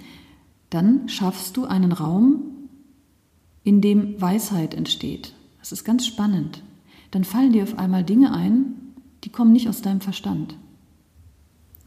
dann 0.70 1.10
schaffst 1.10 1.58
du 1.58 1.66
einen 1.66 1.92
Raum, 1.92 2.42
in 3.64 3.82
dem 3.82 4.22
Weisheit 4.22 4.74
entsteht. 4.74 5.34
Das 5.60 5.72
ist 5.72 5.84
ganz 5.84 6.06
spannend. 6.06 6.62
Dann 7.12 7.24
fallen 7.24 7.54
dir 7.54 7.64
auf 7.64 7.78
einmal 7.78 8.04
Dinge 8.04 8.34
ein, 8.34 8.76
die 9.24 9.30
kommen 9.30 9.54
nicht 9.54 9.70
aus 9.70 9.82
deinem 9.82 10.02
Verstand. 10.02 10.56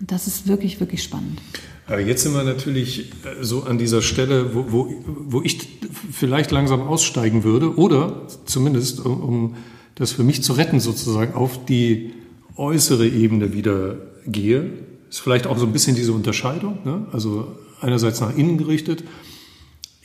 Und 0.01 0.11
das 0.12 0.27
ist 0.27 0.47
wirklich, 0.47 0.81
wirklich 0.81 1.03
spannend. 1.03 1.41
Aber 1.87 2.01
jetzt 2.01 2.22
sind 2.22 2.35
wir 2.35 2.43
natürlich 2.43 3.12
äh, 3.24 3.43
so 3.43 3.62
an 3.64 3.79
dieser 3.79 4.03
Stelle, 4.03 4.55
wo, 4.55 4.66
wo, 4.70 4.95
wo 5.07 5.43
ich 5.43 5.68
vielleicht 6.11 6.51
langsam 6.51 6.83
aussteigen 6.83 7.45
würde 7.45 7.77
oder 7.77 8.27
zumindest, 8.45 9.05
um, 9.05 9.20
um 9.20 9.55
das 9.95 10.12
für 10.12 10.24
mich 10.24 10.43
zu 10.43 10.55
retten, 10.55 10.81
sozusagen 10.81 11.35
auf 11.35 11.64
die 11.64 12.12
äußere 12.57 13.07
Ebene 13.07 13.53
wieder 13.53 13.97
gehe. 14.27 14.70
Ist 15.09 15.20
vielleicht 15.20 15.47
auch 15.47 15.59
so 15.59 15.66
ein 15.66 15.72
bisschen 15.72 15.97
diese 15.97 16.12
Unterscheidung. 16.12 16.79
Ne? 16.85 17.07
Also 17.12 17.57
einerseits 17.81 18.20
nach 18.20 18.37
innen 18.37 18.59
gerichtet, 18.59 19.05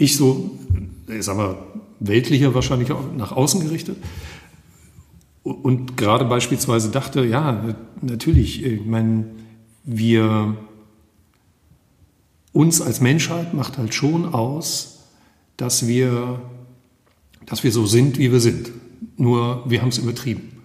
ich 0.02 0.18
so, 0.18 0.49
ich 1.08 1.24
sag 1.24 1.58
weltlicher 1.99 2.56
wahrscheinlich 2.56 2.91
auch 2.91 3.04
nach 3.16 3.32
außen 3.32 3.62
gerichtet. 3.62 3.97
Und 5.43 5.95
gerade 5.95 6.26
beispielsweise 6.26 6.89
dachte, 6.89 7.24
ja, 7.24 7.76
natürlich, 8.02 8.64
ich 8.66 8.86
meine, 8.86 9.26
wir, 9.84 10.58
uns 12.52 12.82
als 12.82 12.99
Menschheit 12.99 13.54
macht 13.54 13.78
halt 13.78 13.93
schon 13.93 14.34
aus, 14.34 15.04
dass 15.58 15.88
wir, 15.88 16.41
dass 17.45 17.64
wir 17.64 17.72
so 17.72 17.86
sind, 17.86 18.18
wie 18.18 18.32
wir 18.32 18.39
sind. 18.39 18.72
Nur 19.18 19.64
wir 19.70 19.82
haben 19.82 19.89
es 19.89 19.99
übertrieben. 19.99 20.64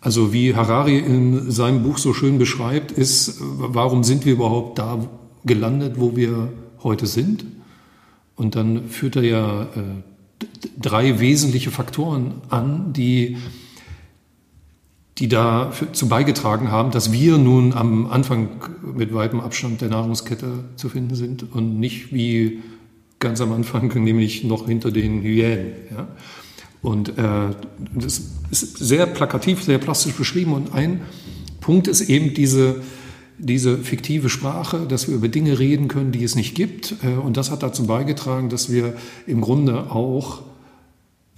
Also 0.00 0.32
wie 0.32 0.54
Harari 0.54 0.98
in 0.98 1.50
seinem 1.50 1.82
Buch 1.82 1.98
so 1.98 2.14
schön 2.14 2.38
beschreibt, 2.38 2.92
ist, 2.92 3.36
warum 3.40 4.04
sind 4.04 4.24
wir 4.24 4.32
überhaupt 4.32 4.78
da 4.78 5.04
gelandet, 5.44 5.94
wo 5.98 6.16
wir 6.16 6.52
heute 6.82 7.06
sind? 7.06 7.44
Und 8.40 8.56
dann 8.56 8.88
führt 8.88 9.16
er 9.16 9.22
ja 9.22 9.62
äh, 9.64 10.46
drei 10.80 11.20
wesentliche 11.20 11.70
Faktoren 11.70 12.40
an, 12.48 12.94
die, 12.94 13.36
die 15.18 15.28
dazu 15.28 16.08
beigetragen 16.08 16.70
haben, 16.70 16.90
dass 16.90 17.12
wir 17.12 17.36
nun 17.36 17.74
am 17.74 18.06
Anfang 18.06 18.48
mit 18.96 19.12
weitem 19.12 19.40
Abstand 19.40 19.82
der 19.82 19.90
Nahrungskette 19.90 20.64
zu 20.76 20.88
finden 20.88 21.16
sind 21.16 21.52
und 21.52 21.78
nicht 21.78 22.14
wie 22.14 22.62
ganz 23.18 23.42
am 23.42 23.52
Anfang, 23.52 23.88
nämlich 24.02 24.42
noch 24.42 24.66
hinter 24.66 24.90
den 24.90 25.20
Hyänen. 25.20 25.72
Ja? 25.90 26.08
Und 26.80 27.18
äh, 27.18 27.22
das 27.94 28.22
ist 28.50 28.78
sehr 28.78 29.04
plakativ, 29.04 29.62
sehr 29.62 29.76
plastisch 29.76 30.14
beschrieben. 30.14 30.54
Und 30.54 30.72
ein 30.72 31.02
Punkt 31.60 31.88
ist 31.88 32.08
eben 32.08 32.32
diese, 32.32 32.80
diese 33.40 33.78
fiktive 33.78 34.28
Sprache, 34.28 34.86
dass 34.86 35.08
wir 35.08 35.14
über 35.14 35.28
Dinge 35.28 35.58
reden 35.58 35.88
können, 35.88 36.12
die 36.12 36.22
es 36.22 36.36
nicht 36.36 36.54
gibt. 36.54 36.96
Äh, 37.02 37.16
und 37.16 37.36
das 37.36 37.50
hat 37.50 37.62
dazu 37.62 37.86
beigetragen, 37.86 38.48
dass 38.48 38.70
wir 38.70 38.94
im 39.26 39.40
Grunde 39.40 39.90
auch 39.90 40.42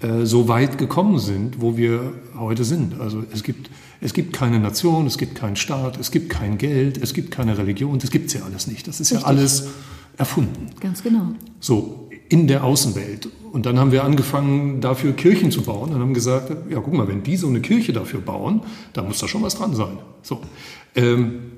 äh, 0.00 0.26
so 0.26 0.48
weit 0.48 0.78
gekommen 0.78 1.18
sind, 1.18 1.60
wo 1.60 1.76
wir 1.76 2.12
heute 2.36 2.64
sind. 2.64 3.00
Also 3.00 3.22
es 3.32 3.42
gibt, 3.42 3.70
es 4.00 4.12
gibt 4.12 4.32
keine 4.32 4.58
Nation, 4.58 5.06
es 5.06 5.16
gibt 5.16 5.36
keinen 5.36 5.56
Staat, 5.56 5.98
es 5.98 6.10
gibt 6.10 6.28
kein 6.28 6.58
Geld, 6.58 6.98
es 6.98 7.14
gibt 7.14 7.30
keine 7.30 7.56
Religion, 7.56 7.98
das 7.98 8.10
gibt 8.10 8.26
es 8.26 8.34
ja 8.34 8.42
alles 8.44 8.66
nicht. 8.66 8.88
Das 8.88 9.00
ist 9.00 9.12
Richtig. 9.12 9.22
ja 9.22 9.26
alles 9.28 9.68
erfunden. 10.16 10.66
Ganz 10.80 11.02
genau. 11.02 11.32
So, 11.60 12.08
in 12.28 12.48
der 12.48 12.64
Außenwelt. 12.64 13.28
Und 13.52 13.66
dann 13.66 13.78
haben 13.78 13.92
wir 13.92 14.02
angefangen, 14.02 14.80
dafür 14.80 15.12
Kirchen 15.12 15.50
zu 15.50 15.62
bauen 15.62 15.92
und 15.92 16.00
haben 16.00 16.14
gesagt, 16.14 16.50
ja, 16.70 16.80
guck 16.80 16.94
mal, 16.94 17.06
wenn 17.06 17.22
die 17.22 17.36
so 17.36 17.46
eine 17.46 17.60
Kirche 17.60 17.92
dafür 17.92 18.20
bauen, 18.20 18.62
dann 18.94 19.06
muss 19.06 19.18
da 19.18 19.28
schon 19.28 19.42
was 19.42 19.54
dran 19.54 19.74
sein. 19.74 19.98
So. 20.22 20.40
Ähm, 20.96 21.52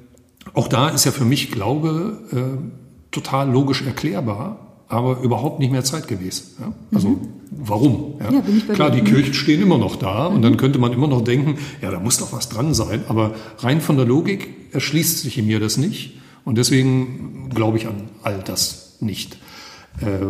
auch 0.52 0.68
da 0.68 0.88
ist 0.90 1.04
ja 1.04 1.10
für 1.10 1.24
mich 1.24 1.50
Glaube 1.50 2.18
äh, 2.32 3.10
total 3.10 3.50
logisch 3.50 3.82
erklärbar, 3.82 4.82
aber 4.88 5.20
überhaupt 5.20 5.60
nicht 5.60 5.72
mehr 5.72 5.84
zeitgemäß. 5.84 6.56
Ja? 6.60 6.72
Also 6.92 7.08
mhm. 7.08 7.18
warum? 7.50 8.14
Ja? 8.20 8.32
Ja, 8.32 8.74
Klar, 8.74 8.90
die 8.90 9.02
Kirchen 9.02 9.34
stehen 9.34 9.62
immer 9.62 9.78
noch 9.78 9.96
da 9.96 10.28
mhm. 10.28 10.36
und 10.36 10.42
dann 10.42 10.56
könnte 10.56 10.78
man 10.78 10.92
immer 10.92 11.08
noch 11.08 11.22
denken, 11.22 11.58
ja, 11.80 11.90
da 11.90 12.00
muss 12.00 12.18
doch 12.18 12.32
was 12.32 12.48
dran 12.48 12.74
sein. 12.74 13.04
Aber 13.08 13.34
rein 13.58 13.80
von 13.80 13.96
der 13.96 14.06
Logik 14.06 14.48
erschließt 14.72 15.20
sich 15.20 15.38
in 15.38 15.46
mir 15.46 15.60
das 15.60 15.76
nicht 15.76 16.14
und 16.44 16.58
deswegen 16.58 17.48
glaube 17.50 17.78
ich 17.78 17.86
an 17.86 18.10
all 18.22 18.42
das 18.44 18.96
nicht. 19.00 19.38
Äh, 20.00 20.26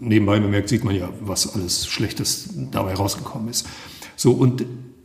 nebenbei 0.00 0.40
bemerkt 0.40 0.68
sieht 0.68 0.84
man 0.84 0.94
ja, 0.94 1.10
was 1.20 1.54
alles 1.54 1.86
Schlechtes 1.86 2.50
dabei 2.72 2.94
rausgekommen 2.94 3.48
ist. 3.48 3.66
So 4.16 4.32
und 4.32 4.64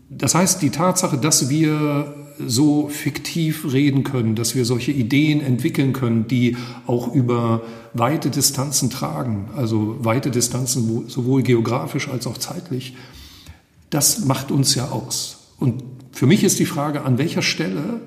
das 0.10 0.34
heißt, 0.34 0.62
die 0.62 0.72
Tatsache, 0.72 1.18
dass 1.18 1.50
wir 1.50 2.14
so 2.46 2.88
fiktiv 2.88 3.72
reden 3.72 4.04
können, 4.04 4.36
dass 4.36 4.56
wir 4.56 4.66
solche 4.66 4.92
Ideen 4.92 5.42
entwickeln 5.42 5.94
können, 5.94 6.28
die 6.28 6.58
auch 6.88 7.14
über 7.14 7.62
weite 7.94 8.30
Distanzen 8.30 8.90
tragen, 8.90 9.50
also 9.56 9.98
weite 10.00 10.32
Distanzen 10.32 11.08
sowohl 11.08 11.44
geografisch 11.44 12.08
als 12.08 12.28
auch 12.28 12.38
zeitlich, 12.38 12.96
das 13.90 14.26
macht 14.26 14.52
uns 14.52 14.76
ja 14.76 14.90
aus. 14.90 15.54
Und 15.60 15.84
für 16.12 16.28
mich 16.28 16.44
ist 16.44 16.60
die 16.60 16.66
Frage, 16.66 17.04
an 17.04 17.18
welcher 17.18 17.42
Stelle 17.42 18.02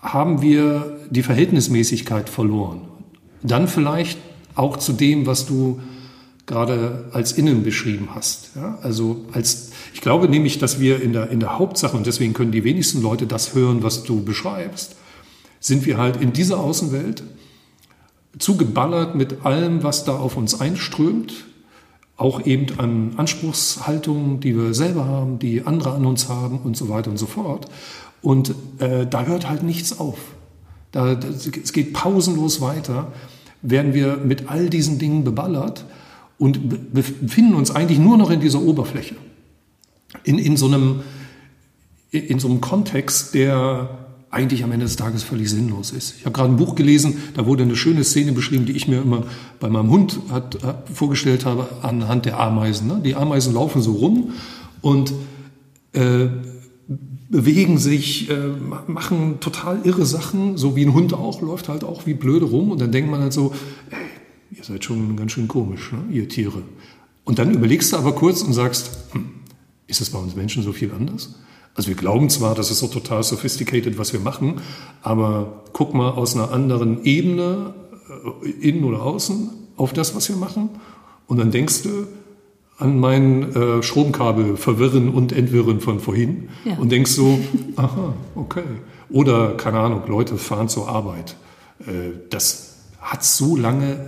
haben 0.00 0.42
wir 0.42 0.98
die 1.10 1.22
Verhältnismäßigkeit 1.22 2.28
verloren? 2.28 2.82
Dann 3.42 3.68
vielleicht 3.68 4.18
auch 4.54 4.76
zu 4.76 4.92
dem, 4.92 5.26
was 5.26 5.46
du 5.46 5.80
gerade 6.46 7.06
als 7.12 7.32
innen 7.32 7.64
beschrieben 7.64 8.10
hast. 8.14 8.50
Ja? 8.54 8.78
Also 8.82 9.24
als, 9.32 9.72
ich 9.92 10.00
glaube 10.00 10.28
nämlich, 10.28 10.58
dass 10.58 10.80
wir 10.80 11.02
in 11.02 11.12
der, 11.12 11.30
in 11.30 11.40
der 11.40 11.58
Hauptsache, 11.58 11.96
und 11.96 12.06
deswegen 12.06 12.32
können 12.32 12.52
die 12.52 12.64
wenigsten 12.64 13.02
Leute 13.02 13.26
das 13.26 13.54
hören, 13.54 13.82
was 13.82 14.04
du 14.04 14.22
beschreibst, 14.24 14.94
sind 15.60 15.84
wir 15.86 15.98
halt 15.98 16.20
in 16.20 16.32
dieser 16.32 16.60
Außenwelt 16.60 17.24
zugeballert 18.38 19.14
mit 19.14 19.44
allem, 19.44 19.82
was 19.82 20.04
da 20.04 20.16
auf 20.16 20.36
uns 20.36 20.60
einströmt, 20.60 21.46
auch 22.16 22.46
eben 22.46 22.78
an 22.78 23.14
Anspruchshaltungen, 23.16 24.40
die 24.40 24.56
wir 24.56 24.72
selber 24.72 25.04
haben, 25.04 25.38
die 25.38 25.66
andere 25.66 25.92
an 25.92 26.06
uns 26.06 26.28
haben 26.28 26.60
und 26.60 26.76
so 26.76 26.88
weiter 26.88 27.10
und 27.10 27.18
so 27.18 27.26
fort. 27.26 27.66
Und 28.22 28.54
äh, 28.78 29.06
da 29.06 29.24
hört 29.24 29.48
halt 29.48 29.62
nichts 29.62 29.98
auf. 29.98 30.18
Da, 30.92 31.14
das, 31.14 31.46
es 31.46 31.72
geht 31.72 31.92
pausenlos 31.92 32.60
weiter, 32.60 33.12
werden 33.62 33.94
wir 33.94 34.16
mit 34.16 34.48
all 34.48 34.70
diesen 34.70 34.98
Dingen 34.98 35.24
beballert 35.24 35.84
und 36.38 36.92
befinden 36.92 37.54
uns 37.54 37.70
eigentlich 37.70 37.98
nur 37.98 38.16
noch 38.16 38.30
in 38.30 38.40
dieser 38.40 38.60
Oberfläche. 38.60 39.16
In, 40.24 40.38
in, 40.38 40.56
so, 40.56 40.66
einem, 40.66 41.00
in 42.10 42.38
so 42.38 42.48
einem 42.48 42.60
Kontext, 42.60 43.34
der 43.34 44.06
eigentlich 44.30 44.64
am 44.64 44.72
Ende 44.72 44.84
des 44.84 44.96
Tages 44.96 45.22
völlig 45.22 45.48
sinnlos 45.48 45.92
ist. 45.92 46.16
Ich 46.18 46.26
habe 46.26 46.34
gerade 46.34 46.52
ein 46.52 46.56
Buch 46.56 46.74
gelesen, 46.74 47.16
da 47.34 47.46
wurde 47.46 47.62
eine 47.62 47.76
schöne 47.76 48.04
Szene 48.04 48.32
beschrieben, 48.32 48.66
die 48.66 48.72
ich 48.72 48.86
mir 48.86 49.00
immer 49.00 49.22
bei 49.60 49.70
meinem 49.70 49.90
Hund 49.90 50.20
hat, 50.30 50.62
hat 50.62 50.88
vorgestellt 50.92 51.46
habe, 51.46 51.68
anhand 51.82 52.26
der 52.26 52.38
Ameisen. 52.38 52.86
Ne? 52.88 53.00
Die 53.02 53.14
Ameisen 53.14 53.54
laufen 53.54 53.80
so 53.80 53.92
rum 53.92 54.32
und 54.82 55.14
äh, 55.92 56.26
bewegen 57.28 57.78
sich, 57.78 58.28
äh, 58.30 58.34
machen 58.86 59.40
total 59.40 59.80
irre 59.84 60.04
Sachen, 60.04 60.56
so 60.58 60.76
wie 60.76 60.84
ein 60.84 60.92
Hund 60.92 61.14
auch, 61.14 61.40
läuft 61.40 61.68
halt 61.68 61.82
auch 61.82 62.06
wie 62.06 62.14
blöde 62.14 62.46
rum. 62.46 62.70
Und 62.70 62.80
dann 62.80 62.92
denkt 62.92 63.10
man 63.10 63.20
halt 63.20 63.32
so, 63.32 63.52
ey, 63.90 63.96
ihr 64.50 64.64
seid 64.64 64.84
schon 64.84 65.16
ganz 65.16 65.32
schön 65.32 65.48
komisch, 65.48 65.92
ne? 65.92 66.14
ihr 66.14 66.28
Tiere. 66.28 66.62
Und 67.24 67.38
dann 67.38 67.52
überlegst 67.52 67.92
du 67.92 67.96
aber 67.96 68.12
kurz 68.12 68.42
und 68.42 68.52
sagst, 68.52 68.90
hm, 69.12 69.30
ist 69.86 70.00
es 70.00 70.10
bei 70.10 70.18
uns 70.18 70.36
Menschen 70.36 70.62
so 70.62 70.72
viel 70.72 70.92
anders? 70.92 71.34
Also 71.74 71.88
wir 71.88 71.96
glauben 71.96 72.30
zwar, 72.30 72.54
das 72.54 72.70
ist 72.70 72.78
so 72.78 72.86
total 72.86 73.22
sophisticated, 73.22 73.98
was 73.98 74.12
wir 74.12 74.20
machen, 74.20 74.60
aber 75.02 75.64
guck 75.72 75.92
mal 75.92 76.10
aus 76.10 76.34
einer 76.34 76.50
anderen 76.50 77.04
Ebene, 77.04 77.74
äh, 78.42 78.68
innen 78.68 78.84
oder 78.84 79.02
außen, 79.02 79.50
auf 79.76 79.92
das, 79.92 80.14
was 80.14 80.28
wir 80.28 80.36
machen. 80.36 80.70
Und 81.26 81.38
dann 81.38 81.50
denkst 81.50 81.82
du 81.82 82.06
an 82.78 82.98
mein 82.98 83.54
äh, 83.54 83.82
Stromkabel 83.82 84.56
verwirren 84.56 85.08
und 85.08 85.32
entwirren 85.32 85.80
von 85.80 86.00
vorhin 86.00 86.48
ja. 86.64 86.76
und 86.76 86.92
denkst 86.92 87.10
so, 87.10 87.38
aha, 87.76 88.14
okay. 88.34 88.64
Oder, 89.08 89.56
keine 89.56 89.78
Ahnung, 89.80 90.02
Leute 90.08 90.36
fahren 90.36 90.68
zur 90.68 90.88
Arbeit. 90.88 91.36
Äh, 91.80 92.12
das 92.30 92.76
hat 93.00 93.24
so 93.24 93.56
lange 93.56 93.98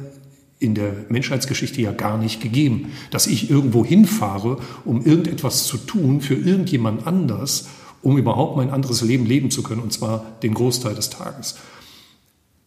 in 0.61 0.75
der 0.75 0.93
Menschheitsgeschichte 1.09 1.81
ja 1.81 1.93
gar 1.93 2.19
nicht 2.19 2.41
gegeben, 2.41 2.93
dass 3.11 3.27
ich 3.27 3.51
irgendwo 3.51 3.85
hinfahre, 3.85 4.59
um 4.85 5.05
irgendetwas 5.05 5.65
zu 5.65 5.77
tun 5.77 6.21
für 6.21 6.35
irgendjemand 6.35 7.07
anders, 7.07 7.69
um 8.03 8.19
überhaupt 8.19 8.57
mein 8.57 8.71
anderes 8.71 9.03
Leben 9.03 9.27
leben 9.27 9.51
zu 9.51 9.63
können, 9.63 9.83
und 9.83 9.93
zwar 9.93 10.25
den 10.43 10.55
Großteil 10.55 10.95
des 10.95 11.11
Tages. 11.11 11.57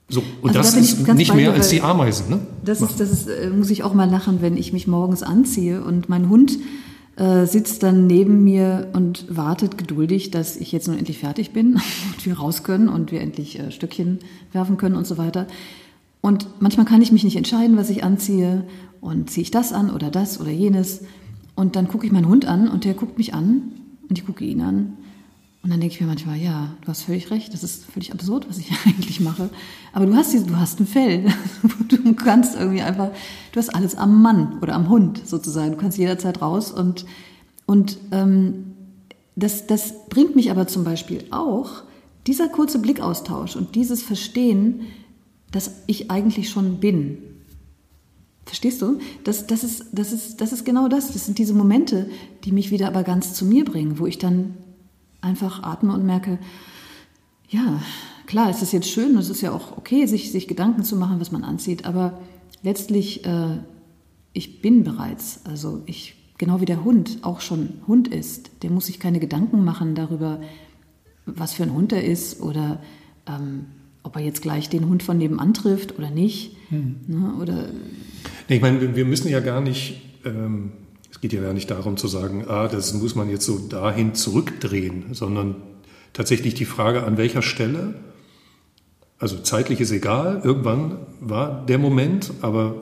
So, 0.10 0.24
und 0.42 0.50
also 0.50 0.60
das 0.60 0.74
da 0.74 0.80
ist 0.80 1.14
nicht 1.16 1.34
mehr 1.34 1.54
als 1.54 1.70
die 1.70 1.82
Ameisen. 1.82 2.30
Ne? 2.30 2.39
Das, 2.66 2.82
ist, 2.82 3.00
das 3.00 3.12
ist, 3.12 3.28
äh, 3.28 3.50
muss 3.50 3.70
ich 3.70 3.84
auch 3.84 3.94
mal 3.94 4.10
lachen, 4.10 4.42
wenn 4.42 4.58
ich 4.58 4.74
mich 4.74 4.86
morgens 4.86 5.24
anziehe 5.24 5.82
und 5.82 6.10
mein 6.10 6.28
Hund 6.28 6.60
äh, 7.16 7.46
sitzt 7.46 7.84
dann 7.84 8.08
neben 8.08 8.44
mir 8.44 8.89
und 8.94 9.26
wartet 9.34 9.78
geduldig, 9.78 10.32
dass 10.32 10.58
ich 10.58 10.74
jetzt 10.74 10.88
nun 10.88 10.98
endlich 10.98 11.20
fertig 11.20 11.52
bin 11.52 11.76
und 12.14 12.26
wir 12.26 12.38
raus 12.38 12.64
können 12.64 12.89
und 12.89 13.12
wir 13.12 13.22
endlich 13.22 13.60
äh, 13.60 13.72
Stückchen 13.72 14.20
werfen 14.52 14.78
können 14.78 14.96
und 14.96 15.08
so 15.08 15.18
weiter. 15.18 15.48
Und 16.22 16.48
manchmal 16.60 16.86
kann 16.86 17.02
ich 17.02 17.12
mich 17.12 17.24
nicht 17.24 17.36
entscheiden, 17.36 17.78
was 17.78 17.90
ich 17.90 18.04
anziehe. 18.04 18.66
Und 19.02 19.32
ziehe 19.32 19.44
ich 19.44 19.52
das 19.52 19.74
an 19.74 19.90
oder 19.90 20.12
das 20.12 20.40
oder 20.40 20.52
jenes. 20.52 21.02
Und 21.56 21.76
dann 21.76 21.88
gucke 21.88 22.06
ich 22.06 22.12
meinen 22.12 22.28
Hund 22.28 22.46
an 22.46 22.70
und 22.70 22.86
der 22.86 22.94
guckt 22.94 23.18
mich 23.18 23.34
an 23.34 23.72
und 24.08 24.18
ich 24.18 24.26
gucke 24.26 24.46
ihn 24.46 24.62
an. 24.62 24.98
Und 25.64 25.70
dann 25.70 25.80
denke 25.80 25.94
ich 25.94 26.02
mir 26.02 26.08
manchmal, 26.08 26.38
ja, 26.38 26.74
du 26.82 26.88
hast 26.88 27.04
völlig 27.04 27.30
recht, 27.30 27.54
das 27.54 27.64
ist 27.64 27.86
völlig 27.86 28.12
absurd, 28.12 28.48
was 28.50 28.58
ich 28.58 28.72
eigentlich 28.86 29.20
mache. 29.20 29.50
Aber 29.94 30.06
du 30.06 30.16
hast, 30.16 30.34
du 30.34 30.58
hast 30.58 30.80
ein 30.80 30.88
Fell. 30.88 31.26
Du 31.88 32.14
kannst 32.16 32.56
irgendwie 32.56 32.82
einfach, 32.82 33.10
du 33.52 33.60
hast 33.60 33.76
alles 33.76 33.96
am 33.96 34.22
Mann 34.22 34.60
oder 34.62 34.76
am 34.76 34.90
Hund 34.90 35.22
sozusagen. 35.26 35.72
Du 35.72 35.78
kannst 35.78 35.98
jederzeit 35.98 36.42
raus 36.42 36.72
und, 36.72 37.06
und 37.66 37.98
ähm, 38.12 38.74
das, 39.36 39.68
das 39.68 40.08
bringt 40.08 40.36
mich 40.36 40.52
aber 40.52 40.68
zum 40.68 40.84
Beispiel 40.84 41.26
auch, 41.32 41.84
dieser 42.28 42.48
kurze 42.48 42.80
Blickaustausch 42.80 43.56
und 43.56 43.76
dieses 43.76 44.02
Verstehen, 44.04 44.82
dass 45.52 45.72
ich 45.88 46.10
eigentlich 46.10 46.49
schon 46.49 46.80
bin. 46.80 47.18
Verstehst 48.45 48.82
du? 48.82 48.99
Das, 49.24 49.47
das, 49.47 49.64
ist, 49.64 49.86
das, 49.91 50.12
ist, 50.12 50.41
das 50.41 50.52
ist 50.52 50.66
genau 50.66 50.88
das. 50.88 51.14
Das 51.14 51.26
sind 51.26 51.38
diese 51.38 51.54
Momente, 51.54 52.10
die 52.43 52.52
mich 52.52 52.72
wieder 52.72 52.88
aber 52.88 53.04
ganz 53.04 53.34
zu 53.34 53.45
mir 53.45 53.64
bringen, 53.66 53.99
wo 53.99 54.08
ich 54.08 54.18
dann 54.18 54.56
einfach 55.22 55.64
atme 55.64 55.93
und 55.93 56.06
merke, 56.06 56.39
ja, 57.47 57.82
klar, 58.26 58.49
es 58.49 58.62
ist 58.62 58.74
jetzt 58.74 58.89
schön, 58.89 59.18
es 59.18 59.30
ist 59.30 59.41
ja 59.41 59.52
auch 59.52 59.78
okay, 59.78 60.06
sich, 60.06 60.32
sich 60.32 60.47
Gedanken 60.47 60.84
zu 60.84 60.95
machen, 60.95 61.20
was 61.20 61.32
man 61.32 61.43
anzieht, 61.43 61.86
aber 61.86 62.20
letztlich, 62.64 63.26
äh, 63.26 63.58
ich 64.34 64.62
bin 64.62 64.84
bereits, 64.84 65.41
also 65.43 65.82
ich, 65.86 66.16
genau 66.38 66.62
wie 66.62 66.66
der 66.66 66.84
Hund 66.84 67.20
auch 67.22 67.41
schon 67.41 67.82
Hund 67.88 68.08
ist, 68.08 68.64
der 68.64 68.72
muss 68.72 68.88
sich 68.88 68.99
keine 68.99 69.20
Gedanken 69.20 69.64
machen 69.64 69.95
darüber, 69.95 70.41
was 71.26 71.54
für 71.54 71.64
ein 71.64 71.74
Hund 71.74 71.93
er 71.93 72.04
ist 72.04 72.41
oder 72.41 72.82
ähm, 73.28 73.66
ob 74.04 74.16
er 74.16 74.22
jetzt 74.22 74.41
gleich 74.41 74.70
den 74.70 74.88
Hund 74.88 75.04
von 75.04 75.18
nebenan 75.18 75.54
trifft 75.54 75.97
oder 75.97 76.10
nicht. 76.10 76.56
Hm. 76.70 76.95
Ne, 77.08 77.34
oder 77.39 77.70
nee, 78.49 78.56
ich 78.56 78.62
meine, 78.62 78.95
wir 78.95 79.06
müssen 79.06 79.30
ja 79.30 79.39
gar 79.39 79.62
nicht, 79.62 80.02
ähm, 80.26 80.72
es 81.12 81.22
geht 81.22 81.34
ja 81.34 81.41
gar 81.41 81.54
nicht 81.54 81.70
darum 81.70 81.97
zu 81.97 82.08
sagen, 82.08 82.45
ah, 82.47 82.68
das 82.68 82.93
muss 82.93 83.16
man 83.16 83.30
jetzt 83.30 83.45
so 83.45 83.58
dahin 83.58 84.16
zurückdrehen, 84.16 85.14
sondern 85.14 85.56
tatsächlich 86.14 86.54
die 86.54 86.66
Frage, 86.66 87.04
an 87.04 87.18
welcher 87.18 87.41
Stelle, 87.41 87.95
also 89.20 89.38
zeitlich 89.38 89.80
ist 89.82 89.91
egal, 89.91 90.41
irgendwann 90.43 90.97
war 91.20 91.66
der 91.66 91.78
Moment, 91.78 92.32
aber 92.41 92.76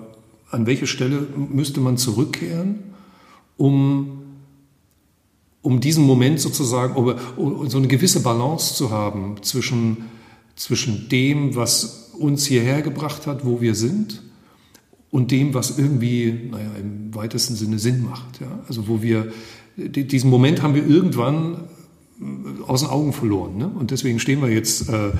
an 0.51 0.65
welche 0.65 0.87
Stelle 0.87 1.27
müsste 1.35 1.81
man 1.81 1.97
zurückkehren, 1.97 2.79
um, 3.57 4.21
um 5.61 5.81
diesen 5.81 6.05
Moment 6.05 6.39
sozusagen, 6.39 6.95
um 6.95 7.69
so 7.69 7.77
eine 7.77 7.87
gewisse 7.87 8.21
Balance 8.23 8.73
zu 8.73 8.89
haben 8.89 9.43
zwischen 9.43 9.97
zwischen 10.59 11.07
dem, 11.07 11.55
was 11.55 12.11
uns 12.19 12.45
hierher 12.45 12.81
gebracht 12.81 13.27
hat, 13.27 13.45
wo 13.45 13.61
wir 13.61 13.75
sind, 13.75 14.21
und 15.09 15.31
dem, 15.31 15.53
was 15.53 15.79
irgendwie, 15.79 16.49
naja, 16.51 16.69
im 16.79 17.15
weitesten 17.15 17.55
Sinne 17.55 17.79
Sinn 17.79 18.03
macht. 18.03 18.41
Ja? 18.41 18.59
Also 18.67 18.87
wo 18.87 19.01
wir, 19.01 19.31
diesen 19.77 20.29
Moment 20.29 20.61
haben 20.61 20.75
wir 20.75 20.85
irgendwann 20.85 21.69
äh, 22.19 22.61
aus 22.67 22.81
den 22.81 22.89
Augen 22.89 23.13
verloren. 23.13 23.57
Ne? 23.57 23.71
Und 23.73 23.89
deswegen 23.89 24.19
stehen 24.19 24.41
wir 24.41 24.49
jetzt 24.49 24.89
äh, 24.89 25.11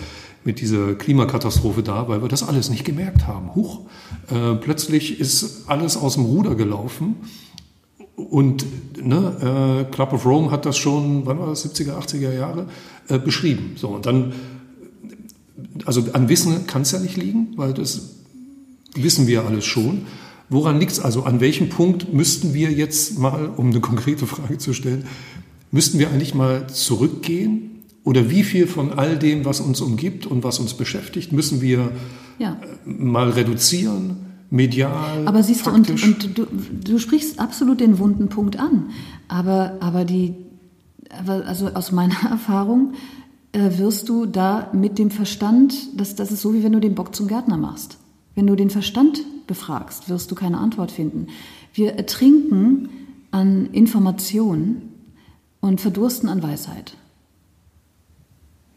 mit 0.43 0.59
dieser 0.59 0.93
Klimakatastrophe 0.93 1.81
da, 1.81 2.07
weil 2.07 2.21
wir 2.21 2.27
das 2.27 2.43
alles 2.43 2.69
nicht 2.69 2.85
gemerkt 2.85 3.25
haben. 3.25 3.55
Huch, 3.55 3.85
äh, 4.29 4.55
plötzlich 4.55 5.19
ist 5.19 5.63
alles 5.67 5.97
aus 5.97 6.15
dem 6.15 6.25
Ruder 6.25 6.53
gelaufen. 6.53 7.15
Und 8.15 8.65
ne, 9.01 9.85
äh, 9.87 9.91
Club 9.91 10.11
of 10.13 10.25
Rome 10.25 10.51
hat 10.51 10.65
das 10.65 10.77
schon, 10.77 11.25
wann 11.25 11.39
war 11.39 11.47
das, 11.47 11.65
70er, 11.65 11.97
80er 11.97 12.33
Jahre, 12.33 12.67
äh, 13.07 13.17
beschrieben. 13.17 13.71
So, 13.75 13.87
und 13.87 14.05
dann 14.05 14.33
also 15.85 16.05
an 16.13 16.29
Wissen 16.29 16.67
kann 16.67 16.83
es 16.83 16.91
ja 16.91 16.99
nicht 16.99 17.17
liegen, 17.17 17.53
weil 17.55 17.73
das 17.73 18.15
wissen 18.95 19.27
wir 19.27 19.45
alles 19.45 19.65
schon. 19.65 20.01
Woran 20.49 20.79
liegt 20.79 20.91
es 20.93 20.99
also? 20.99 21.23
An 21.23 21.39
welchem 21.39 21.69
Punkt 21.69 22.13
müssten 22.13 22.53
wir 22.53 22.71
jetzt 22.71 23.19
mal, 23.19 23.51
um 23.55 23.69
eine 23.69 23.81
konkrete 23.81 24.25
Frage 24.25 24.57
zu 24.57 24.73
stellen, 24.73 25.05
müssten 25.71 25.99
wir 25.99 26.09
eigentlich 26.09 26.33
mal 26.33 26.67
zurückgehen? 26.67 27.83
Oder 28.03 28.31
wie 28.31 28.43
viel 28.43 28.65
von 28.65 28.93
all 28.93 29.19
dem, 29.19 29.45
was 29.45 29.59
uns 29.59 29.81
umgibt 29.81 30.25
und 30.25 30.43
was 30.43 30.57
uns 30.57 30.73
beschäftigt, 30.73 31.31
müssen 31.31 31.61
wir 31.61 31.91
ja. 32.39 32.53
Äh, 32.53 32.89
mal 32.89 33.29
reduzieren? 33.29 34.25
Medial. 34.51 35.27
Aber 35.27 35.43
siehst 35.43 35.67
du, 35.67 35.69
und, 35.69 35.89
und 35.91 36.37
du, 36.37 36.47
du 36.83 36.97
sprichst 36.97 37.39
absolut 37.39 37.79
den 37.79 37.99
wunden 37.99 38.29
Punkt 38.29 38.57
an. 38.57 38.89
Aber, 39.27 39.77
aber 39.79 40.05
die, 40.05 40.33
aber 41.15 41.45
also 41.45 41.67
aus 41.67 41.91
meiner 41.91 42.19
Erfahrung, 42.31 42.93
äh, 43.51 43.77
wirst 43.77 44.09
du 44.09 44.25
da 44.25 44.69
mit 44.73 44.99
dem 44.99 45.11
Verstand, 45.11 45.99
das, 45.99 46.15
das 46.15 46.31
ist 46.31 46.41
so 46.41 46.53
wie 46.53 46.63
wenn 46.63 46.71
du 46.71 46.79
den 46.79 46.95
Bock 46.95 47.15
zum 47.15 47.27
Gärtner 47.27 47.57
machst. 47.57 47.97
Wenn 48.35 48.47
du 48.47 48.55
den 48.55 48.69
Verstand 48.69 49.21
befragst, 49.47 50.09
wirst 50.09 50.31
du 50.31 50.35
keine 50.35 50.59
Antwort 50.59 50.91
finden. 50.91 51.27
Wir 51.73 51.93
ertrinken 51.93 52.89
an 53.31 53.67
Information 53.71 54.81
und 55.59 55.81
verdursten 55.81 56.29
an 56.29 56.41
Weisheit. 56.41 56.95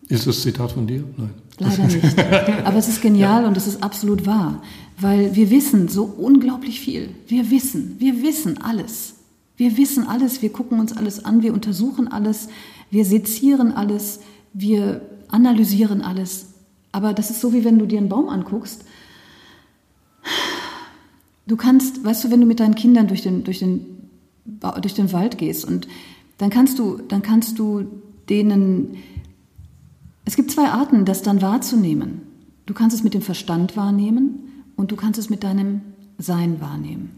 Ist 0.09 0.27
das 0.27 0.43
Zitat 0.43 0.73
von 0.73 0.87
dir? 0.87 1.05
Nein. 1.17 1.31
Leider 1.59 1.87
nicht. 1.87 2.19
Aber 2.67 2.77
es 2.77 2.89
ist 2.89 3.03
genial 3.03 3.43
ja. 3.43 3.49
und 3.49 3.57
es 3.57 3.67
ist 3.67 3.83
absolut 3.83 4.27
wahr, 4.27 4.63
weil 4.99 5.35
wir 5.35 5.51
wissen 5.51 5.89
so 5.89 6.05
unglaublich 6.05 6.81
viel. 6.81 7.11
Wir 7.29 7.51
wissen, 7.51 7.97
wir 7.99 8.23
wissen 8.23 8.61
alles. 8.61 9.15
Wir 9.57 9.77
wissen 9.77 10.07
alles, 10.07 10.43
wir 10.43 10.51
gucken 10.51 10.81
uns 10.81 10.97
alles 10.97 11.25
an, 11.25 11.43
wir 11.43 11.53
untersuchen 11.53 12.09
alles, 12.09 12.49
wir 12.91 13.05
sezieren 13.05 13.73
alles, 13.73 14.21
wir 14.53 15.03
analysieren 15.29 16.03
alles. 16.03 16.55
Aber 16.93 17.13
das 17.15 17.31
ist 17.31 17.41
so, 17.41 17.53
wie 17.53 17.65
wenn 17.65 17.79
du 17.79 17.87
dir 17.87 17.99
einen 17.99 18.09
Baum 18.09 18.29
anguckst 18.29 18.85
Du 21.47 21.57
kannst, 21.57 22.05
weißt 22.05 22.25
du, 22.25 22.31
wenn 22.31 22.41
du 22.41 22.47
mit 22.47 22.61
deinen 22.61 22.75
Kindern 22.75 23.09
durch 23.09 23.23
den, 23.23 23.45
durch 23.45 23.59
den, 23.59 24.09
durch 24.81 24.95
den 24.95 25.13
Wald 25.13 25.39
gehst 25.39 25.65
und 25.65 25.89
dann 26.39 26.51
kannst 26.51 26.79
du, 26.79 26.99
dann 27.09 27.23
kannst 27.23 27.59
du 27.59 27.85
denen, 28.29 28.97
es 30.25 30.37
gibt 30.37 30.51
zwei 30.51 30.69
Arten, 30.69 31.05
das 31.05 31.23
dann 31.23 31.43
wahrzunehmen. 31.43 32.23
Du 32.67 32.75
kannst 32.75 32.97
es 32.97 33.03
mit 33.03 33.15
dem 33.15 33.23
Verstand 33.23 33.77
wahrnehmen 33.77 34.65
und 34.77 34.93
du 34.93 34.97
kannst 34.97 35.19
es 35.19 35.31
mit 35.31 35.43
deinem 35.43 35.83
Sein 36.19 36.61
wahrnehmen. 36.61 37.11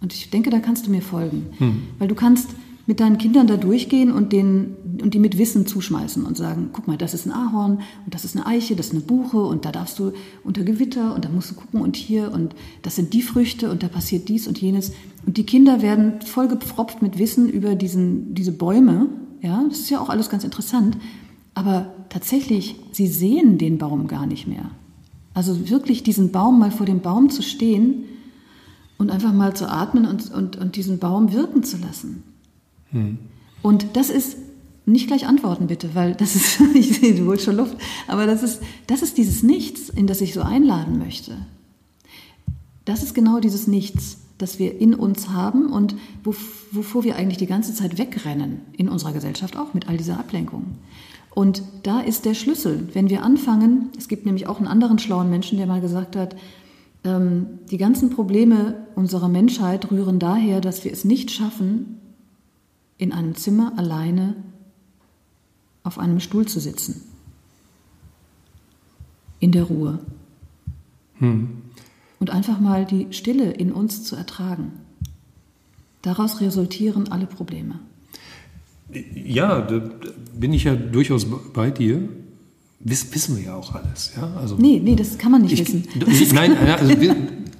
Und 0.00 0.12
ich 0.12 0.28
denke, 0.30 0.50
da 0.50 0.58
kannst 0.58 0.86
du 0.86 0.90
mir 0.90 1.02
folgen. 1.02 1.46
Hm. 1.58 1.82
Weil 1.98 2.08
du 2.08 2.14
kannst 2.14 2.50
mit 2.86 3.00
deinen 3.00 3.18
Kindern 3.18 3.48
da 3.48 3.56
durchgehen 3.56 4.12
und, 4.12 4.32
denen, 4.32 4.76
und 5.02 5.12
die 5.12 5.18
mit 5.18 5.38
Wissen 5.38 5.66
zuschmeißen 5.66 6.24
und 6.24 6.36
sagen, 6.36 6.70
guck 6.72 6.86
mal, 6.86 6.96
das 6.96 7.14
ist 7.14 7.26
ein 7.26 7.32
Ahorn 7.32 7.80
und 8.04 8.14
das 8.14 8.24
ist 8.24 8.36
eine 8.36 8.46
Eiche, 8.46 8.76
das 8.76 8.86
ist 8.86 8.92
eine 8.92 9.02
Buche 9.02 9.40
und 9.40 9.64
da 9.64 9.72
darfst 9.72 9.98
du 9.98 10.12
unter 10.44 10.62
Gewitter 10.62 11.14
und 11.14 11.24
da 11.24 11.28
musst 11.28 11.50
du 11.50 11.54
gucken 11.56 11.80
und 11.80 11.96
hier 11.96 12.30
und 12.32 12.54
das 12.82 12.94
sind 12.94 13.12
die 13.12 13.22
Früchte 13.22 13.70
und 13.70 13.82
da 13.82 13.88
passiert 13.88 14.28
dies 14.28 14.46
und 14.46 14.58
jenes. 14.60 14.92
Und 15.26 15.36
die 15.36 15.44
Kinder 15.44 15.82
werden 15.82 16.20
voll 16.20 16.46
gepfropft 16.46 17.02
mit 17.02 17.18
Wissen 17.18 17.48
über 17.48 17.74
diesen, 17.74 18.34
diese 18.34 18.52
Bäume. 18.52 19.08
Ja, 19.42 19.64
das 19.68 19.80
ist 19.80 19.90
ja 19.90 20.00
auch 20.00 20.08
alles 20.08 20.30
ganz 20.30 20.44
interessant. 20.44 20.96
Aber 21.54 21.92
tatsächlich, 22.08 22.76
sie 22.92 23.08
sehen 23.08 23.58
den 23.58 23.78
Baum 23.78 24.06
gar 24.06 24.26
nicht 24.26 24.46
mehr. 24.46 24.70
Also 25.34 25.68
wirklich 25.68 26.02
diesen 26.02 26.30
Baum 26.30 26.58
mal 26.60 26.70
vor 26.70 26.86
dem 26.86 27.00
Baum 27.00 27.30
zu 27.30 27.42
stehen 27.42 28.04
und 28.96 29.10
einfach 29.10 29.32
mal 29.32 29.54
zu 29.54 29.68
atmen 29.68 30.06
und, 30.06 30.30
und, 30.30 30.56
und 30.56 30.76
diesen 30.76 30.98
Baum 30.98 31.32
wirken 31.32 31.62
zu 31.62 31.78
lassen. 31.78 32.22
Hm. 32.96 33.18
Und 33.62 33.96
das 33.96 34.10
ist, 34.10 34.36
nicht 34.86 35.08
gleich 35.08 35.26
antworten 35.26 35.66
bitte, 35.66 35.94
weil 35.94 36.14
das 36.14 36.36
ist, 36.36 36.60
ich 36.74 36.98
sehe, 36.98 37.14
du 37.14 37.26
holst 37.26 37.44
schon 37.44 37.56
Luft, 37.56 37.76
aber 38.06 38.26
das 38.26 38.42
ist, 38.42 38.62
das 38.86 39.02
ist 39.02 39.18
dieses 39.18 39.42
Nichts, 39.42 39.88
in 39.88 40.06
das 40.06 40.20
ich 40.20 40.32
so 40.32 40.42
einladen 40.42 40.98
möchte. 40.98 41.36
Das 42.84 43.02
ist 43.02 43.14
genau 43.14 43.40
dieses 43.40 43.66
Nichts, 43.66 44.18
das 44.38 44.58
wir 44.58 44.80
in 44.80 44.94
uns 44.94 45.30
haben 45.30 45.72
und 45.72 45.96
wovor 46.22 47.04
wir 47.04 47.16
eigentlich 47.16 47.38
die 47.38 47.46
ganze 47.46 47.74
Zeit 47.74 47.98
wegrennen, 47.98 48.60
in 48.76 48.88
unserer 48.88 49.12
Gesellschaft 49.12 49.56
auch 49.56 49.74
mit 49.74 49.88
all 49.88 49.96
dieser 49.96 50.18
Ablenkung. 50.18 50.76
Und 51.34 51.62
da 51.82 52.00
ist 52.00 52.24
der 52.24 52.34
Schlüssel. 52.34 52.88
Wenn 52.92 53.10
wir 53.10 53.22
anfangen, 53.22 53.90
es 53.98 54.08
gibt 54.08 54.24
nämlich 54.24 54.46
auch 54.46 54.58
einen 54.58 54.68
anderen 54.68 54.98
schlauen 54.98 55.28
Menschen, 55.28 55.58
der 55.58 55.66
mal 55.66 55.80
gesagt 55.80 56.16
hat, 56.16 56.36
ähm, 57.04 57.58
die 57.70 57.76
ganzen 57.76 58.10
Probleme 58.10 58.86
unserer 58.94 59.28
Menschheit 59.28 59.90
rühren 59.90 60.18
daher, 60.18 60.60
dass 60.60 60.84
wir 60.84 60.92
es 60.92 61.04
nicht 61.04 61.30
schaffen, 61.30 62.00
in 62.98 63.12
einem 63.12 63.34
Zimmer 63.34 63.72
alleine 63.76 64.34
auf 65.82 65.98
einem 65.98 66.20
Stuhl 66.20 66.46
zu 66.46 66.60
sitzen. 66.60 67.02
In 69.38 69.52
der 69.52 69.64
Ruhe. 69.64 70.00
Hm. 71.18 71.62
Und 72.18 72.30
einfach 72.30 72.58
mal 72.60 72.86
die 72.86 73.08
Stille 73.10 73.50
in 73.52 73.72
uns 73.72 74.04
zu 74.04 74.16
ertragen. 74.16 74.72
Daraus 76.02 76.40
resultieren 76.40 77.08
alle 77.08 77.26
Probleme. 77.26 77.78
Ja, 79.14 79.60
da 79.60 79.90
bin 80.34 80.52
ich 80.52 80.64
ja 80.64 80.74
durchaus 80.74 81.26
bei 81.52 81.70
dir. 81.70 82.08
Wiss, 82.80 83.12
wissen 83.12 83.36
wir 83.36 83.44
ja 83.44 83.54
auch 83.56 83.74
alles. 83.74 84.12
Ja? 84.16 84.32
Also, 84.36 84.56
nee, 84.56 84.80
nee, 84.82 84.94
das 84.94 85.18
kann 85.18 85.32
man 85.32 85.42
nicht 85.42 85.52
ich, 85.52 85.60
wissen. 85.60 86.34
nein, 86.34 86.56
also, 86.56 86.94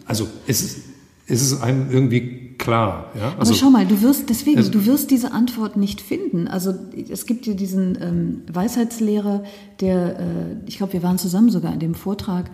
also 0.06 0.28
es, 0.46 0.62
ist, 0.62 0.78
es 1.26 1.42
ist 1.42 1.60
einem 1.60 1.90
irgendwie 1.90 2.45
klar. 2.58 3.10
Ja? 3.14 3.34
Also, 3.38 3.52
Aber 3.52 3.54
schau 3.54 3.70
mal, 3.70 3.86
du 3.86 4.02
wirst 4.02 4.28
deswegen, 4.28 4.58
also, 4.58 4.70
du 4.70 4.86
wirst 4.86 5.10
diese 5.10 5.32
Antwort 5.32 5.76
nicht 5.76 6.00
finden. 6.00 6.48
Also 6.48 6.74
es 7.08 7.26
gibt 7.26 7.44
hier 7.44 7.54
diesen 7.54 7.98
ähm, 8.00 8.42
Weisheitslehrer, 8.52 9.44
der, 9.80 10.18
äh, 10.18 10.24
ich 10.66 10.78
glaube, 10.78 10.92
wir 10.92 11.02
waren 11.02 11.18
zusammen 11.18 11.50
sogar 11.50 11.72
in 11.72 11.80
dem 11.80 11.94
Vortrag, 11.94 12.50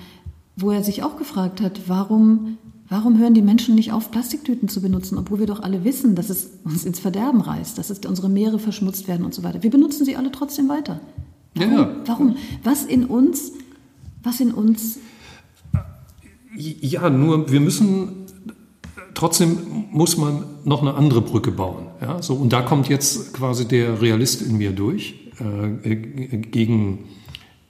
wo 0.57 0.71
er 0.71 0.83
sich 0.85 1.03
auch 1.03 1.17
gefragt 1.17 1.61
hat, 1.61 1.83
warum 1.87 2.59
Warum 2.93 3.17
hören 3.17 3.33
die 3.33 3.41
Menschen 3.41 3.75
nicht 3.75 3.91
auf, 3.91 4.11
Plastiktüten 4.11 4.69
zu 4.69 4.83
benutzen, 4.83 5.17
obwohl 5.17 5.39
wir 5.39 5.47
doch 5.47 5.61
alle 5.61 5.83
wissen, 5.83 6.15
dass 6.15 6.29
es 6.29 6.51
uns 6.63 6.85
ins 6.85 6.99
Verderben 6.99 7.41
reißt, 7.41 7.79
dass 7.79 7.89
es 7.89 8.01
unsere 8.01 8.29
Meere 8.29 8.59
verschmutzt 8.59 9.09
werden 9.09 9.25
und 9.25 9.33
so 9.33 9.43
weiter. 9.43 9.63
Wir 9.63 9.71
benutzen 9.71 10.05
sie 10.05 10.15
alle 10.15 10.31
trotzdem 10.31 10.69
weiter. 10.69 11.01
Warum? 11.55 11.73
Ja. 11.73 11.97
Warum? 12.05 12.37
Was 12.65 12.85
in 12.85 13.07
uns, 13.07 13.53
was 14.23 14.41
in 14.41 14.53
uns? 14.53 14.99
Ja, 16.55 17.09
nur 17.09 17.51
wir 17.51 17.61
müssen 17.61 18.22
trotzdem 19.23 19.87
muss 19.93 20.17
man 20.17 20.45
noch 20.65 20.83
eine 20.83 20.95
andere 20.95 21.23
Brücke 21.23 21.53
bauen. 21.53 21.87
Ja, 22.01 22.21
so 22.21 22.35
und 22.35 22.53
da 22.53 22.61
kommt 22.61 22.89
jetzt 22.89 23.33
quasi 23.33 23.69
der 23.69 24.03
Realist 24.03 24.43
in 24.43 24.59
mir 24.59 24.73
durch 24.73 25.15
äh, 25.39 25.95
gegen 25.95 27.05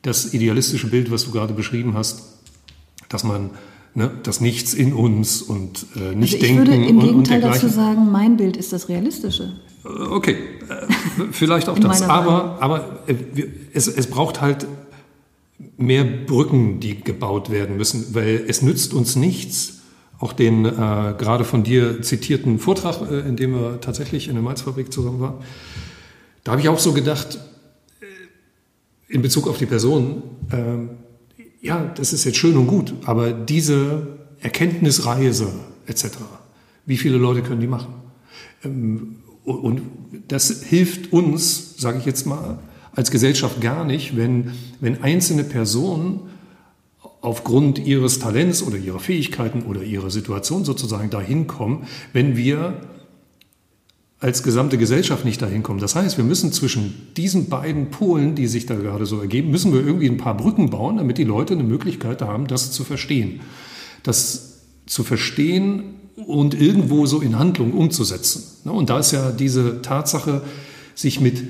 das 0.01 0.33
idealistische 0.33 0.89
Bild, 0.89 1.11
was 1.11 1.27
du 1.27 1.31
gerade 1.31 1.53
beschrieben 1.53 1.93
hast, 1.93 2.41
dass 3.11 3.23
man 3.23 3.51
ne, 3.95 4.11
das 4.23 4.41
Nichts 4.41 4.73
in 4.73 4.95
uns 4.95 5.43
und 5.43 5.85
äh, 5.95 6.15
nicht 6.15 6.33
also 6.33 6.37
ich 6.37 6.41
denken. 6.41 6.63
Ich 6.63 6.69
würde 6.71 6.89
im 6.89 7.01
Gegenteil 7.01 7.43
dazu 7.43 7.69
sagen, 7.69 8.11
mein 8.11 8.39
Bild 8.39 8.57
ist 8.57 8.73
das 8.73 8.89
Realistische. 8.89 9.53
Äh, 9.85 9.89
okay, 9.89 10.37
äh, 10.71 10.87
vielleicht 11.33 11.69
auch 11.69 11.79
das. 11.79 12.01
Aber, 12.01 12.63
aber 12.63 13.01
äh, 13.09 13.15
es, 13.75 13.89
es 13.89 14.07
braucht 14.07 14.41
halt 14.41 14.67
mehr 15.77 16.05
Brücken, 16.05 16.81
die 16.81 16.99
gebaut 16.99 17.51
werden 17.51 17.77
müssen, 17.77 18.15
weil 18.15 18.43
es 18.49 18.63
nützt 18.63 18.95
uns 18.95 19.17
nichts, 19.17 19.82
auch 20.23 20.33
den 20.33 20.65
äh, 20.65 20.69
gerade 21.19 21.45
von 21.45 21.65
dir 21.65 22.01
zitierten 22.01 22.61
Vortrag, 22.61 23.11
äh, 23.11 23.29
in 23.29 23.35
dem 23.35 23.55
wir 23.55 23.81
tatsächlich 23.81 24.29
in 24.29 24.35
der 24.35 24.43
Malzfabrik 24.43 24.93
zusammen 24.93 25.21
waren. 25.21 25.35
Da 26.45 26.53
habe 26.53 26.63
ich 26.63 26.69
auch 26.69 26.79
so 26.79 26.93
gedacht, 26.93 27.41
äh, 28.01 29.13
in 29.13 29.21
Bezug 29.21 29.49
auf 29.49 29.59
die 29.59 29.67
Person, 29.67 30.23
äh, 30.53 31.67
ja, 31.67 31.93
das 31.97 32.13
ist 32.13 32.23
jetzt 32.25 32.39
schön 32.39 32.57
und 32.57 32.69
gut, 32.69 32.95
aber 33.05 33.33
diese 33.33 34.19
Erkenntnisreise 34.41 35.49
etc., 35.87 36.11
wie 36.87 36.97
viele 36.97 37.17
Leute 37.17 37.43
können 37.43 37.61
die 37.61 37.67
machen? 37.67 37.95
Ähm, 38.65 39.17
und 39.45 39.83
das 40.29 40.63
hilft 40.63 41.13
uns, 41.13 41.75
sage 41.79 41.99
ich 41.99 42.05
jetzt 42.05 42.27
mal, 42.27 42.61
als 42.95 43.11
Gesellschaft 43.11 43.61
gar 43.61 43.85
nicht, 43.85 44.17
wenn, 44.17 44.53
wenn 44.81 45.03
einzelne 45.03 45.43
Personen 45.43 46.21
aufgrund 47.23 47.79
ihres 47.79 48.19
Talents 48.19 48.63
oder 48.63 48.77
ihrer 48.77 48.99
Fähigkeiten 48.99 49.63
oder 49.63 49.83
ihrer 49.83 50.11
Situation 50.11 50.65
sozusagen 50.65 51.09
dahin 51.09 51.47
kommen, 51.47 51.87
wenn 52.13 52.37
wir 52.37 52.81
als 54.19 54.43
gesamte 54.43 54.79
Gesellschaft 54.79 55.25
nicht 55.25 55.43
dahin 55.43 55.63
kommen. 55.63 55.81
Das 55.81 55.97
heißt, 55.97 56.17
wir 56.17 56.25
müssen 56.25 56.53
zwischen 56.53 57.09
diesen 57.17 57.49
beiden 57.49 57.91
Polen, 57.91 58.35
die 58.35 58.47
sich 58.47 58.67
da 58.67 58.77
gerade 58.77 59.07
so 59.07 59.21
ergeben, 59.21 59.51
müssen 59.51 59.73
wir 59.73 59.85
irgendwie 59.85 60.09
ein 60.09 60.17
paar 60.17 60.37
Brücken 60.37 60.71
bauen, 60.71 60.99
damit 60.99 61.19
die 61.19 61.25
Leute 61.25 61.55
eine 61.55 61.65
Möglichkeit 61.65 62.23
haben, 62.23 62.47
das 62.47 62.71
zu 62.71 62.85
verstehen. 62.85 63.41
Das 64.05 64.61
zu 64.87 65.03
verstehen 65.03 65.95
und 66.27 66.61
irgendwo 66.61 67.07
so 67.07 67.21
in 67.21 67.39
Handlung 67.39 67.73
umzusetzen. 67.73 68.45
Ne, 68.65 68.73
und 68.73 68.91
da 68.91 68.99
ist 68.99 69.13
ja 69.13 69.33
diese 69.33 69.83
Tatsache, 69.83 70.43
sich 70.95 71.21
mit 71.21 71.43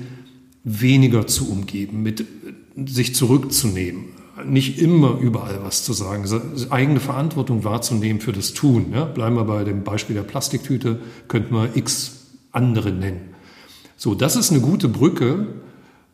weniger 0.63 1.27
zu 1.27 1.49
umgeben, 1.51 2.01
mit 2.01 2.25
sich 2.85 3.13
zurückzunehmen, 3.13 4.05
nicht 4.45 4.79
immer 4.79 5.17
überall 5.19 5.59
was 5.63 5.83
zu 5.83 5.93
sagen, 5.93 6.25
eigene 6.69 6.99
Verantwortung 6.99 7.63
wahrzunehmen 7.63 8.21
für 8.21 8.31
das 8.31 8.53
Tun. 8.53 8.87
Ja? 8.93 9.05
Bleiben 9.05 9.35
wir 9.35 9.45
bei 9.45 9.63
dem 9.63 9.83
Beispiel 9.83 10.15
der 10.15 10.23
Plastiktüte, 10.23 10.99
könnten 11.27 11.53
wir 11.53 11.75
x 11.75 12.23
andere 12.51 12.91
nennen. 12.91 13.33
So, 13.97 14.15
das 14.15 14.35
ist 14.35 14.51
eine 14.51 14.61
gute 14.61 14.87
Brücke, 14.89 15.47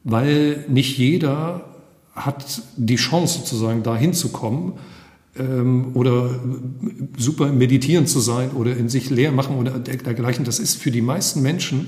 weil 0.03 0.65
nicht 0.67 0.97
jeder 0.97 1.65
hat 2.13 2.61
die 2.75 2.95
Chance 2.95 3.39
sozusagen 3.39 3.83
da 3.83 3.95
hinzukommen 3.95 4.73
ähm, 5.37 5.91
oder 5.93 6.39
super 7.17 7.51
meditieren 7.51 8.07
zu 8.07 8.19
sein 8.19 8.51
oder 8.51 8.75
in 8.75 8.89
sich 8.89 9.09
leer 9.09 9.31
machen 9.31 9.57
oder 9.57 9.79
dergleichen. 9.79 10.45
Das 10.45 10.59
ist 10.59 10.75
für 10.75 10.91
die 10.91 11.01
meisten 11.01 11.41
Menschen 11.41 11.87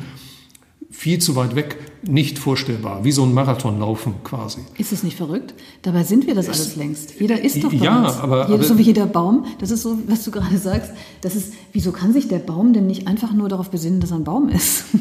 viel 0.92 1.20
zu 1.20 1.36
weit 1.36 1.56
weg, 1.56 1.78
nicht 2.04 2.38
vorstellbar, 2.38 3.04
wie 3.04 3.12
so 3.12 3.24
ein 3.24 3.34
Marathonlaufen 3.34 4.16
quasi. 4.24 4.60
Ist 4.78 4.92
es 4.92 5.04
nicht 5.04 5.16
verrückt? 5.18 5.54
Dabei 5.84 6.04
sind 6.04 6.28
wir 6.28 6.36
das 6.36 6.48
es, 6.48 6.60
alles 6.60 6.76
längst. 6.76 7.20
Jeder 7.20 7.42
ist 7.42 7.64
doch 7.64 7.72
Ja, 7.72 8.02
bereits. 8.02 8.20
aber, 8.20 8.42
jeder, 8.44 8.54
aber 8.56 8.64
so 8.64 8.78
wie 8.78 8.82
jeder 8.84 9.06
Baum. 9.06 9.46
Das 9.60 9.72
ist 9.72 9.84
so, 9.84 9.98
was 10.08 10.24
du 10.24 10.32
gerade 10.32 10.58
sagst. 10.58 10.92
Das 11.22 11.36
ist, 11.36 11.54
wieso 11.72 11.92
kann 11.92 12.12
sich 12.14 12.28
der 12.28 12.40
Baum 12.40 12.74
denn 12.74 12.88
nicht 12.88 13.08
einfach 13.08 13.34
nur 13.34 13.48
darauf 13.50 13.70
besinnen, 13.72 14.00
dass 14.02 14.12
er 14.12 14.18
ein 14.18 14.24
Baum 14.24 14.50
ist? 14.50 14.84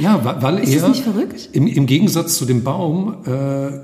Ja, 0.00 0.24
weil, 0.24 0.42
weil 0.42 0.58
ist 0.58 0.82
er 0.82 0.88
nicht 0.88 1.04
verrückt? 1.04 1.50
Im, 1.52 1.68
im 1.68 1.86
Gegensatz 1.86 2.36
zu 2.36 2.46
dem 2.46 2.64
Baum 2.64 3.14
äh, 3.26 3.78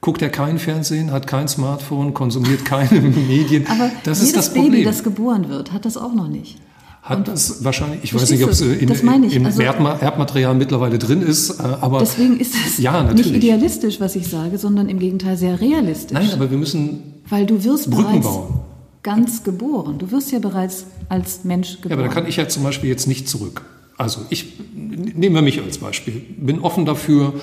guckt 0.00 0.20
er 0.20 0.28
kein 0.28 0.58
Fernsehen, 0.58 1.12
hat 1.12 1.28
kein 1.28 1.46
Smartphone, 1.46 2.14
konsumiert 2.14 2.64
keine 2.64 3.00
Medien. 3.28 3.68
Aber 3.68 3.88
das 4.02 4.18
jedes 4.18 4.22
ist 4.22 4.36
das 4.36 4.52
Problem. 4.52 4.72
Baby, 4.72 4.84
das 4.84 5.04
geboren 5.04 5.48
wird, 5.48 5.70
hat 5.72 5.84
das 5.84 5.96
auch 5.96 6.14
noch 6.14 6.26
nicht 6.26 6.56
hat 7.02 7.26
das 7.26 7.64
wahrscheinlich, 7.64 8.04
ich 8.04 8.14
weiß 8.14 8.30
nicht, 8.30 8.44
ob 8.44 8.50
es 8.50 8.60
in, 8.60 8.88
im 8.88 9.46
also, 9.46 9.60
Erbmaterial 9.60 10.54
mittlerweile 10.54 10.98
drin 10.98 11.20
ist, 11.20 11.58
äh, 11.58 11.62
aber 11.80 11.98
deswegen 11.98 12.38
ist 12.38 12.54
es 12.54 12.78
ja, 12.78 13.12
nicht 13.12 13.34
idealistisch, 13.34 14.00
was 14.00 14.14
ich 14.14 14.28
sage, 14.28 14.56
sondern 14.56 14.88
im 14.88 15.00
Gegenteil 15.00 15.36
sehr 15.36 15.60
realistisch. 15.60 16.12
Nein, 16.12 16.30
aber 16.32 16.50
wir 16.50 16.58
müssen 16.58 17.12
weil 17.28 17.46
du 17.46 17.64
wirst 17.64 17.90
Brücken 17.90 18.20
bereits 18.20 18.26
bauen. 18.26 18.60
ganz 19.02 19.42
geboren. 19.42 19.98
Du 19.98 20.12
wirst 20.12 20.30
ja 20.30 20.38
bereits 20.38 20.86
als 21.08 21.44
Mensch 21.44 21.76
geboren. 21.76 21.90
Ja, 21.90 21.96
aber 21.96 22.08
da 22.08 22.14
kann 22.14 22.28
ich 22.28 22.36
ja 22.36 22.46
zum 22.48 22.62
Beispiel 22.62 22.90
jetzt 22.90 23.08
nicht 23.08 23.28
zurück. 23.28 23.62
Also 23.96 24.20
ich 24.30 24.60
nehmen 24.74 25.34
wir 25.34 25.42
mich 25.42 25.60
als 25.60 25.78
Beispiel. 25.78 26.22
Bin 26.38 26.60
offen 26.60 26.86
dafür, 26.86 27.34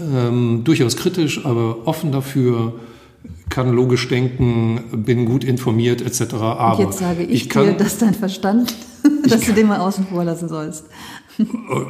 ähm, 0.00 0.62
durchaus 0.64 0.96
kritisch, 0.96 1.44
aber 1.44 1.86
offen 1.86 2.12
dafür, 2.12 2.74
kann 3.48 3.72
logisch 3.72 4.08
denken, 4.08 4.80
bin 5.04 5.24
gut 5.24 5.44
informiert 5.44 6.02
etc. 6.02 6.34
Aber 6.34 6.78
Und 6.78 6.84
jetzt 6.84 6.98
sage 6.98 7.22
ich, 7.22 7.42
ich 7.42 7.48
kann, 7.48 7.66
dir, 7.66 7.72
dass 7.74 7.98
dein 7.98 8.14
Verstand, 8.14 8.74
dass 9.28 9.42
du 9.42 9.52
den 9.52 9.66
mal 9.66 9.78
außen 9.78 10.06
vor 10.06 10.24
lassen 10.24 10.48
sollst. 10.48 10.84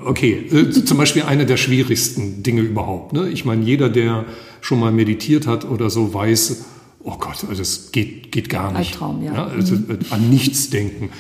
Okay, 0.05 0.47
äh, 0.51 0.71
zum 0.71 0.99
Beispiel 0.99 1.23
eine 1.23 1.47
der 1.47 1.57
schwierigsten 1.57 2.43
Dinge 2.43 2.63
überhaupt. 2.63 3.13
Ne? 3.13 3.29
Ich 3.29 3.45
meine, 3.45 3.65
jeder, 3.65 3.89
der 3.89 4.25
schon 4.61 4.81
mal 4.81 4.91
meditiert 4.91 5.47
hat 5.47 5.65
oder 5.65 5.91
so, 5.91 6.13
weiß, 6.13 6.65
oh 7.05 7.17
Gott, 7.19 7.45
also 7.49 7.55
das 7.55 7.93
geht, 7.93 8.33
geht 8.33 8.49
gar 8.49 8.73
nicht. 8.73 8.93
Albtraum, 8.93 9.23
ja. 9.23 9.35
ja 9.35 9.47
also 9.47 9.77
Mhm. 9.77 9.99
An 10.11 10.31
nichts 10.31 10.71
denken. 10.71 11.11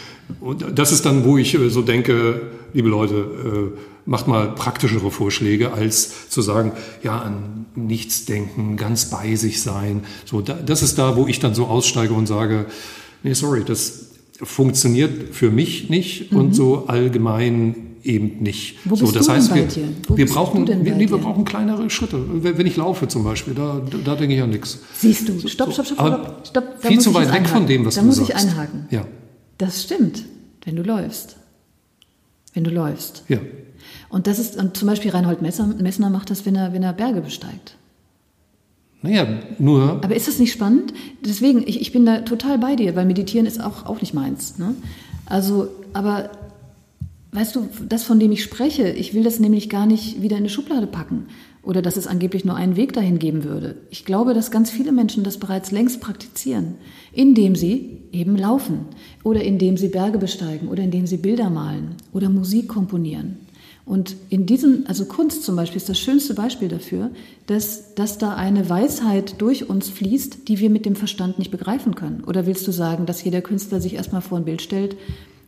Und 0.41 0.65
das 0.77 0.91
ist 0.91 1.07
dann, 1.07 1.25
wo 1.25 1.39
ich 1.39 1.55
äh, 1.55 1.71
so 1.71 1.83
denke, 1.83 2.51
liebe 2.73 2.89
Leute, 2.89 3.15
äh, 3.15 3.79
macht 4.07 4.29
mal 4.29 4.55
praktischere 4.55 5.11
Vorschläge, 5.11 5.73
als 5.73 6.29
zu 6.29 6.43
sagen, 6.43 6.73
ja, 7.03 7.19
an 7.19 7.67
nichts 7.75 8.25
denken, 8.25 8.77
ganz 8.77 9.11
bei 9.11 9.35
sich 9.37 9.63
sein. 9.63 10.05
So, 10.25 10.41
da, 10.41 10.55
das 10.55 10.83
ist 10.83 10.99
da, 10.99 11.17
wo 11.17 11.27
ich 11.27 11.39
dann 11.39 11.55
so 11.55 11.67
aussteige 11.67 12.15
und 12.15 12.27
sage, 12.27 12.67
nee, 13.23 13.35
sorry, 13.35 13.63
das 13.65 14.06
funktioniert 14.43 15.35
für 15.35 15.51
mich 15.51 15.89
nicht 15.91 16.33
und 16.33 16.55
so 16.55 16.87
allgemein 16.87 17.75
eben 18.03 18.43
nicht. 18.43 18.85
Mhm. 18.87 18.91
Wo 18.91 18.97
so, 18.97 19.05
bist 19.07 19.17
das 19.17 19.27
du 19.27 19.33
denn 19.33 19.41
heißt, 19.41 19.51
bei 19.51 19.57
wir, 19.57 19.65
dir? 19.67 19.89
Wo 20.07 20.17
wir 20.17 20.27
brauchen, 20.27 20.67
denn 20.67 20.85
wir, 20.85 20.95
nee, 20.95 21.11
wir 21.11 21.19
brauchen 21.19 21.45
kleinere 21.45 21.91
Schritte. 21.91 22.23
Wenn 22.43 22.67
ich 22.67 22.77
laufe 22.77 23.09
zum 23.09 23.25
Beispiel, 23.25 23.55
da, 23.55 23.83
da 24.05 24.15
denke 24.15 24.37
ich 24.37 24.43
an 24.43 24.51
nichts. 24.51 24.79
Siehst 24.97 25.29
du, 25.29 25.39
stopp, 25.49 25.73
stopp, 25.73 25.87
stopp, 25.87 26.01
Aber 26.01 26.19
stopp, 26.19 26.47
stopp. 26.47 26.65
Da 26.83 26.89
viel 26.89 26.97
muss 26.97 27.05
zu 27.05 27.15
weit 27.15 27.33
weg 27.33 27.49
von 27.49 27.67
dem, 27.67 27.85
was 27.85 27.97
da 27.97 28.03
du 28.03 28.07
muss 28.07 28.17
sagst. 28.17 28.31
ich 28.31 28.37
einhaken. 28.37 28.87
Ja, 28.91 29.05
Das 29.59 29.83
stimmt, 29.83 30.23
wenn 30.65 30.77
du 30.77 30.83
läufst. 30.83 31.37
Wenn 32.55 32.65
du 32.65 32.71
läufst. 32.71 33.25
ja. 33.29 33.39
Und 34.09 34.29
das 34.29 34.39
ist, 34.39 34.57
und 34.57 34.77
zum 34.77 34.87
Beispiel 34.87 35.11
Reinhold 35.11 35.43
Messner, 35.43 35.67
Messner 35.67 36.11
macht 36.11 36.31
das, 36.31 36.47
wenn 36.47 36.55
er, 36.55 36.73
wenn 36.73 36.83
er 36.85 36.93
Berge 36.93 37.21
besteigt. 37.21 37.77
Naja, 39.03 39.27
nur, 39.59 40.01
Aber 40.03 40.17
ist 40.17 40.27
das 40.27 40.39
nicht 40.39 40.53
spannend? 40.53 40.93
Deswegen, 41.25 41.63
ich, 41.67 41.81
ich 41.81 41.93
bin 41.93 42.07
da 42.07 42.21
total 42.21 42.59
bei 42.59 42.77
dir, 42.77 42.97
weil 42.97 43.07
Meditieren 43.07 43.47
ist 43.47 43.63
auch, 43.63 43.87
auch 43.87 44.01
nicht 44.01 44.15
meins. 44.15 44.59
Ne? 44.59 44.75
Also, 45.27 45.69
aber 45.93 46.31
weißt 47.33 47.57
du, 47.57 47.69
das, 47.89 48.05
von 48.05 48.19
dem 48.19 48.33
ich 48.33 48.43
spreche, 48.43 48.89
ich 48.89 49.15
will 49.15 49.23
das 49.23 49.39
nämlich 49.39 49.69
gar 49.69 49.87
nicht 49.87 50.23
wieder 50.23 50.37
in 50.37 50.43
eine 50.43 50.49
Schublade 50.49 50.87
packen 50.87 51.27
oder 51.63 51.83
dass 51.83 51.97
es 51.97 52.07
angeblich 52.07 52.45
nur 52.45 52.55
einen 52.55 52.77
Weg 52.77 52.93
dahin 52.93 53.19
geben 53.19 53.45
würde. 53.45 53.77
Ich 53.91 54.05
glaube, 54.05 54.35
dass 54.35 54.53
ganz 54.53 54.71
viele 54.71 54.93
Menschen 54.93 55.25
das 55.25 55.37
bereits 55.37 55.73
längst 55.73 56.01
praktizieren, 56.01 56.77
indem 57.13 57.57
sie 57.57 57.99
eben 58.13 58.37
laufen 58.37 58.87
oder 59.25 59.43
indem 59.43 59.77
sie 59.77 59.89
Berge 59.89 60.19
besteigen 60.19 60.69
oder 60.69 60.85
indem 60.85 61.07
sie 61.07 61.17
Bilder 61.17 61.51
malen 61.51 61.97
oder 62.13 62.31
Musik 62.31 62.69
komponieren. 62.69 63.46
Und 63.87 64.17
in 64.31 64.47
diesem, 64.47 64.83
also 64.89 65.05
Kunst 65.05 65.45
zum 65.45 65.55
Beispiel 65.55 65.77
ist 65.77 65.89
das 65.89 65.99
schönste 65.99 66.35
Beispiel 66.35 66.67
dafür, 66.69 67.11
dass, 67.47 67.95
dass 67.95 68.19
da 68.19 68.35
eine 68.35 68.69
Weisheit 68.69 69.41
durch 69.41 69.71
uns 69.71 69.89
fließt, 69.89 70.49
die 70.49 70.59
wir 70.59 70.71
mit 70.71 70.85
dem 70.87 70.97
Verstand 70.97 71.39
nicht 71.39 71.53
begreifen 71.53 71.95
können. 71.95 72.25
Oder 72.27 72.47
willst 72.47 72.67
du 72.67 72.73
sagen, 72.73 73.07
dass 73.07 73.23
jeder 73.23 73.43
Künstler 73.43 73.81
sich 73.81 73.95
erstmal 73.95 74.23
vor 74.23 74.39
ein 74.39 74.45
Bild 74.45 74.61
stellt 74.61 74.97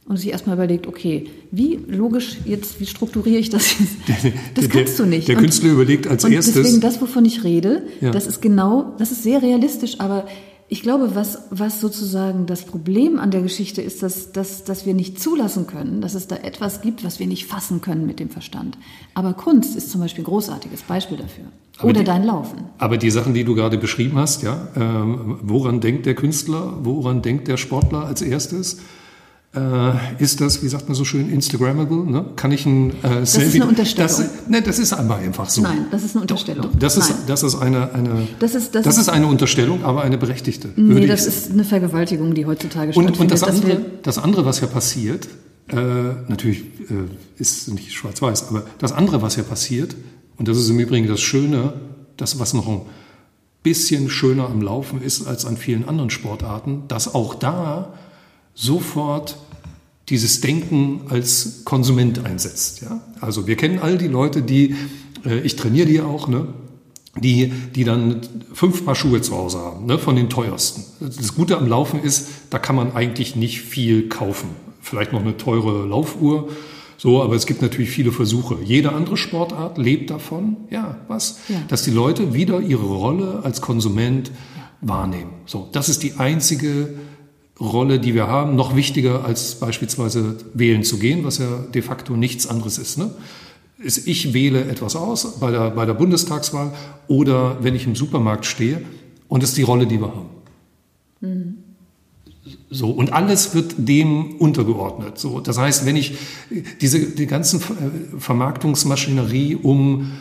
und 0.06 0.18
sich 0.18 0.30
erstmal 0.30 0.54
überlegt, 0.54 0.86
okay, 0.86 1.26
wie 1.50 1.80
logisch 1.88 2.36
jetzt, 2.44 2.78
wie 2.80 2.86
strukturiere 2.86 3.38
ich 3.40 3.50
das 3.50 3.74
jetzt? 4.06 4.32
Das 4.54 4.68
der- 4.68 4.68
kannst 4.68 4.98
du 5.00 5.04
nicht. 5.04 5.26
Der 5.26 5.36
Und- 5.36 5.42
Künstler 5.42 5.72
überlegt 5.72 6.06
als 6.06 6.24
und 6.24 6.30
erstes. 6.30 6.54
deswegen 6.54 6.80
das, 6.80 7.00
wovon 7.00 7.24
ich 7.24 7.42
rede, 7.42 7.82
Ja. 8.00 8.12
das 8.12 8.28
ist 8.28 8.40
genau, 8.40 8.94
das 8.98 9.10
ist 9.10 9.24
sehr 9.24 9.42
realistisch, 9.42 9.98
aber 9.98 10.28
ich 10.70 10.82
glaube, 10.82 11.14
was, 11.14 11.38
was 11.50 11.80
sozusagen 11.80 12.44
das 12.46 12.64
Problem 12.64 13.18
an 13.18 13.30
der 13.30 13.40
Geschichte 13.42 13.80
ist, 13.80 14.02
dass, 14.02 14.32
dass, 14.32 14.64
dass 14.64 14.84
wir 14.84 14.92
nicht 14.94 15.20
zulassen 15.20 15.66
können, 15.66 16.00
dass 16.02 16.14
es 16.14 16.26
da 16.26 16.36
etwas 16.36 16.82
gibt, 16.82 17.04
was 17.04 17.18
wir 17.18 17.26
nicht 17.26 17.46
fassen 17.46 17.80
können 17.80 18.06
mit 18.06 18.20
dem 18.20 18.28
Verstand. 18.28 18.76
Aber 19.14 19.32
Kunst 19.32 19.76
ist 19.76 19.90
zum 19.90 20.00
Beispiel 20.02 20.22
ein 20.24 20.26
großartiges 20.26 20.82
Beispiel 20.82 21.16
dafür. 21.16 21.44
Aber 21.78 21.88
Oder 21.90 22.00
die- 22.00 22.04
dein 22.06 22.24
Laufen. 22.24 22.58
Aber 22.78 22.98
die 22.98 23.10
Sachen, 23.10 23.32
die 23.34 23.44
du 23.44 23.54
gerade 23.54 23.78
beschrieben 23.78 24.18
hast, 24.18 24.42
ja, 24.42 24.68
ähm, 24.76 25.38
woran 25.42 25.80
denkt 25.80 26.04
der 26.06 26.14
Künstler, 26.14 26.74
woran 26.82 27.22
denkt 27.22 27.48
der 27.48 27.56
Sportler 27.56 28.04
als 28.04 28.20
erstes? 28.20 28.78
Äh, 29.54 30.22
ist 30.22 30.42
das, 30.42 30.62
wie 30.62 30.68
sagt 30.68 30.88
man 30.88 30.94
so 30.94 31.04
schön, 31.06 31.30
Instagrammable? 31.30 32.04
Ne? 32.10 32.26
Kann 32.36 32.52
ich 32.52 32.66
ein 32.66 32.92
äh, 33.02 33.22
ist 33.22 33.34
eine 33.38 33.66
Unterstellung. 33.66 34.06
Das, 34.08 34.48
ne, 34.48 34.60
das 34.60 34.78
ist 34.78 34.92
aber 34.92 35.16
einfach 35.16 35.48
so. 35.48 35.62
Nein, 35.62 35.86
das 35.90 36.04
ist 36.04 36.12
eine 36.14 36.20
Unterstellung. 36.20 36.68
Das, 36.78 36.98
ist, 36.98 37.08
Nein. 37.08 37.18
das 37.26 37.42
ist 37.42 37.54
eine, 37.54 37.92
eine 37.94 38.28
Das 38.40 38.54
ist- 38.54 38.74
das 38.74 38.84
das 38.84 38.96
ist- 38.96 39.02
ist 39.02 39.08
eine 39.08 39.26
Unterstellung, 39.26 39.84
aber 39.84 40.02
eine 40.02 40.18
berechtigte. 40.18 40.68
Nee, 40.76 41.06
das 41.06 41.22
ich 41.22 41.28
ist 41.28 41.50
eine 41.50 41.64
Vergewaltigung, 41.64 42.34
die 42.34 42.44
heutzutage 42.44 42.88
und, 42.92 43.04
stattfindet. 43.04 43.20
und 43.20 43.30
das, 43.30 43.40
dass 43.40 43.48
andere, 43.62 43.80
das 44.02 44.18
andere, 44.18 44.44
was 44.44 44.60
ja 44.60 44.66
passiert, 44.66 45.28
äh, 45.68 45.76
natürlich 46.28 46.60
äh, 46.90 47.08
ist 47.38 47.68
nicht 47.68 47.92
schwarz-weiß, 47.94 48.48
aber 48.50 48.64
das 48.78 48.92
andere, 48.92 49.22
was 49.22 49.36
ja 49.36 49.44
passiert, 49.44 49.96
und 50.36 50.46
das 50.46 50.58
ist 50.58 50.68
im 50.68 50.78
Übrigen 50.78 51.06
das 51.08 51.20
Schöne, 51.22 51.72
das, 52.18 52.38
was 52.38 52.52
noch 52.52 52.68
ein 52.68 52.82
bisschen 53.62 54.10
schöner 54.10 54.44
am 54.50 54.60
Laufen 54.60 55.00
ist 55.00 55.26
als 55.26 55.46
an 55.46 55.56
vielen 55.56 55.88
anderen 55.88 56.10
Sportarten, 56.10 56.82
dass 56.88 57.14
auch 57.14 57.34
da 57.34 57.94
sofort 58.58 59.36
dieses 60.08 60.40
Denken 60.40 61.02
als 61.10 61.62
Konsument 61.64 62.24
einsetzt. 62.24 62.82
Ja? 62.82 63.00
Also 63.20 63.46
wir 63.46 63.56
kennen 63.56 63.78
all 63.78 63.98
die 63.98 64.08
Leute, 64.08 64.42
die, 64.42 64.74
äh, 65.24 65.38
ich 65.40 65.54
trainiere 65.56 65.86
die 65.86 66.00
auch, 66.00 66.28
ne? 66.28 66.48
die, 67.16 67.52
die 67.74 67.84
dann 67.84 68.20
fünf 68.52 68.84
Paar 68.84 68.94
Schuhe 68.94 69.20
zu 69.20 69.36
Hause 69.36 69.58
haben, 69.58 69.86
ne? 69.86 69.98
von 69.98 70.16
den 70.16 70.28
teuersten. 70.28 70.84
Das 71.00 71.34
Gute 71.34 71.56
am 71.56 71.68
Laufen 71.68 72.02
ist, 72.02 72.28
da 72.50 72.58
kann 72.58 72.74
man 72.74 72.92
eigentlich 72.92 73.36
nicht 73.36 73.60
viel 73.60 74.08
kaufen. 74.08 74.48
Vielleicht 74.80 75.12
noch 75.12 75.20
eine 75.20 75.36
teure 75.36 75.86
Laufuhr, 75.86 76.48
so, 76.96 77.22
aber 77.22 77.36
es 77.36 77.46
gibt 77.46 77.62
natürlich 77.62 77.90
viele 77.90 78.10
Versuche. 78.10 78.56
Jede 78.64 78.92
andere 78.92 79.16
Sportart 79.16 79.78
lebt 79.78 80.10
davon, 80.10 80.56
ja, 80.68 80.96
was? 81.06 81.38
Ja. 81.48 81.62
Dass 81.68 81.84
die 81.84 81.92
Leute 81.92 82.34
wieder 82.34 82.60
ihre 82.60 82.86
Rolle 82.86 83.42
als 83.44 83.60
Konsument 83.60 84.32
wahrnehmen. 84.80 85.30
So, 85.46 85.68
das 85.70 85.88
ist 85.88 86.02
die 86.02 86.14
einzige 86.14 86.94
Rolle, 87.60 87.98
die 87.98 88.14
wir 88.14 88.28
haben, 88.28 88.56
noch 88.56 88.76
wichtiger 88.76 89.24
als 89.24 89.56
beispielsweise 89.56 90.36
wählen 90.54 90.84
zu 90.84 90.98
gehen, 90.98 91.24
was 91.24 91.38
ja 91.38 91.64
de 91.74 91.82
facto 91.82 92.16
nichts 92.16 92.46
anderes 92.46 92.78
ist. 92.78 92.98
Ne? 92.98 93.10
Ist, 93.78 94.06
ich 94.06 94.32
wähle 94.32 94.64
etwas 94.64 94.96
aus 94.96 95.38
bei 95.40 95.50
der, 95.50 95.70
bei 95.70 95.84
der 95.84 95.94
Bundestagswahl 95.94 96.72
oder 97.08 97.62
wenn 97.62 97.74
ich 97.74 97.86
im 97.86 97.96
Supermarkt 97.96 98.46
stehe 98.46 98.82
und 99.28 99.42
das 99.42 99.50
ist 99.50 99.58
die 99.58 99.62
Rolle, 99.62 99.86
die 99.86 100.00
wir 100.00 100.08
haben. 100.08 100.28
So, 102.70 102.90
und 102.90 103.12
alles 103.12 103.54
wird 103.54 103.74
dem 103.76 104.36
untergeordnet. 104.36 105.18
So, 105.18 105.40
das 105.40 105.58
heißt, 105.58 105.84
wenn 105.84 105.96
ich 105.96 106.16
diese 106.80 107.00
die 107.00 107.26
ganzen 107.26 107.60
äh, 107.60 108.18
Vermarktungsmaschinerie 108.18 109.56
um 109.56 110.12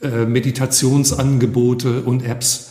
äh, 0.00 0.24
Meditationsangebote 0.24 2.02
und 2.02 2.24
Apps, 2.24 2.70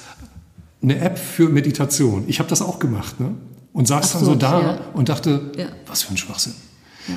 eine 0.82 1.00
App 1.00 1.18
für 1.18 1.50
Meditation, 1.50 2.26
ich 2.28 2.40
habe 2.40 2.50
das 2.50 2.62
auch 2.62 2.80
gemacht, 2.80 3.20
ne? 3.20 3.36
Und 3.74 3.88
saß 3.88 4.08
Ach 4.10 4.12
dann 4.14 4.20
so, 4.26 4.32
so 4.32 4.36
da 4.36 4.62
ja. 4.62 4.80
und 4.94 5.10
dachte, 5.10 5.52
Ja. 5.58 5.66
was 5.88 6.04
für 6.04 6.14
ein 6.14 6.18
Schwachsinn. 6.18 6.54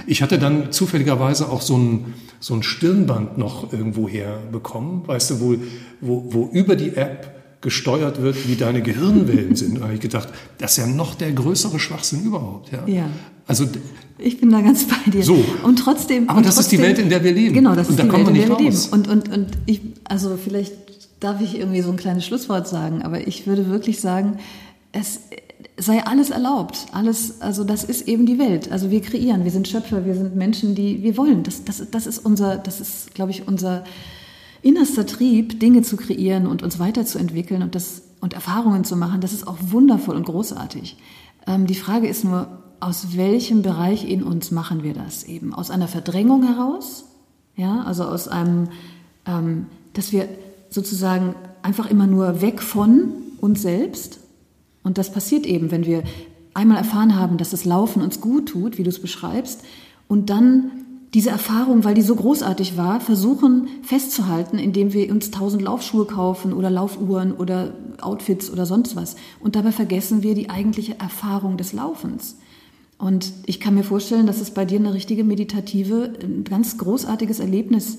Ich 0.07 0.23
hatte 0.23 0.39
dann 0.39 0.73
zufälligerweise 0.73 1.49
auch 1.51 1.61
so 1.61 1.77
ein, 1.77 2.15
so 2.41 2.55
ein 2.55 2.63
Stirnband 2.63 3.37
noch 3.39 3.73
irgendwo 3.73 4.09
her 4.09 4.39
bekommen, 4.51 5.03
weißt 5.07 5.31
du, 5.31 5.41
wo, 5.41 5.57
wo, 6.01 6.25
wo 6.33 6.49
über 6.53 6.75
die 6.77 6.95
App 6.97 7.31
gesteuert 7.61 8.23
wird, 8.23 8.49
wie 8.49 8.57
deine 8.57 8.83
Gehirnwellen 8.83 9.57
sind. 9.57 9.79
Da 9.79 9.85
habe 9.85 9.95
ich 9.95 10.01
gedacht, 10.01 10.29
das 10.59 10.73
ist 10.73 10.77
ja 10.79 10.87
noch 10.87 11.15
der 11.17 11.33
größere 11.33 11.79
Schwachsinn 11.79 12.25
überhaupt. 12.25 12.71
Ja. 12.73 12.87
Ja. 12.87 13.09
Also 13.47 13.67
Ich 14.19 14.41
bin 14.41 14.51
da 14.51 14.61
ganz 14.63 14.85
bei 14.87 15.11
dir. 15.11 15.23
So. 15.23 15.45
Und 15.65 15.77
trotzdem. 15.81 16.29
Aber 16.31 16.39
und 16.39 16.47
das 16.47 16.57
ist 16.59 16.71
die 16.73 16.77
trotzdem- 16.77 16.89
Welt, 16.97 16.99
in 17.01 17.09
der 17.11 17.23
wir 17.25 17.33
leben. 17.33 17.55
Genau, 17.55 17.75
das 17.75 17.89
Und 17.89 17.95
ist 17.95 17.99
da 17.99 18.05
die 18.05 18.13
Welt, 18.13 18.29
in 18.29 18.35
der 18.35 18.49
wir 18.49 18.55
raus. 18.55 18.91
leben. 18.91 18.93
Und, 18.93 19.09
und, 19.09 19.29
und 19.37 19.47
ich, 19.67 19.81
also 20.05 20.39
vielleicht 20.43 20.73
darf 21.21 21.41
ich 21.43 21.59
irgendwie 21.59 21.83
so 21.83 21.91
ein 21.91 21.97
kleines 21.97 22.25
Schlusswort 22.25 22.67
sagen, 22.69 23.03
aber 23.03 23.27
ich 23.27 23.47
würde 23.47 23.69
wirklich 23.69 24.01
sagen, 24.01 24.39
es 24.93 25.21
sei 25.85 26.05
alles 26.05 26.31
erlaubt. 26.31 26.87
Alles, 26.93 27.41
also 27.41 27.65
das 27.65 27.85
ist 27.85 28.09
eben 28.09 28.27
die 28.27 28.39
Welt. 28.39 28.71
Also 28.73 28.91
wir 28.91 29.01
kreieren, 29.01 29.45
wir 29.45 29.51
sind 29.51 29.69
Schöpfer, 29.69 30.05
wir 30.05 30.15
sind 30.15 30.37
Menschen, 30.37 30.75
die 30.75 31.03
wir 31.03 31.17
wollen. 31.17 31.43
Das, 31.43 31.65
das, 31.65 31.83
das 31.91 32.07
ist 32.07 32.19
unser, 32.19 32.57
das 32.57 32.81
ist, 32.81 33.15
glaube 33.15 33.31
ich, 33.31 33.47
unser 33.47 33.85
innerster 34.63 35.07
Trieb, 35.07 35.61
Dinge 35.61 35.83
zu 35.83 35.97
kreieren 35.97 36.47
und 36.47 36.63
uns 36.63 36.79
weiterzuentwickeln 36.79 37.63
und 37.63 37.75
das 37.75 38.03
und 38.21 38.33
Erfahrungen 38.33 38.85
zu 38.85 38.97
machen. 38.97 39.21
Das 39.21 39.35
ist 39.35 39.47
auch 39.47 39.59
wundervoll 39.61 40.17
und 40.17 40.25
großartig. 40.25 40.97
Ähm, 41.47 41.67
die 41.67 41.75
Frage 41.75 42.09
ist 42.09 42.25
nur, 42.25 42.49
aus 42.81 43.17
welchem 43.17 43.63
Bereich 43.63 44.09
in 44.09 44.23
uns 44.23 44.51
machen 44.51 44.83
wir 44.83 44.95
das 44.95 45.25
eben? 45.25 45.55
Aus 45.55 45.71
einer 45.71 45.89
Verdrängung 45.89 46.43
heraus? 46.43 47.05
Ja, 47.55 47.83
also 47.83 48.05
aus 48.05 48.27
einem, 48.27 48.69
ähm, 49.27 49.67
dass 49.93 50.13
wir 50.13 50.29
sozusagen 50.71 51.35
einfach 51.63 51.91
immer 51.91 52.07
nur 52.07 52.41
weg 52.41 52.63
von 52.63 53.13
uns 53.41 53.63
selbst. 53.63 54.21
Und 54.85 54.99
das 54.99 55.11
passiert 55.11 55.47
eben, 55.47 55.73
wenn 55.73 55.85
wir 55.85 56.05
einmal 56.55 56.79
erfahren 56.79 57.17
haben, 57.17 57.37
dass 57.37 57.51
das 57.51 57.65
Laufen 57.65 58.01
uns 58.03 58.21
gut 58.21 58.51
tut, 58.51 58.79
wie 58.79 58.85
du 58.85 58.91
es 58.91 59.03
beschreibst, 59.03 59.63
und 60.07 60.31
dann 60.31 60.71
diese 61.15 61.31
Erfahrung, 61.31 61.85
weil 61.85 61.95
die 61.95 62.03
so 62.03 62.17
großartig 62.17 62.77
war, 62.77 63.01
versuchen 63.01 63.69
festzuhalten, 63.83 64.59
indem 64.59 64.93
wir 64.93 65.11
uns 65.13 65.31
tausend 65.31 65.63
Laufschuhe 65.63 66.07
kaufen 66.07 66.53
oder 66.53 66.71
Laufuhren 66.71 67.33
oder 67.33 67.73
Outfits 68.01 68.51
oder 68.51 68.67
sonst 68.67 68.97
was. 68.97 69.15
Und 69.41 69.55
dabei 69.55 69.71
vergessen 69.71 70.25
wir 70.25 70.35
die 70.35 70.51
eigentliche 70.51 70.99
Erfahrung 70.99 71.57
des 71.57 71.73
Laufens. 71.73 72.37
Und 72.99 73.33
ich 73.47 73.61
kann 73.61 73.75
mir 73.75 73.85
vorstellen, 73.85 74.27
dass 74.27 74.41
es 74.41 74.51
bei 74.51 74.65
dir 74.65 74.79
eine 74.79 74.93
richtige 74.93 75.23
meditative, 75.23 76.13
ein 76.21 76.43
ganz 76.45 76.79
großartiges 76.79 77.39
Erlebnis 77.39 77.99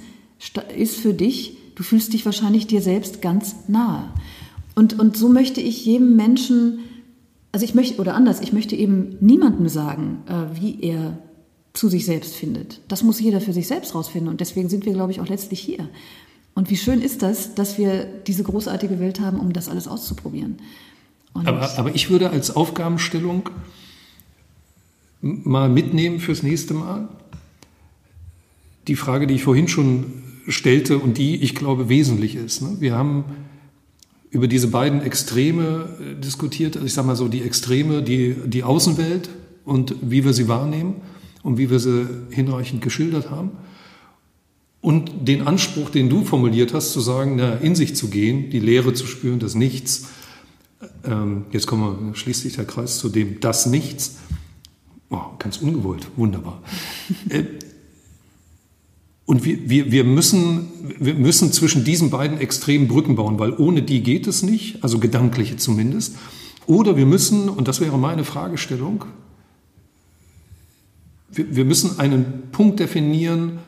ist 0.78 0.98
für 0.98 1.14
dich. 1.14 1.58
Du 1.76 1.84
fühlst 1.84 2.12
dich 2.12 2.26
wahrscheinlich 2.26 2.68
dir 2.68 2.82
selbst 2.82 3.22
ganz 3.22 3.56
nahe. 3.68 4.10
Und, 4.76 5.00
und 5.00 5.18
so 5.18 5.30
möchte 5.30 5.62
ich 5.62 5.86
jedem 5.86 6.16
Menschen, 6.16 6.80
also 7.52 7.64
ich 7.64 7.74
möchte, 7.74 8.00
oder 8.00 8.14
anders, 8.14 8.42
ich 8.42 8.54
möchte 8.54 8.76
eben 8.76 9.18
niemandem 9.22 9.70
sagen, 9.70 10.24
äh, 10.28 10.62
wie 10.62 10.82
er 10.82 11.18
zu 11.74 11.90
sich 11.90 12.06
selbst 12.06 12.36
findet. 12.36 12.82
Das 12.88 13.04
muss 13.04 13.20
jeder 13.20 13.42
für 13.42 13.54
sich 13.54 13.68
selbst 13.68 13.96
rausfinden. 13.96 14.30
Und 14.30 14.42
deswegen 14.42 14.70
sind 14.70 14.86
wir, 14.86 14.94
glaube 14.94 15.12
ich, 15.12 15.20
auch 15.20 15.28
letztlich 15.28 15.60
hier. 15.60 15.90
Und 16.54 16.70
wie 16.70 16.78
schön 16.78 17.02
ist 17.02 17.22
das, 17.22 17.54
dass 17.56 17.78
wir 17.78 18.06
diese 18.06 18.44
großartige 18.44 19.00
Welt 19.00 19.20
haben, 19.20 19.40
um 19.40 19.52
das 19.52 19.68
alles 19.68 19.88
auszuprobieren. 19.88 20.58
Aber, 21.34 21.78
aber, 21.78 21.94
ich 21.94 22.10
würde 22.10 22.30
als 22.30 22.56
Aufgabenstellung 22.56 23.50
mal 25.22 25.68
mitnehmen 25.68 26.20
fürs 26.20 26.44
nächste 26.44 26.74
Mal 26.74 27.10
die 28.88 28.96
Frage, 28.96 29.28
die 29.28 29.34
ich 29.34 29.44
vorhin 29.44 29.68
schon 29.68 30.24
stellte 30.48 30.98
und 30.98 31.18
die, 31.18 31.36
ich 31.36 31.56
glaube, 31.56 31.90
wesentlich 31.90 32.36
ist. 32.36 32.62
Ne? 32.62 32.78
Wir 32.80 32.96
haben 32.96 33.26
über 34.30 34.48
diese 34.48 34.68
beiden 34.68 35.02
Extreme 35.02 35.90
äh, 36.00 36.22
diskutiert. 36.22 36.76
Also 36.76 36.86
ich 36.86 36.94
sage 36.94 37.08
mal 37.08 37.16
so, 37.16 37.28
die 37.28 37.42
Extreme, 37.42 38.02
die, 38.02 38.36
die 38.46 38.64
Außenwelt 38.64 39.30
und 39.64 39.96
wie 40.02 40.26
wir 40.26 40.34
sie 40.34 40.48
wahrnehmen 40.48 41.02
und 41.44 41.58
wie 41.58 41.70
wir 41.70 41.80
sie 41.80 42.08
hinreichend 42.30 42.82
geschildert 42.82 43.30
haben. 43.30 43.52
Und 44.82 45.28
den 45.28 45.48
Anspruch, 45.48 45.90
den 45.90 46.10
du 46.10 46.24
formuliert 46.24 46.74
hast, 46.74 46.94
zu 46.94 47.00
sagen, 47.00 47.38
na, 47.38 47.56
in 47.56 47.76
sich 47.76 47.96
zu 47.96 48.10
gehen, 48.10 48.52
die 48.52 48.60
Leere 48.60 48.94
zu 48.94 49.08
spüren, 49.08 49.40
das 49.40 49.56
Nichts. 49.56 50.10
Ähm, 51.04 51.46
jetzt 51.52 51.66
kommen 51.66 52.10
wir, 52.10 52.16
schließt 52.16 52.42
sich 52.42 52.56
der 52.56 52.66
Kreis 52.66 53.00
zu 53.00 53.10
dem 53.10 53.40
das 53.40 53.66
Nichts. 53.66 54.18
Oh, 55.10 55.22
ganz 55.40 55.58
ungewollt, 55.58 56.08
wunderbar. 56.16 56.62
und 59.26 59.44
wir, 59.44 59.70
wir, 59.70 59.92
wir, 59.92 60.04
müssen, 60.04 60.68
wir 61.00 61.16
müssen 61.16 61.52
zwischen 61.52 61.84
diesen 61.84 62.12
beiden 62.12 62.38
Extremen 62.38 62.88
Brücken 62.88 63.16
bauen, 63.16 63.40
weil 63.40 63.54
ohne 63.54 63.82
die 63.82 64.04
geht 64.04 64.28
es 64.28 64.44
nicht, 64.44 64.84
also 64.84 65.00
gedankliche 65.00 65.58
zumindest. 65.58 66.16
Oder 66.68 66.96
wir 66.96 67.08
müssen, 67.08 67.50
und 67.50 67.68
das 67.68 67.82
wäre 67.82 67.98
meine 67.98 68.24
Fragestellung, 68.24 69.06
wir, 71.32 71.56
wir 71.56 71.66
müssen 71.66 72.00
einen 72.00 72.50
Punkt 72.52 72.80
definieren, 72.80 73.60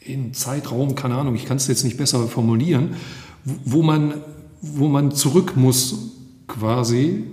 in 0.00 0.32
Zeitraum, 0.34 0.94
keine 0.94 1.16
Ahnung, 1.16 1.34
ich 1.34 1.46
kann 1.46 1.56
es 1.56 1.66
jetzt 1.66 1.82
nicht 1.82 1.96
besser 1.96 2.28
formulieren, 2.28 2.94
wo 3.64 3.82
man, 3.82 4.14
wo 4.62 4.86
man 4.86 5.10
zurück 5.10 5.56
muss 5.56 6.12
quasi, 6.46 7.24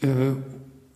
äh, 0.00 0.06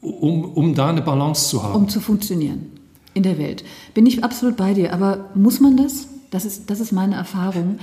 um, 0.01 0.45
um 0.45 0.77
da 0.77 0.91
eine 0.91 1.03
Balance 1.03 1.49
zu 1.49 1.65
haben. 1.65 1.75
Um 1.75 1.89
zu 1.89 2.01
funktionieren 2.01 2.74
in 3.15 3.23
der 3.23 3.39
Welt. 3.39 3.65
Bin 3.95 4.07
ich 4.07 4.23
absolut 4.23 4.57
bei 4.57 4.75
dir, 4.75 4.93
aber 4.93 5.31
muss 5.35 5.61
man 5.61 5.77
das? 5.77 6.09
Das 6.31 6.45
ist, 6.45 6.69
das 6.69 6.81
ist 6.81 6.93
meine 6.93 7.15
Erfahrung. 7.15 7.79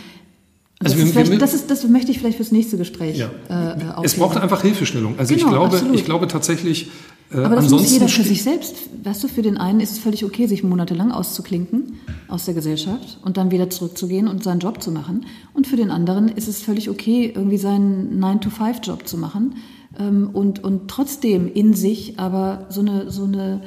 Also 0.84 0.98
das, 0.98 1.30
wir, 1.30 1.38
das, 1.38 1.54
ist, 1.54 1.70
das 1.70 1.88
möchte 1.88 2.12
ich 2.12 2.20
vielleicht 2.20 2.38
fürs 2.38 2.52
nächste 2.52 2.78
Gespräch. 2.78 3.18
Ja. 3.18 3.30
Äh, 3.50 4.04
es 4.04 4.16
braucht 4.16 4.38
einfach 4.38 4.62
Hilfestellung. 4.62 5.16
Also 5.18 5.36
genau, 5.36 5.48
ich 5.48 5.54
glaube, 5.54 5.96
ich 5.96 6.06
glaube 6.06 6.28
tatsächlich. 6.28 6.90
Äh, 7.32 7.38
Aber 7.38 7.56
das 7.56 7.70
muss 7.70 7.92
jeder 7.92 8.08
für 8.08 8.24
sich 8.24 8.42
selbst. 8.42 8.76
Weißt 9.04 9.24
du, 9.24 9.28
für 9.28 9.44
den 9.44 9.58
einen 9.58 9.80
ist 9.80 9.92
es 9.92 10.00
völlig 10.00 10.26
okay, 10.26 10.48
sich 10.48 10.64
monatelang 10.64 11.12
auszuklinken 11.12 12.00
aus 12.28 12.46
der 12.46 12.56
Gesellschaft 12.56 13.20
und 13.24 13.38
dann 13.38 13.52
wieder 13.52 13.70
zurückzugehen 13.70 14.28
und 14.28 14.44
seinen 14.44 14.60
Job 14.60 14.82
zu 14.82 14.92
machen. 14.92 15.26
Und 15.54 15.68
für 15.68 15.76
den 15.76 15.92
anderen 15.92 16.30
ist 16.30 16.48
es 16.48 16.62
völlig 16.62 16.90
okay, 16.90 17.32
irgendwie 17.34 17.58
seinen 17.58 18.20
9-to-5-Job 18.22 19.08
zu 19.08 19.18
machen 19.18 19.56
ähm, 20.00 20.32
und, 20.34 20.64
und 20.64 20.90
trotzdem 20.90 21.52
in 21.54 21.74
sich 21.74 22.20
aber 22.20 22.66
so 22.70 22.82
eine, 22.82 23.12
so 23.12 23.24
eine 23.24 23.62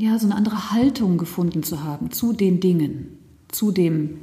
ja, 0.00 0.18
so 0.18 0.26
eine 0.26 0.34
andere 0.34 0.70
Haltung 0.70 1.18
gefunden 1.18 1.62
zu 1.62 1.84
haben 1.84 2.10
zu 2.10 2.32
den 2.32 2.58
Dingen, 2.58 3.18
zu 3.48 3.70
dem 3.70 4.16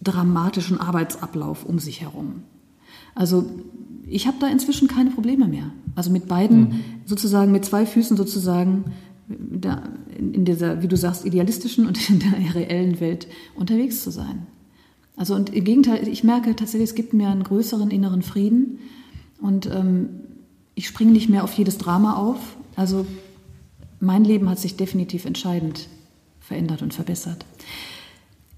dramatischen 0.00 0.80
Arbeitsablauf 0.80 1.64
um 1.64 1.80
sich 1.80 2.00
herum. 2.00 2.44
Also 3.16 3.44
ich 4.06 4.28
habe 4.28 4.36
da 4.38 4.46
inzwischen 4.46 4.86
keine 4.86 5.10
Probleme 5.10 5.48
mehr. 5.48 5.72
Also 5.96 6.10
mit 6.12 6.28
beiden 6.28 6.60
mhm. 6.60 6.80
sozusagen, 7.06 7.50
mit 7.50 7.64
zwei 7.64 7.86
Füßen 7.86 8.16
sozusagen 8.16 8.84
in 9.28 10.44
dieser, 10.44 10.80
wie 10.80 10.88
du 10.88 10.96
sagst, 10.96 11.24
idealistischen 11.24 11.84
und 11.88 12.08
in 12.08 12.20
der 12.20 12.54
reellen 12.54 13.00
Welt 13.00 13.26
unterwegs 13.56 14.04
zu 14.04 14.12
sein. 14.12 14.46
Also 15.16 15.34
und 15.34 15.52
im 15.52 15.64
Gegenteil, 15.64 16.06
ich 16.06 16.22
merke 16.22 16.54
tatsächlich, 16.54 16.90
es 16.90 16.94
gibt 16.94 17.14
mir 17.14 17.28
einen 17.28 17.42
größeren 17.42 17.90
inneren 17.90 18.22
Frieden 18.22 18.78
und 19.42 19.66
ähm, 19.66 20.08
ich 20.76 20.86
springe 20.86 21.10
nicht 21.10 21.28
mehr 21.28 21.42
auf 21.42 21.52
jedes 21.54 21.78
Drama 21.78 22.14
auf. 22.14 22.56
Also 22.76 23.04
mein 24.00 24.24
Leben 24.24 24.48
hat 24.48 24.58
sich 24.58 24.76
definitiv 24.76 25.24
entscheidend 25.24 25.88
verändert 26.40 26.82
und 26.82 26.94
verbessert. 26.94 27.44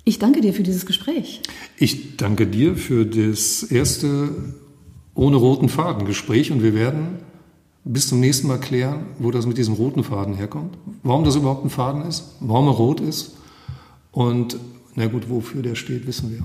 Ich 0.05 0.19
danke 0.19 0.41
dir 0.41 0.55
für 0.55 0.63
dieses 0.63 0.87
Gespräch. 0.87 1.43
Ich 1.77 2.17
danke 2.17 2.47
dir 2.47 2.77
für 2.77 3.05
das 3.05 3.63
erste 3.63 4.35
ohne 5.15 5.37
roten 5.37 5.69
Faden 5.69 6.07
Gespräch 6.07 6.51
und 6.53 6.63
wir 6.63 6.75
werden 6.75 7.19
bis 7.85 8.09
zum 8.09 8.21
nächsten 8.21 8.47
Mal 8.47 8.59
klären, 8.59 9.07
wo 9.19 9.31
das 9.31 9.47
mit 9.47 9.59
diesem 9.59 9.75
roten 9.75 10.05
Faden 10.05 10.35
herkommt, 10.35 10.77
warum 11.03 11.25
das 11.25 11.37
überhaupt 11.37 11.65
ein 11.65 11.71
Faden 11.71 12.03
ist, 12.03 12.37
warum 12.41 12.67
er 12.69 12.75
rot 12.75 13.01
ist 13.01 13.37
und 14.13 14.57
na 14.95 15.07
gut, 15.07 15.29
wofür 15.31 15.63
der 15.63 15.75
steht, 15.75 16.07
wissen 16.07 16.31
wir. 16.31 16.43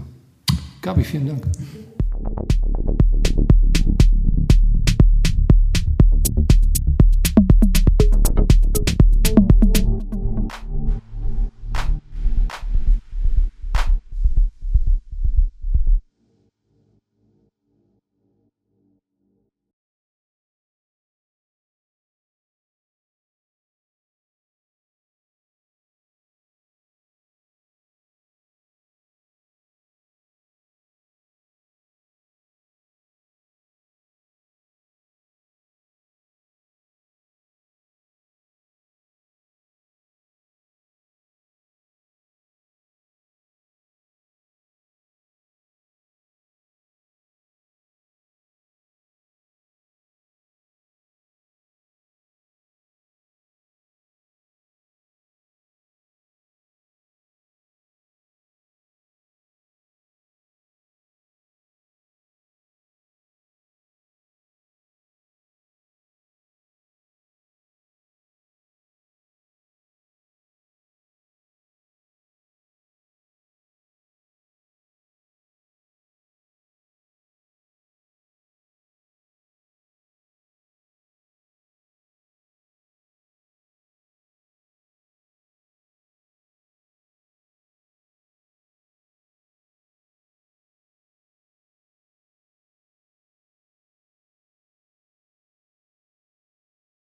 Gabi, 0.81 1.03
vielen 1.03 1.27
Dank. 1.27 1.43